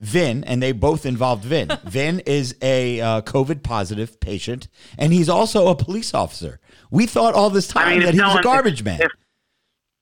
[0.00, 1.68] Vin, and they both involved Vin.
[1.84, 6.60] Vin is a uh, COVID positive patient, and he's also a police officer.
[6.90, 9.00] We thought all this time I mean, that he no was a garbage if- man.
[9.00, 9.10] If,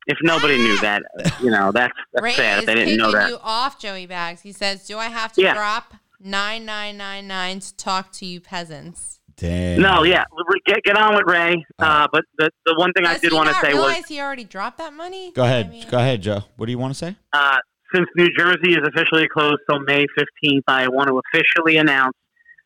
[0.09, 1.03] if nobody knew that,
[1.43, 2.59] you know, that's, that's Ray sad.
[2.61, 3.28] is They didn't know that.
[3.30, 4.43] you off, Joey Bags.
[4.43, 5.55] He says, "Do I have to Yeah.
[5.55, 9.80] drop nine nine nine nine to talk to you peasants?" Damn.
[9.82, 10.24] No, yeah,
[10.66, 11.64] get get on with Ray.
[11.78, 14.20] Uh, but the the one thing I did want to not say was realize he
[14.20, 15.32] already dropped that money?
[15.32, 15.66] Go ahead.
[15.66, 16.43] I mean- Go ahead, Joe.
[16.57, 17.16] What do you want to say?
[17.32, 17.57] uh,
[17.95, 22.16] since New Jersey is officially closed till May 15th, I want to officially announce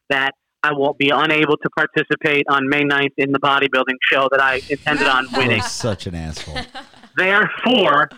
[0.08, 4.42] that I will be unable to participate on May 9th in the bodybuilding show that
[4.42, 5.58] I intended on winning.
[5.58, 6.58] You're such an asshole.
[7.16, 8.10] Therefore,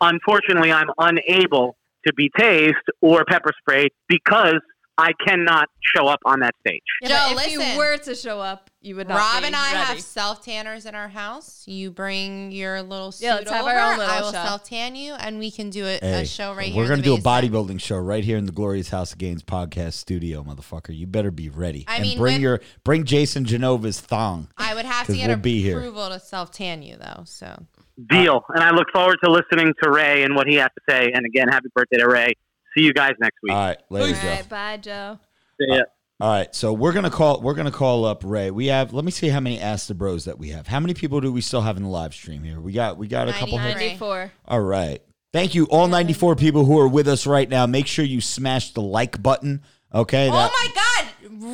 [0.00, 1.76] unfortunately, I'm unable
[2.06, 4.60] to be tased or pepper sprayed because
[4.98, 6.80] I cannot show up on that stage.
[7.02, 7.72] Yeah, Joe, if listen.
[7.72, 9.18] you were to show up, you would not.
[9.18, 9.76] Rob be and I ready.
[9.78, 11.64] have self tanners in our house.
[11.66, 13.70] You bring your little suit Yeah, let's have over.
[13.74, 16.24] our own little I will self tan you, and we can do a, Hey, a
[16.26, 16.76] show right here.
[16.82, 19.94] We're gonna do a bodybuilding show right here in the Glorious House of Gains podcast
[19.94, 20.96] studio, motherfucker.
[20.96, 21.84] You better be ready.
[21.88, 24.48] I and mean, bring with- your bring Jason Genova's thong.
[24.56, 25.78] I would have to get we'll be here.
[25.78, 27.24] approval to self tan you, though.
[27.24, 27.64] So
[28.10, 28.44] Deal.
[28.54, 31.10] And I look forward to listening to Ray and what he has to say.
[31.14, 32.34] And again, happy birthday to Ray.
[32.76, 33.52] See you guys next week.
[33.54, 34.42] All right, later, All Joe.
[34.50, 35.18] bye, Joe.
[35.58, 35.80] See ya.
[36.18, 38.50] All right, so we're gonna call we're gonna call up Ray.
[38.50, 40.66] We have let me see how many Ask the Bros that we have.
[40.66, 42.58] How many people do we still have in the live stream here?
[42.58, 43.58] We got we got a couple.
[43.58, 43.72] 99.
[43.72, 43.80] hundred.
[43.84, 44.32] Ninety-four.
[44.46, 45.02] All right.
[45.34, 47.66] Thank you, all 94 people who are with us right now.
[47.66, 49.60] Make sure you smash the like button.
[49.94, 50.28] Okay.
[50.28, 51.06] Oh my God,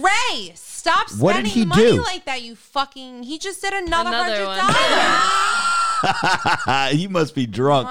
[0.05, 0.53] Ray!
[0.55, 2.01] Stop spending What did he money do?
[2.03, 2.43] like that.
[2.43, 3.25] You fucking.
[3.25, 4.59] He just did another Another hundred one.
[4.59, 6.95] dollars.
[7.01, 7.89] you must be drunk.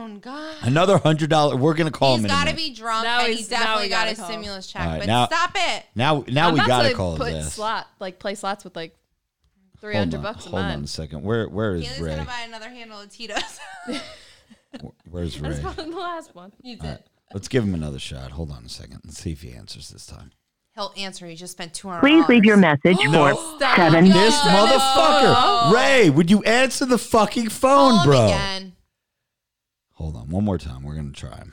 [0.00, 0.56] On, God.
[0.62, 1.56] Another hundred dollar.
[1.56, 2.30] We're gonna call He's him.
[2.30, 4.08] in a got to be drunk, Now and he he's- now definitely we got gotta
[4.10, 4.28] his call.
[4.28, 4.82] stimulus check.
[4.82, 5.84] All right, but now- stop it.
[5.94, 7.54] Now, now I'm we about gotta to call put his ass.
[7.54, 8.96] slot like play slots with like
[9.80, 10.88] three Hold hundred on, bucks a hold on a month.
[10.88, 11.22] second.
[11.22, 12.10] Where where is Kayla's Ray?
[12.16, 13.60] gonna buy another handle of Tito's.
[15.10, 15.50] Where's Ray?
[15.54, 16.52] That's the last one.
[16.62, 16.90] He's All it.
[16.90, 17.00] right,
[17.34, 18.30] let's give him another shot.
[18.32, 19.00] Hold on a second.
[19.04, 20.30] Let's see if he answers this time.
[20.76, 21.26] He'll answer.
[21.26, 22.00] He just spent two hundred.
[22.02, 23.76] Please leave your message for Stop.
[23.76, 24.04] seven.
[24.08, 26.10] This motherfucker, Ray.
[26.10, 28.24] Would you answer the fucking phone, Call him bro?
[28.26, 28.69] again.
[30.00, 30.82] Hold on, one more time.
[30.82, 31.52] We're gonna try him.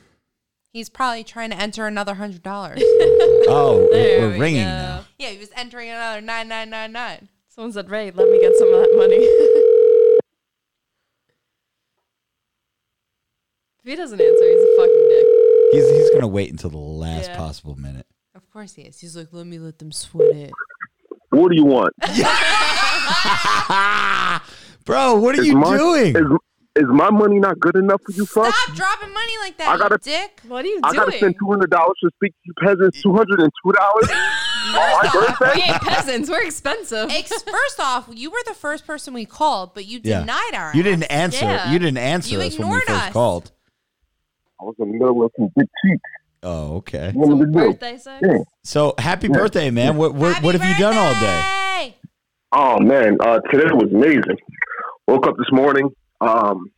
[0.71, 2.81] He's probably trying to enter another hundred dollars.
[3.49, 4.69] Oh, There we're we ringing go.
[4.69, 5.05] now.
[5.17, 7.29] yeah, he was entering another nine nine nine nine.
[7.49, 9.15] Someone said, "Ray, let me get some of that money."
[13.79, 15.25] if he doesn't answer, he's a fucking dick.
[15.71, 17.37] He's he's gonna wait until the last Yeah.
[17.37, 18.05] possible minute.
[18.35, 18.99] Of course he is.
[18.99, 20.51] He's like, let me let them sweat it.
[21.29, 21.93] What do you want?
[24.85, 26.15] Bro, what are Is you my- doing?
[26.15, 26.21] Is,
[26.78, 28.53] is my money not good enough for you, fuck?
[28.53, 30.41] Stop dropping money like that, I gotta- you dick.
[30.47, 30.86] What are you doing?
[30.86, 33.01] I gotta spend two hundred dollars to speak to you peasants.
[33.01, 34.09] Two hundred and two dollars
[34.67, 36.30] on my we ain't peasants.
[36.30, 37.09] We're expensive.
[37.09, 40.19] Ex- first off, you were the first person we called, but you Yeah.
[40.21, 40.71] denied our.
[40.75, 41.11] You didn't ask.
[41.41, 41.45] answer.
[41.45, 41.71] Yeah.
[41.71, 43.13] You didn't answer You us when we ignored first us.
[43.13, 43.51] called.
[44.59, 46.01] I was in the middle of some big cheeks.
[46.43, 47.11] Oh, okay.
[47.13, 47.59] What am I Some do?
[47.59, 48.23] birthday sex.
[48.28, 48.38] Yeah.
[48.63, 49.97] So happy birthday, man.
[49.97, 51.20] What what, Happy what have you done all day?
[51.20, 51.97] birthday!
[52.54, 54.37] Oh man, uh, today was amazing.
[55.08, 55.89] Woke up this morning,
[56.21, 56.71] um,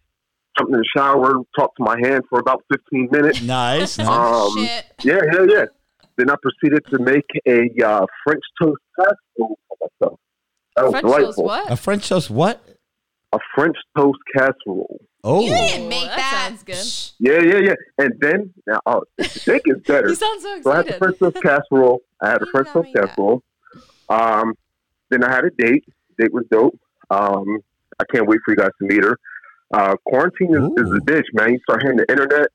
[0.58, 3.42] jumped in the shower, talked to my hand for about fifteen minutes.
[3.42, 3.98] Nice.
[3.98, 4.08] nice.
[4.08, 4.86] Um, Shit.
[5.04, 5.66] Yeah, yeah, yeah.
[6.18, 10.20] Then I proceeded to make a uh, French toast casserole for myself.
[10.76, 11.18] That was French toast.
[11.20, 11.44] delightful.
[11.46, 11.72] What?
[11.72, 12.30] A French toast.
[12.30, 12.62] What?
[13.34, 15.00] A French toast casserole.
[15.24, 16.48] Oh, You didn't make that that.
[16.50, 17.28] sounds good.
[17.30, 17.76] Yeah, yeah, yeah.
[17.98, 20.08] And then now, oh, the steak is better.
[20.10, 20.98] You sound so So I had the excited.
[21.00, 22.02] French toast casserole.
[22.22, 23.44] I had a You French toast casserole.
[24.10, 24.54] Um,
[25.10, 25.84] then I had a date.
[26.18, 26.80] Date was dope.
[27.10, 27.60] Um,
[28.00, 29.18] I can't wait for you guys to meet her.
[29.74, 31.52] Uh, quarantine is, is a bitch, man.
[31.54, 32.48] You start hitting the internet.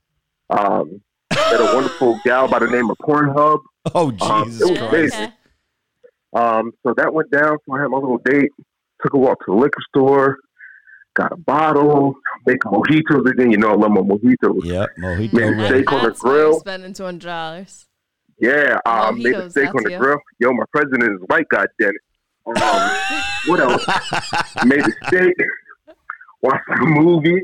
[0.51, 1.01] Um,
[1.32, 3.61] met a wonderful gal by the name of Pornhub.
[3.95, 5.15] oh, Um, Jesus it was Christ.
[5.15, 5.32] Okay.
[6.35, 7.59] Um, so that went down.
[7.66, 8.51] So I had my little date.
[9.03, 10.39] Took a walk to the liquor store.
[11.15, 12.15] Got a bottle.
[12.47, 13.51] Making mojitos again.
[13.53, 14.65] You know I love my mojitos.
[14.65, 15.32] Yeah, mojito.
[15.32, 15.66] Made a ready.
[15.85, 16.61] steak on the That's why you're grill.
[16.61, 17.86] spending two hundred dollars.
[18.41, 19.99] Yeah, uh, made a Mojitos, steak on the you.
[19.99, 20.19] grill.
[20.41, 22.01] Yo, my president is white, goddamn it.
[22.47, 22.91] Um,
[23.47, 23.86] what else?
[24.66, 25.35] made a steak,
[26.45, 27.43] watched a movie,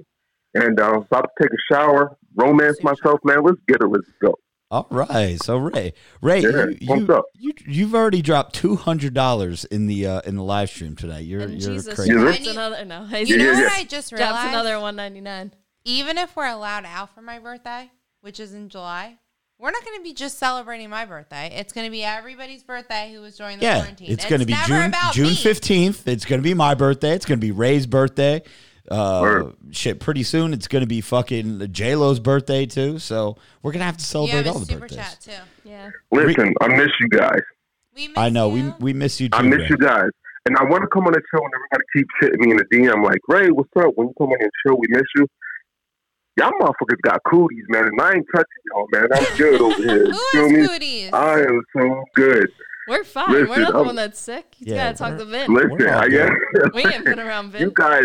[0.54, 3.42] and uh, about to take a shower, romance myself, man.
[3.42, 3.86] Let's get it.
[3.86, 4.34] Let's go.
[4.72, 7.24] All right, so Ray, Ray, Yeah, you, you, up.
[7.34, 11.24] you you've already dropped two hundred dollars in the uh, in the live stream tonight.
[11.24, 12.12] You're And you're Jesus crazy.
[12.12, 13.02] Yeah, drops And you- another no.
[13.18, 13.72] You Jesus know yeah, what.
[13.72, 14.48] I just drops realized?
[14.50, 15.52] another one ninety nine.
[15.84, 17.90] Even if we're allowed out for my birthday,
[18.20, 19.18] which is in July,
[19.58, 21.50] we're not going to be just celebrating my birthday.
[21.56, 24.12] It's going to be everybody's birthday who was during the Yeah, quarantine.
[24.12, 26.06] it's going to be June June fifteenth.
[26.06, 27.10] It's going to be my birthday.
[27.14, 28.42] It's going to be Ray's birthday.
[28.90, 29.54] Uh, Word.
[29.70, 32.98] shit, pretty soon it's going to be fucking J Lo's birthday too.
[32.98, 34.98] So we're gonna have to You celebrate have all the super birthdays.
[34.98, 35.68] chat too.
[35.68, 35.90] Yeah.
[36.10, 37.40] Listen, I miss you guys.
[37.94, 38.74] We miss I know we you.
[38.80, 39.38] we miss you too.
[39.38, 39.66] I miss Ray.
[39.70, 40.08] you guys.
[40.46, 42.64] And I want to come on the show and everybody keeps hitting me in the
[42.64, 43.92] DM like, Ray, what's up?
[43.94, 45.26] When you come on the show, we miss you.
[46.36, 47.84] Y'all motherfuckers got cooties, man.
[47.84, 49.06] And I ain't touching y'all, man.
[49.12, 50.04] I'm good over here.
[50.06, 50.66] Who You feel has me?
[50.68, 51.12] cooties?
[51.12, 52.48] I am so good.
[52.88, 53.32] We're fine.
[53.48, 54.56] we're not the one that's sick.
[54.58, 55.52] You Yeah, gotta talk to Vin.
[55.52, 56.30] Listen, I guess.
[56.74, 57.62] We ain't been around Vin.
[57.62, 58.04] you guys,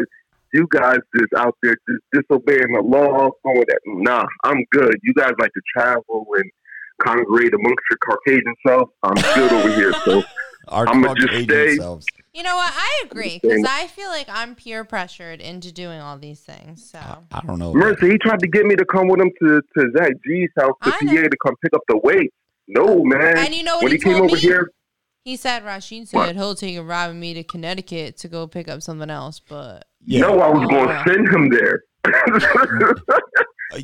[0.55, 3.79] you guys just out there just disobeying the law, going that.
[3.85, 4.95] Nah, I'm good.
[5.03, 6.49] You guys like to travel and
[7.01, 8.89] congregate amongst your Caucasian self.
[9.03, 9.93] I'm good over here.
[10.05, 10.23] So
[10.69, 12.07] Our I'ma just Caucasian stay- selves.
[12.33, 12.73] You know what?
[12.75, 16.89] I agree because I feel like I'm peer pressured into doing all these things.
[16.91, 17.73] So I don't know.
[17.73, 20.73] Mercy, he tried to get me to come with him to, to Zach G's house
[20.83, 22.33] to PA to come pick up the weight.
[22.67, 23.37] No, man.
[23.37, 24.41] And you know what when he he, came told over me?
[24.41, 24.69] here,
[25.23, 26.25] he said Rashid What?
[26.27, 29.39] said he'll take a ride with me to Connecticut to go pick up something else,
[29.39, 30.21] but Yeah.
[30.21, 31.83] no, I was going to send him there.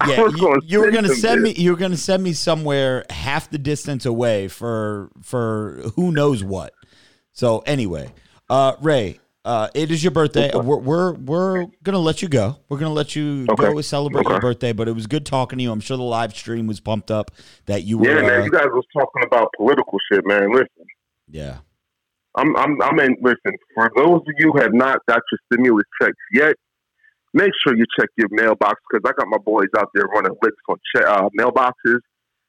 [0.07, 1.53] Yeah, you, gonna you were gonna send there.
[1.53, 1.53] me.
[1.53, 6.73] You were gonna send me somewhere half the distance away for for who knows what.
[7.34, 8.14] So anyway,
[8.49, 10.52] uh, Ray, uh, it is your birthday.
[10.53, 12.57] We're, we're we're gonna let you go.
[12.69, 13.73] We're gonna let you Okay.
[13.73, 14.72] go celebrate your birthday.
[14.72, 15.72] But it was good talking to you.
[15.72, 17.31] I'm sure the live stream was pumped up
[17.65, 18.07] that you were.
[18.07, 18.41] yeah, man.
[18.41, 20.52] uh, You guys was talking about political shit, man.
[20.52, 20.68] Listen,
[21.27, 21.57] yeah.
[22.35, 23.57] I'm, I'm, I mean, listen.
[23.75, 26.55] For those of you who have not got your stimulus checks yet,
[27.33, 30.55] make sure you check your mailbox because I got my boys out there running licks
[30.69, 31.99] on che- uh, mailboxes.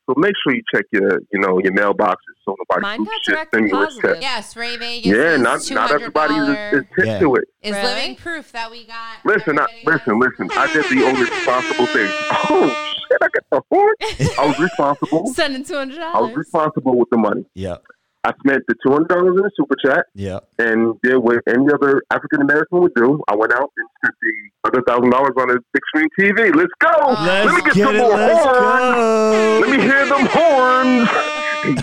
[0.09, 3.23] So make sure you check your, you know, your mailboxes so nobody Mine shoots got
[3.25, 4.09] shit direct stimulus deposited.
[4.15, 4.21] checks.
[4.23, 5.13] yes, Ray Vegas.
[5.17, 7.19] Yeah, not not everybody is, 200 is hip Yeah.
[7.21, 7.45] to it.
[7.63, 7.85] is Really?
[7.87, 9.17] living proof that we got.
[9.25, 10.49] Listen, I, listen, listen.
[10.57, 12.09] I did the only responsible thing.
[12.51, 12.69] Oh
[13.09, 13.19] shit!
[13.23, 13.95] I got the horn.
[14.39, 15.27] I was responsible.
[15.35, 16.17] Sending two hundred dollars.
[16.17, 17.45] I was responsible with the money.
[17.55, 17.77] Yeah.
[18.25, 20.39] I spent the two hundred dollars in the super chat Yeah.
[20.59, 23.21] and did what any other African American would do.
[23.27, 26.55] I went out and spent the other thousand dollars on a big screen TV.
[26.55, 27.09] Let's go.
[27.09, 27.99] Let's Let me get, get some it.
[27.99, 28.55] more Let's horns.
[28.55, 29.61] go.
[29.63, 31.09] Let me hear them horns.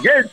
[0.03, 0.29] yes.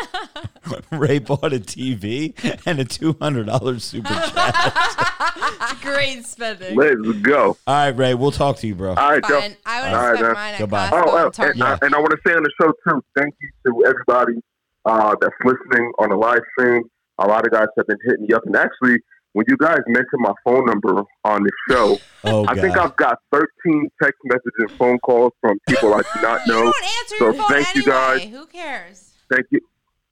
[0.92, 2.34] Ray bought a TV
[2.66, 5.78] and a two hundred dollars super chat.
[5.82, 6.76] Great spending.
[6.76, 7.56] Let's go.
[7.66, 8.14] All right, Ray.
[8.14, 8.90] We'll talk to you, bro.
[8.94, 9.40] All right, Joe.
[9.40, 9.56] Fine.
[9.64, 10.88] I would All right, expect mine at Goodbye.
[10.90, 11.54] Costco Oh, and uh, Target.
[11.54, 14.42] and, uh, and I want to say on the show too, thank you to everybody
[14.84, 16.82] uh, that's listening on the live stream.
[17.18, 18.98] A lot of guys have been hitting me up, and actually,
[19.32, 22.60] when you guys mentioned my phone number on the show, Oh I God.
[22.62, 26.52] think I've got 13 text messages and phone calls from people I do not you
[26.52, 26.62] know.
[26.64, 28.24] don't answer So your phone thank you, guys.
[28.24, 29.12] Who cares?
[29.30, 29.60] Thank you.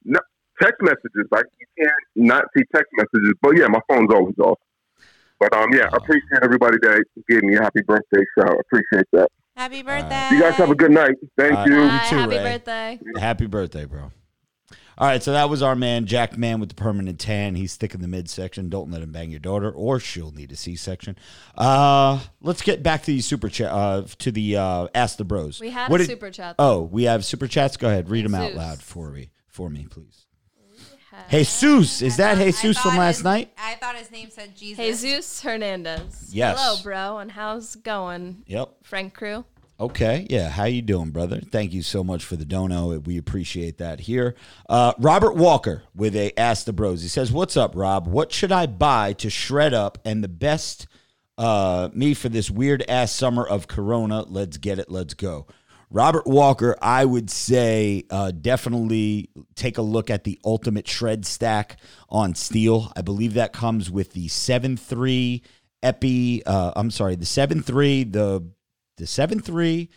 [0.05, 0.21] No
[0.61, 1.27] text messages.
[1.31, 4.59] Like you can't not see text messages, but yeah, my phone's always off.
[5.41, 8.51] But um, yeah, I appreciate everybody that gave me a happy birthday shout.
[8.51, 9.29] I appreciate that.
[9.57, 10.29] Happy birthday.
[10.33, 11.15] You guys have a good night.
[11.39, 11.75] Thank Uh, you.
[11.83, 12.43] you too, Happy Ray.
[12.45, 13.01] birthday.
[13.17, 14.13] Happy birthday, bro.
[14.99, 17.55] All right, so that was our man, Jack Man with the permanent tan.
[17.55, 18.71] He's thick in the midsection.
[18.71, 21.19] Don't let him bang your daughter, or she'll need a C-section.
[21.55, 23.71] Uh, let's get back to the super chat.
[23.71, 25.61] Uh, to the uh, Ask the Bros.
[25.61, 26.55] We had What a did- super chat.
[26.59, 27.77] Oh, we have super chats.
[27.77, 30.23] Go ahead, read them out loud for me, for me, please.
[31.31, 33.53] Jesus, is that I Jesus from last his- night?
[33.59, 35.01] I thought his name said Jesus.
[35.03, 36.31] Jesus Hernandez.
[36.33, 36.59] Yes.
[36.61, 38.71] Hello, bro, and how's going, Yep.
[38.83, 39.45] Frank Crew?
[39.79, 40.49] Okay, yeah.
[40.49, 41.39] How you doing, brother?
[41.41, 42.99] Thank you so much for the dono.
[42.99, 44.35] We appreciate that here.
[44.71, 47.03] Uh, Robert Walker with a Ask the Bros.
[47.03, 48.07] He says, "What's up, Rob?
[48.07, 50.87] What should I buy to shred up and the best
[51.37, 54.23] uh, me for this weird ass summer of Corona?
[54.23, 54.91] Let's get it.
[54.91, 55.47] Let's go."
[55.91, 61.77] Robert Walker, I would say uh, definitely take a look at the Ultimate Shred Stack
[62.09, 62.93] on steel.
[62.97, 65.43] I believe that comes with the 7.3
[65.83, 66.45] Epi.
[66.45, 68.45] Uh, I'm sorry, the 7.3, the
[68.97, 69.89] the 7 3,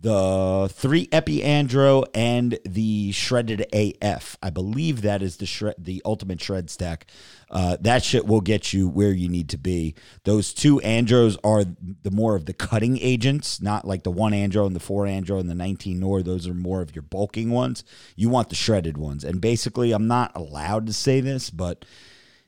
[0.00, 4.36] the 3 Epi Andro, and the Shredded AF.
[4.42, 7.06] I believe that is the shred, the Ultimate Shred Stack.
[7.50, 9.94] Uh, that shit will get you where you need to be.
[10.24, 14.66] Those two Andros are the more of the cutting agents, not like the one Andro
[14.66, 16.22] and the four Andro and the 19 Nor.
[16.22, 17.82] Those are more of your bulking ones.
[18.14, 19.24] You want the shredded ones.
[19.24, 21.84] And basically, I'm not allowed to say this, but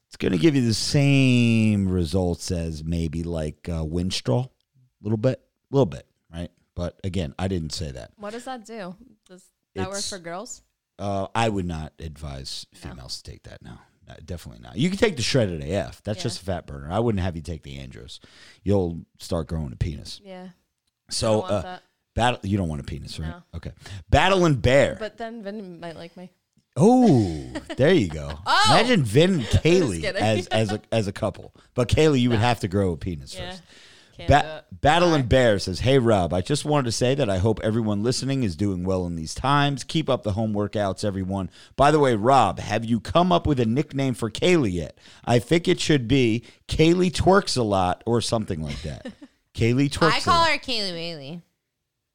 [0.06, 4.50] it's going to give you the same results as maybe like uh, Winstrol, a
[5.02, 5.40] little bit,
[5.70, 6.50] a little bit, right?
[6.74, 8.12] But again, I didn't say that.
[8.16, 8.94] What does that do?
[9.28, 9.44] Does
[9.74, 10.62] that work It's- for girls?
[10.98, 13.80] Uh, I would not advise females to take that now.
[14.06, 14.76] No, definitely not.
[14.76, 16.02] You can take the shredded AF.
[16.02, 16.22] That's Yeah.
[16.24, 16.90] just a fat burner.
[16.92, 18.20] I wouldn't have you take the Andros.
[18.64, 20.20] You'll start growing a penis.
[20.24, 20.48] Yeah.
[21.08, 21.82] I So don't want uh, that.
[22.14, 22.40] Battle.
[22.42, 23.28] You don't want a penis, right?
[23.30, 23.42] No.
[23.54, 23.70] Okay.
[24.10, 24.96] Battle and Bear.
[24.98, 26.30] But then Vin might like me.
[26.76, 28.38] Oh, there you go.
[28.46, 28.66] Oh.
[28.78, 30.22] Imagine Vin and Kaylee kidding.
[30.22, 31.54] as as a as a couple.
[31.74, 33.50] But Kaylee, you would have to grow a penis Yeah.
[33.52, 33.62] first.
[34.26, 37.28] Can't do Ba- Battle and Bear says, "Hey Rob, I just wanted to say that
[37.28, 39.84] I hope everyone listening is doing well in these times.
[39.84, 41.50] Keep up the home workouts, everyone.
[41.76, 44.98] By the way, Rob, have you come up with a nickname for Kaylee yet?
[45.24, 49.06] I think it should be Kaylee twerks a lot or something like that.
[49.54, 50.12] Kaylee twerks.
[50.12, 50.48] I call lot.
[50.50, 51.42] her Kaylee Whaley.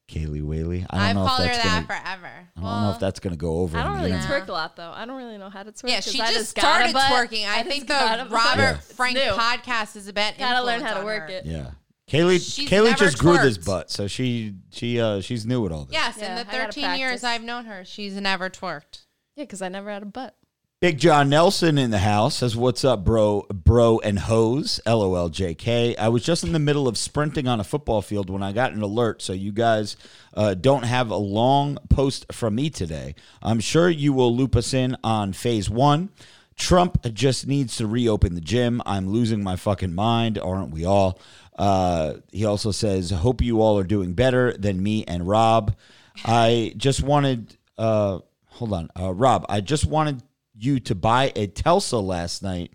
[0.08, 0.86] Kaylee Whaley.
[0.88, 2.00] I I've don't know if called her that's that gonna.
[2.00, 2.48] forever.
[2.56, 3.76] I don't know if that's gonna go over.
[3.76, 4.42] I don't really internet.
[4.44, 4.92] twerk a lot though.
[4.94, 5.88] I don't really know how to twerk.
[5.88, 7.10] Yeah, 'cause she I just got started butt.
[7.10, 7.44] twerking.
[7.48, 8.28] I, just think the.
[8.30, 8.76] Robert Yeah.
[8.76, 9.22] Frank New.
[9.32, 10.38] podcast is a bit.
[10.38, 11.36] Gotta learn how to work her.
[11.36, 11.46] it.
[11.46, 11.70] Yeah.
[12.10, 13.66] Kaylee She's Kaylee never just grew this twerked.
[13.66, 15.92] butt, so she she uh she's new at all this.
[15.94, 17.24] Yes, Yeah, in the gotta 13 years.
[17.24, 19.02] I've known her, she's never twerked.
[19.34, 20.36] Yeah, because I never had a butt.
[20.80, 25.96] Big John Nelson in the house says, "What's up, bro, bro, and hose?" LOL, JK.
[25.98, 28.72] I was just in the middle of sprinting on a football field when I got
[28.72, 29.22] an alert.
[29.22, 29.96] So you guys
[30.34, 33.14] uh, don't have a long post from me today.
[33.42, 36.10] I'm sure you will loop us in on phase one.
[36.56, 38.80] Trump just needs to reopen the gym.
[38.86, 41.18] I'm losing my fucking mind, aren't we all?
[41.56, 45.74] Uh, he also says, "Hope you all are doing better than me and Rob."
[46.24, 49.44] I just wanted, uh, hold on, uh, Rob.
[49.48, 50.22] I just wanted
[50.58, 52.72] you to buy a Tesla last night,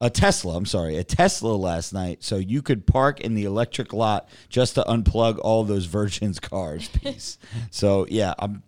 [0.00, 0.56] a Tesla.
[0.56, 4.74] I'm sorry, a Tesla last night, so you could park in the electric lot just
[4.74, 6.88] to unplug all those Virgin's cars.
[6.88, 7.38] Peace.
[7.70, 8.62] so yeah, I'm.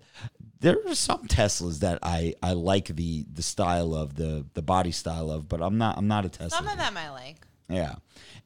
[0.60, 4.92] There are some Teslas that I, I like the the style of the the body
[4.92, 6.50] style of, but I'm not I'm not a Tesla.
[6.50, 7.46] Some of them I like.
[7.68, 7.94] Yeah.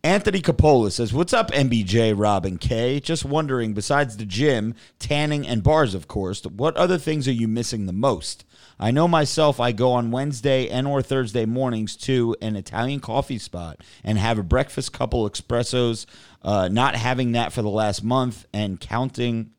[0.04, 3.00] Anthony Capola says, What's up, MBJ, Rob, and K?
[3.00, 7.48] Just wondering, besides the gym, tanning, and bars, of course, what other things are you
[7.48, 8.44] missing the most?
[8.78, 13.38] I know myself, I go on Wednesday and or Thursday mornings to an Italian coffee
[13.38, 16.06] spot and have a breakfast, couple espressos.
[16.42, 19.50] Uh, not having that for the last month and counting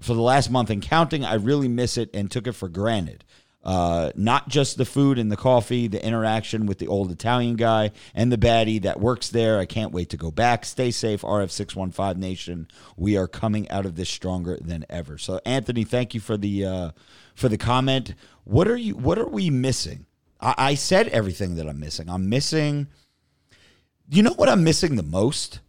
[0.00, 3.24] for the last month and counting, I really miss it and took it for granted.
[3.64, 7.90] Uh, not just the food and the coffee, the interaction with the old Italian guy
[8.14, 9.58] and the baddie that works there.
[9.58, 10.64] I can't wait to go back.
[10.64, 12.68] Stay safe, RF615 Nation.
[12.96, 15.16] We are coming out of this stronger than ever.
[15.16, 16.90] So, Anthony, thank you for the uh,
[17.34, 18.14] for the comment.
[18.44, 18.94] What are you?
[18.96, 20.06] What are we missing?
[20.40, 22.10] I, I said everything that I'm missing.
[22.10, 22.88] I'm missing.
[24.10, 25.60] You know what I'm missing the most?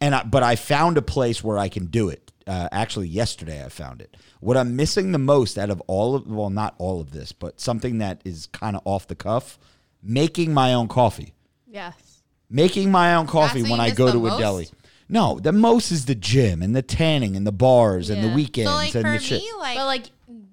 [0.00, 2.27] and I, but I found a place where I can do it.
[2.48, 4.16] Uh, actually, yesterday I found it.
[4.40, 7.60] What I'm missing the most out of all of well, not all of this, but
[7.60, 9.58] something that is kind of off the cuff,
[10.02, 11.34] making my own coffee.
[11.66, 12.22] Yes.
[12.50, 14.68] Making my own coffee what when I go the to a deli.
[15.10, 18.34] No, the most is the gym and the tanning and the bars and the Yeah.
[18.34, 19.42] weekends So like and for the me, shit.
[19.58, 20.04] like, but like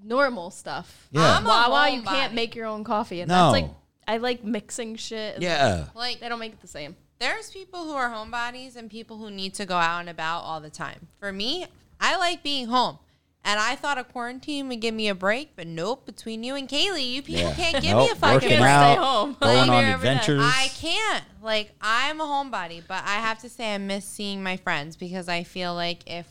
[0.04, 1.08] normal stuff.
[1.12, 1.38] Yeah.
[1.38, 2.06] I'm a Wow, wow, you homebody.
[2.06, 3.52] can't make your own coffee, and No.
[3.52, 3.72] that's like
[4.08, 5.42] I like mixing shit.
[5.42, 5.86] yeah.
[5.96, 6.96] like they don't make it the same.
[7.20, 10.60] there's people who are homebodies and people who need to go out and about all
[10.60, 11.08] the time.
[11.20, 11.66] For me,
[12.00, 13.00] I like being home.
[13.48, 16.08] And I thought a quarantine would give me a break, but nope.
[16.08, 17.54] Between you and Kaylee, you people Yeah.
[17.54, 18.62] can't give Nope, me a fucking working break.
[18.62, 19.38] out, Stay home.
[19.40, 20.12] going I'm on here every day.
[20.14, 20.42] adventures.
[20.44, 21.24] I can't.
[21.44, 25.30] Like I'm a homebody, but I have to say I miss seeing my friends because
[25.30, 26.26] I feel like if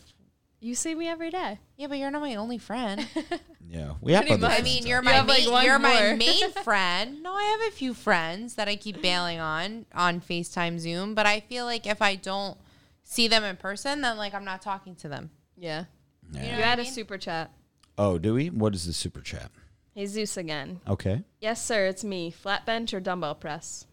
[0.60, 1.60] You see me every day.
[1.76, 3.06] yeah, but you're not my only friend.
[3.70, 4.50] yeah, we have Pretty other much.
[4.50, 6.16] I friends mean, out you're my have, like, main, one you're my more.
[6.16, 7.22] main friend.
[7.22, 11.26] No, I have a few friends that I keep bailing on on FaceTime, Zoom, but
[11.26, 12.58] I feel like if I don't
[13.04, 15.30] see them in person, then like I'm not talking to them.
[15.56, 15.84] Yeah.
[16.32, 17.50] You know You what I had a super chat.
[17.96, 18.48] Oh, do we?
[18.50, 19.50] What is the super chat?
[19.96, 20.80] Jesus again.
[20.88, 21.22] Okay.
[21.40, 21.86] Yes, sir.
[21.86, 22.30] It's me.
[22.30, 23.86] Flat bench or dumbbell press?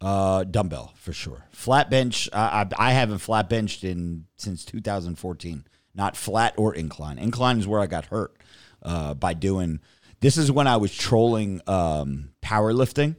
[0.00, 1.44] Uh, dumbbell for sure.
[1.50, 2.28] Flat bench.
[2.32, 5.66] I, I I haven't flat benched in since 2014.
[5.94, 7.18] Not flat or incline.
[7.18, 8.34] Incline is where I got hurt
[8.82, 9.80] uh, by doing.
[10.20, 13.16] This is when I was trolling um, powerlifting,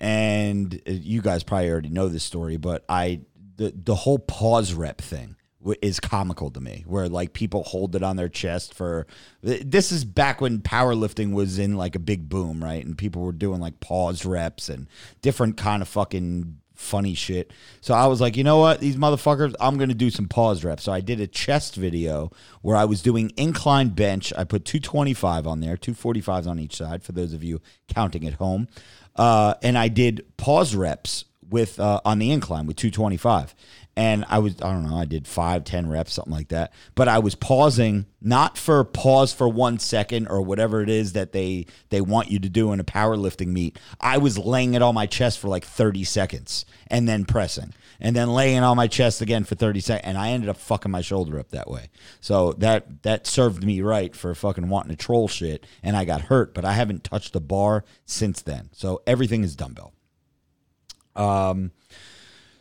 [0.00, 2.56] and uh, you guys probably already know this story.
[2.56, 3.20] But I
[3.56, 5.36] the the whole pause rep thing w-
[5.80, 9.06] is comical to me where like people hold it on their chest for
[9.42, 12.84] this is back when powerlifting was in like a big boom right?
[12.84, 14.86] And people were doing like pause reps and
[15.22, 17.52] different kind of fucking funny shit.
[17.80, 18.80] So i was like you know what?
[18.80, 20.84] These motherfuckers i'm gonna do some pause reps.
[20.84, 22.30] So i did a chest video
[22.62, 24.32] where i was doing incline bench.
[24.36, 28.34] I put 225 on there 245s on each side for those of you counting at
[28.34, 28.68] home.
[29.16, 33.54] Uh, and i did pause reps with uh, on the incline with 225
[33.96, 36.72] and i was i don't know i did five ten reps something like that.
[36.94, 41.32] But i was pausing not for pause for one second or whatever it is that
[41.32, 43.78] they they want you to do in a powerlifting meet.
[44.00, 48.16] I was laying it on my chest for like 30 seconds and then pressing and
[48.16, 51.02] then laying on my chest again for 30 seconds and i ended up fucking my
[51.02, 51.90] shoulder up that way.
[52.20, 56.22] So that that served me right for fucking wanting to troll shit and i got
[56.22, 58.70] hurt but i haven't touched the bar since then.
[58.72, 59.92] So everything is dumbbell.
[61.14, 61.70] Um,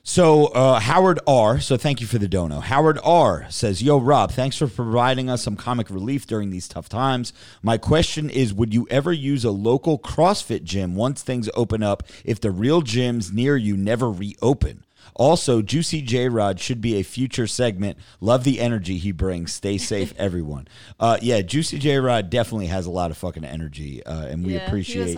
[0.06, 1.62] So uh, Howard R.
[1.62, 2.60] So thank you for the dono.
[2.60, 3.46] Howard R.
[3.50, 7.32] says, "Yo Rob, thanks for providing us some comic relief during these tough times.
[7.62, 12.04] My question is, would you ever use a local CrossFit gym once things open up
[12.26, 14.84] if the real gyms near you never reopen?"
[15.16, 17.98] Also, Juicy J Rod should be a future segment.
[18.20, 19.54] Love the energy he brings.
[19.54, 20.68] Stay safe, everyone.
[21.00, 24.56] Uh, yeah, Juicy J Rod definitely has a lot of fucking energy, uh, and we
[24.56, 25.18] Yeah, appreciate.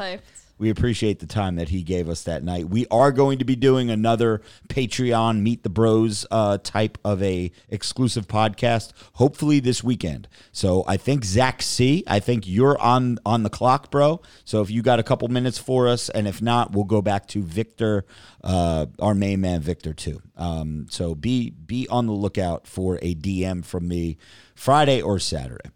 [0.58, 2.70] We appreciate the time that he gave us that night.
[2.70, 7.52] We are going to be doing another Patreon Meet the Bros uh, type of a
[7.70, 10.28] exclusive podcast, hopefully this weekend.
[10.52, 14.22] So I think Zach C, I think you're on on the clock, bro.
[14.46, 17.28] So if you got a couple minutes for us, and if not, we'll go back
[17.30, 18.06] to Victor,
[18.44, 20.22] uh, our main man, Victor too.
[20.38, 24.18] Um, so be be on the lookout for a DM from me
[24.56, 25.70] Friday or Saturday.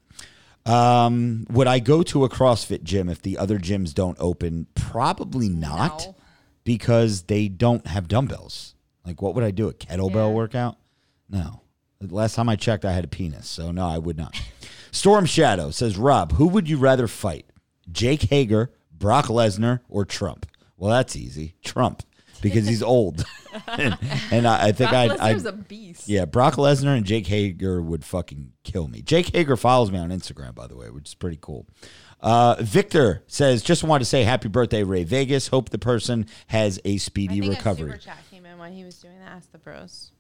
[0.70, 4.68] Um, would I go to a CrossFit gym if the other gyms don't open?
[4.76, 6.16] Probably not, No.
[6.64, 8.76] because they don't have dumbbells.
[9.06, 9.68] Like, what would I do?
[9.70, 10.34] A kettlebell Yeah.
[10.34, 10.78] workout?
[11.30, 11.62] No.
[12.00, 14.40] The Last time I checked, I had a penis, so no, I would not.
[14.92, 17.46] Storm Shadow says, Rob, who would you rather fight?
[17.92, 20.46] Jake Hager, Brock Lesnar, or Trump?
[20.78, 21.56] Well, that's easy.
[21.64, 22.04] Trump,
[22.42, 23.26] because he's old,
[23.68, 23.98] and,
[24.32, 26.08] and I, I think Brock I'd, Lesnar's I'd a beast.
[26.10, 29.02] yeah, Brock Lesnar and Jake Hager would fucking kill me.
[29.02, 31.68] Jake Hager follows me on Instagram, by the way, which is pretty cool.
[32.22, 35.48] Uh, Victor says, just wanted to say happy birthday, Ray Vegas.
[35.48, 37.92] Hope the person has a speedy think recovery.
[37.92, 39.30] a super chat came in while he was doing that.
[39.32, 40.12] Ask the bros.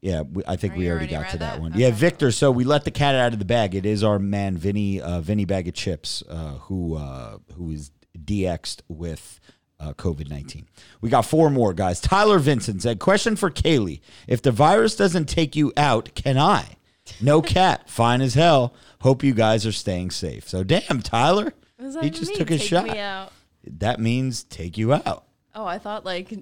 [0.00, 1.60] Yeah, we, I think Are we already already got to that that?
[1.60, 1.72] one.
[1.72, 1.82] Okay.
[1.82, 2.32] Yeah, Victor.
[2.32, 3.74] So we let the cat out of the bag.
[3.76, 7.92] It is our man Vinny, uh, Vinny Bag of Chips, uh, who uh, who is
[8.18, 9.38] DX'd with
[9.82, 10.68] uh, COVID nineteen.
[11.00, 12.00] We got four more guys.
[12.00, 16.76] Tyler Vincent said, "Question for Kaylee: If the virus doesn't take you out, can I?
[17.20, 18.74] No cat, fine as hell.
[19.00, 20.48] Hope you guys are staying safe.
[20.48, 22.38] So damn, Tyler, What does that he just mean?
[22.38, 22.84] took a Take shot.
[22.84, 23.32] Me out.
[23.64, 25.24] That means take you out.
[25.54, 26.32] Oh, I thought like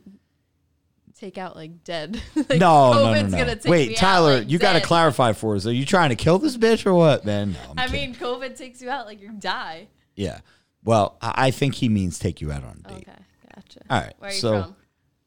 [1.19, 2.21] take out like dead.
[2.35, 3.39] like, no, no, no, no.
[3.39, 5.67] Gonna take Wait, me out, Tyler, like, you got to clarify for us.
[5.67, 7.53] Are you trying to kill this bitch or what, man?
[7.53, 8.11] No, I'm kidding.
[8.11, 9.89] mean, COVID takes you out like you die.
[10.15, 10.41] Yeah.
[10.85, 13.09] Well, I I think he means take you out on a date.
[13.09, 13.19] Okay.
[13.91, 14.15] All right.
[14.19, 14.77] Where are you so, from?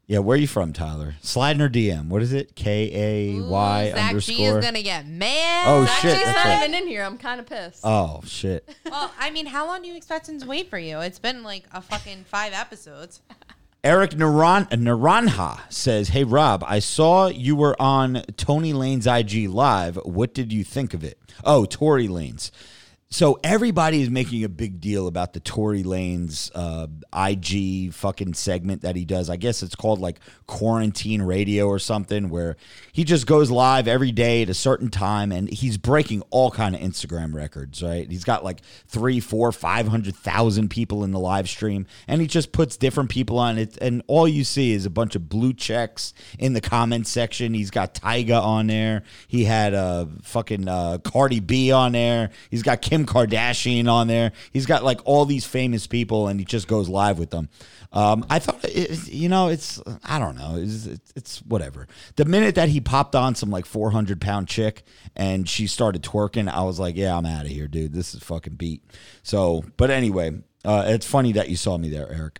[0.07, 1.15] yeah, where are you from, Tyler?
[1.21, 2.07] Slide in her DM.
[2.07, 2.55] What is it?
[2.55, 5.65] K A Y Zach G is gonna get mad.
[5.67, 6.69] Oh, Zach shit, G's that's not right.
[6.69, 7.03] even in here.
[7.03, 7.81] I'm kind of pissed.
[7.83, 8.67] Oh shit.
[8.85, 10.99] Well, I mean, how long do you expect him to wait for you?
[10.99, 13.21] It's been like a fucking five episodes.
[13.83, 19.95] Eric Naran- Naranha says, "Hey Rob, I saw you were on Tony Lane's IG live.
[20.05, 21.17] What did you think of it?
[21.43, 22.51] Oh, Tory Lanez's.
[23.13, 28.81] So everybody is making a big deal about the Tory Lanez's uh, IG fucking segment
[28.81, 29.29] that he does.
[29.29, 32.57] I guess it's called like quarantine radio or something, where
[32.91, 36.73] he just goes live every day at a certain time, and he's breaking all kind
[36.73, 37.83] of Instagram records.
[37.83, 38.09] Right?
[38.09, 42.25] He's got like three, four, five hundred thousand people in the live stream, and he
[42.25, 45.53] just puts different people on it, and all you see is a bunch of blue
[45.53, 47.53] checks in the comment section.
[47.53, 49.03] He's got Tyga on there.
[49.27, 52.31] He had uh, fucking uh, Cardi B on there.
[52.49, 54.31] He's got Kim Kardashian on there.
[54.51, 57.49] He's got like all these famous people, and he just goes live with them.
[57.91, 61.87] Um, I thought, it, you know, it's I don't know, it's, it's, whatever.
[62.15, 64.83] The minute that he popped on some like four hundred pound chick
[65.15, 67.93] and she started twerking, I was like, yeah, I'm out of here, dude.
[67.93, 68.83] This is fucking beat.
[69.21, 72.39] So, but anyway, uh, it's funny that you saw me there, Eric.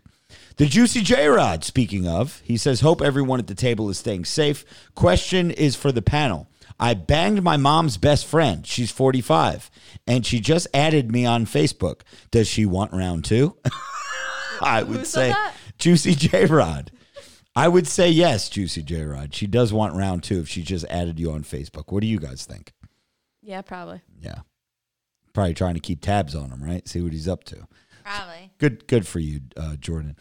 [0.58, 4.26] The Juicy J Rod, speaking of, he says, Hope everyone at the table is staying
[4.26, 4.66] safe.
[4.96, 6.48] Question is for the panel.
[6.84, 8.68] I banged my mom's best friend.
[8.68, 9.72] She's 45,
[10.06, 12.02] and she just added me on Facebook.
[12.30, 13.56] Does she want round two?
[14.62, 15.56] I would say that?
[15.78, 16.92] Juicy J Rod.
[17.56, 19.34] I would say yes, Juicy J Rod.
[19.34, 21.90] She does want round two if she just added you on Facebook.
[21.90, 22.74] What do you guys think?
[23.42, 24.02] Yeah, probably.
[24.20, 24.40] Yeah.
[25.32, 26.86] Probably trying to keep tabs on him, right?
[26.86, 27.66] See what he's up to.
[28.04, 28.52] Probably.
[28.58, 30.18] Good, good for you, uh, Jordan.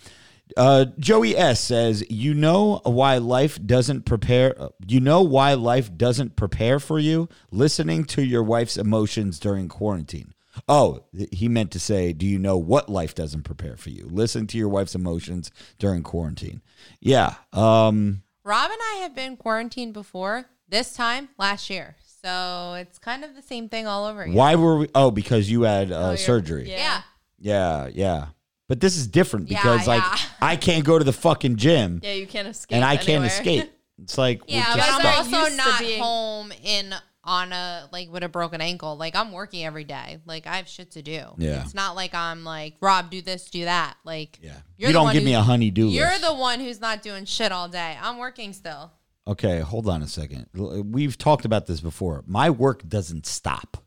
[0.57, 4.55] Uh, Joey S says, "You know why life doesn't prepare.
[4.61, 7.29] uh, You know why life doesn't prepare for you.
[7.51, 10.35] Listening to your wife's emotions during quarantine.
[10.69, 14.07] Oh, he meant to say, do you know what life doesn't prepare for you?
[14.11, 16.61] Listen to your wife's emotions during quarantine.
[17.01, 17.37] Yeah.
[17.55, 18.23] Um.
[18.45, 20.47] Rob and I have been quarantined before.
[20.69, 24.35] This time last year, so it's kind of the same thing all over again.
[24.35, 24.89] Why were we?
[24.95, 26.69] Oh, because you had uh, you're- surgery.
[26.71, 26.77] yeah.
[26.77, 27.03] Yeah.
[27.39, 28.27] Yeah, yeah.
[28.73, 30.17] But this is different Yeah, because like yeah.
[30.41, 32.75] I can't go to the fucking gym Yeah, you can't escape.
[32.77, 33.27] and I can't anywhere.
[33.27, 33.71] escape.
[34.03, 35.35] It's like we're Yeah, just but guys I'm stuck.
[35.35, 38.97] are also to not being- home in on a like with a broken ankle.
[38.97, 40.21] Like I'm working every day.
[40.25, 41.21] Like I have shit to do.
[41.37, 41.61] Yeah.
[41.63, 43.95] It's not like I'm like Rob, do this, do that.
[44.05, 44.53] Like Yeah.
[44.79, 46.23] you're you the don't one give me who's- a honey-do You're list.
[46.23, 47.99] the one who's not doing shit all day.
[48.01, 48.91] I'm working still.
[49.29, 50.47] okay, hold on a second.
[50.59, 52.25] L- We've talked about this before.
[52.27, 53.82] My work doesn't stop.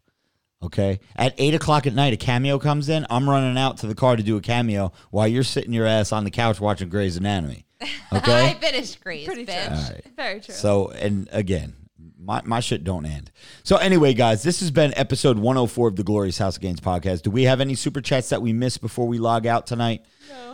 [0.66, 3.06] Okay, at eight o'clock at night, a cameo comes in.
[3.10, 6.12] I'm running out to the car to do a cameo while you're sitting your ass
[6.12, 7.66] on the couch watching Grey's Anatomy.
[7.82, 7.92] Okay.
[8.12, 8.58] I Okay.
[8.60, 9.68] finished Grace, Pretty bitch.
[9.68, 9.76] true.
[9.76, 10.06] All right.
[10.16, 10.54] Very true.
[10.56, 11.76] So, and again,
[12.18, 13.32] my, my shit don't end.
[13.64, 17.22] So, anyway, guys, this has been episode 104 of the Glorious House of Gains podcast.
[17.22, 20.04] Do we have any super chats that we missed before we log out tonight?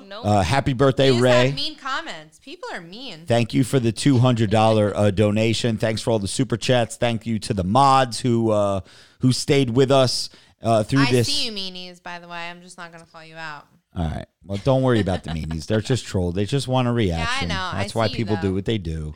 [0.06, 0.26] nope.
[0.26, 1.46] Uh, happy birthday, You just Ray.
[1.48, 2.40] have mean comments.
[2.40, 3.26] People are mean.
[3.26, 5.78] Thank you for the two hundred dollar uh, donation.
[5.78, 6.98] Thanks for all the super chats.
[6.98, 8.82] Thank you to the mods who uh,
[9.22, 10.30] who stayed with us
[10.62, 11.28] uh, through I this.
[11.28, 12.02] see you, meanies.
[12.04, 13.66] By the way, I'm just not gonna call you out.
[13.96, 14.26] All right.
[14.46, 15.66] Well, don't worry about the meanies.
[15.66, 16.36] They're just trolled.
[16.36, 17.50] They just want a reaction.
[17.50, 17.56] know.
[17.56, 19.14] I That's why see you, people do what they do.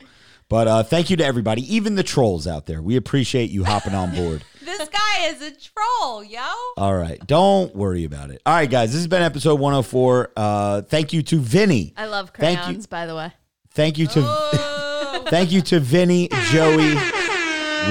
[0.48, 2.80] But uh, thank you to everybody, even the trolls out there.
[2.80, 4.44] We appreciate you hopping on board.
[4.62, 6.40] This guy is a troll, yo.
[6.76, 7.18] All right.
[7.26, 8.42] Don't worry about it.
[8.46, 8.90] All right, guys.
[8.92, 10.30] This has been episode 104.
[10.36, 11.94] Uh, thank you to Vinny.
[11.96, 12.64] I love Thank you.
[12.64, 13.32] crayons, by the way.
[13.72, 15.24] Thank you to Oh.
[15.30, 16.94] thank you to Vinny, Joey,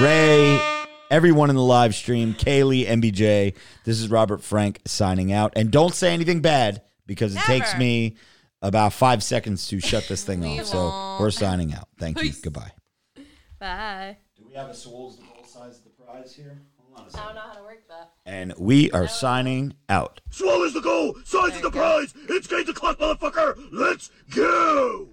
[0.00, 0.58] Ray,
[1.10, 3.54] everyone in the live stream, Kaylee, MBJ.
[3.84, 5.52] This is Robert Frank signing out.
[5.56, 8.16] And don't say anything bad because it takes me
[8.62, 10.66] about five seconds to shut this thing We off.
[10.66, 11.20] So won't.
[11.20, 11.88] we're signing out.
[11.98, 12.24] Thank you.
[12.28, 12.40] Peace.
[12.40, 12.72] Goodbye.
[13.58, 14.16] Bye.
[14.36, 16.60] Do we have a Souls the goal size of the prize here?
[16.78, 18.12] Hold on a I don't know how to work that.
[18.24, 20.20] And we are signing out.
[20.30, 22.12] Swallows the goal, size of the prize.
[22.28, 23.56] It's game to clock, motherfucker.
[23.72, 25.08] Let's go.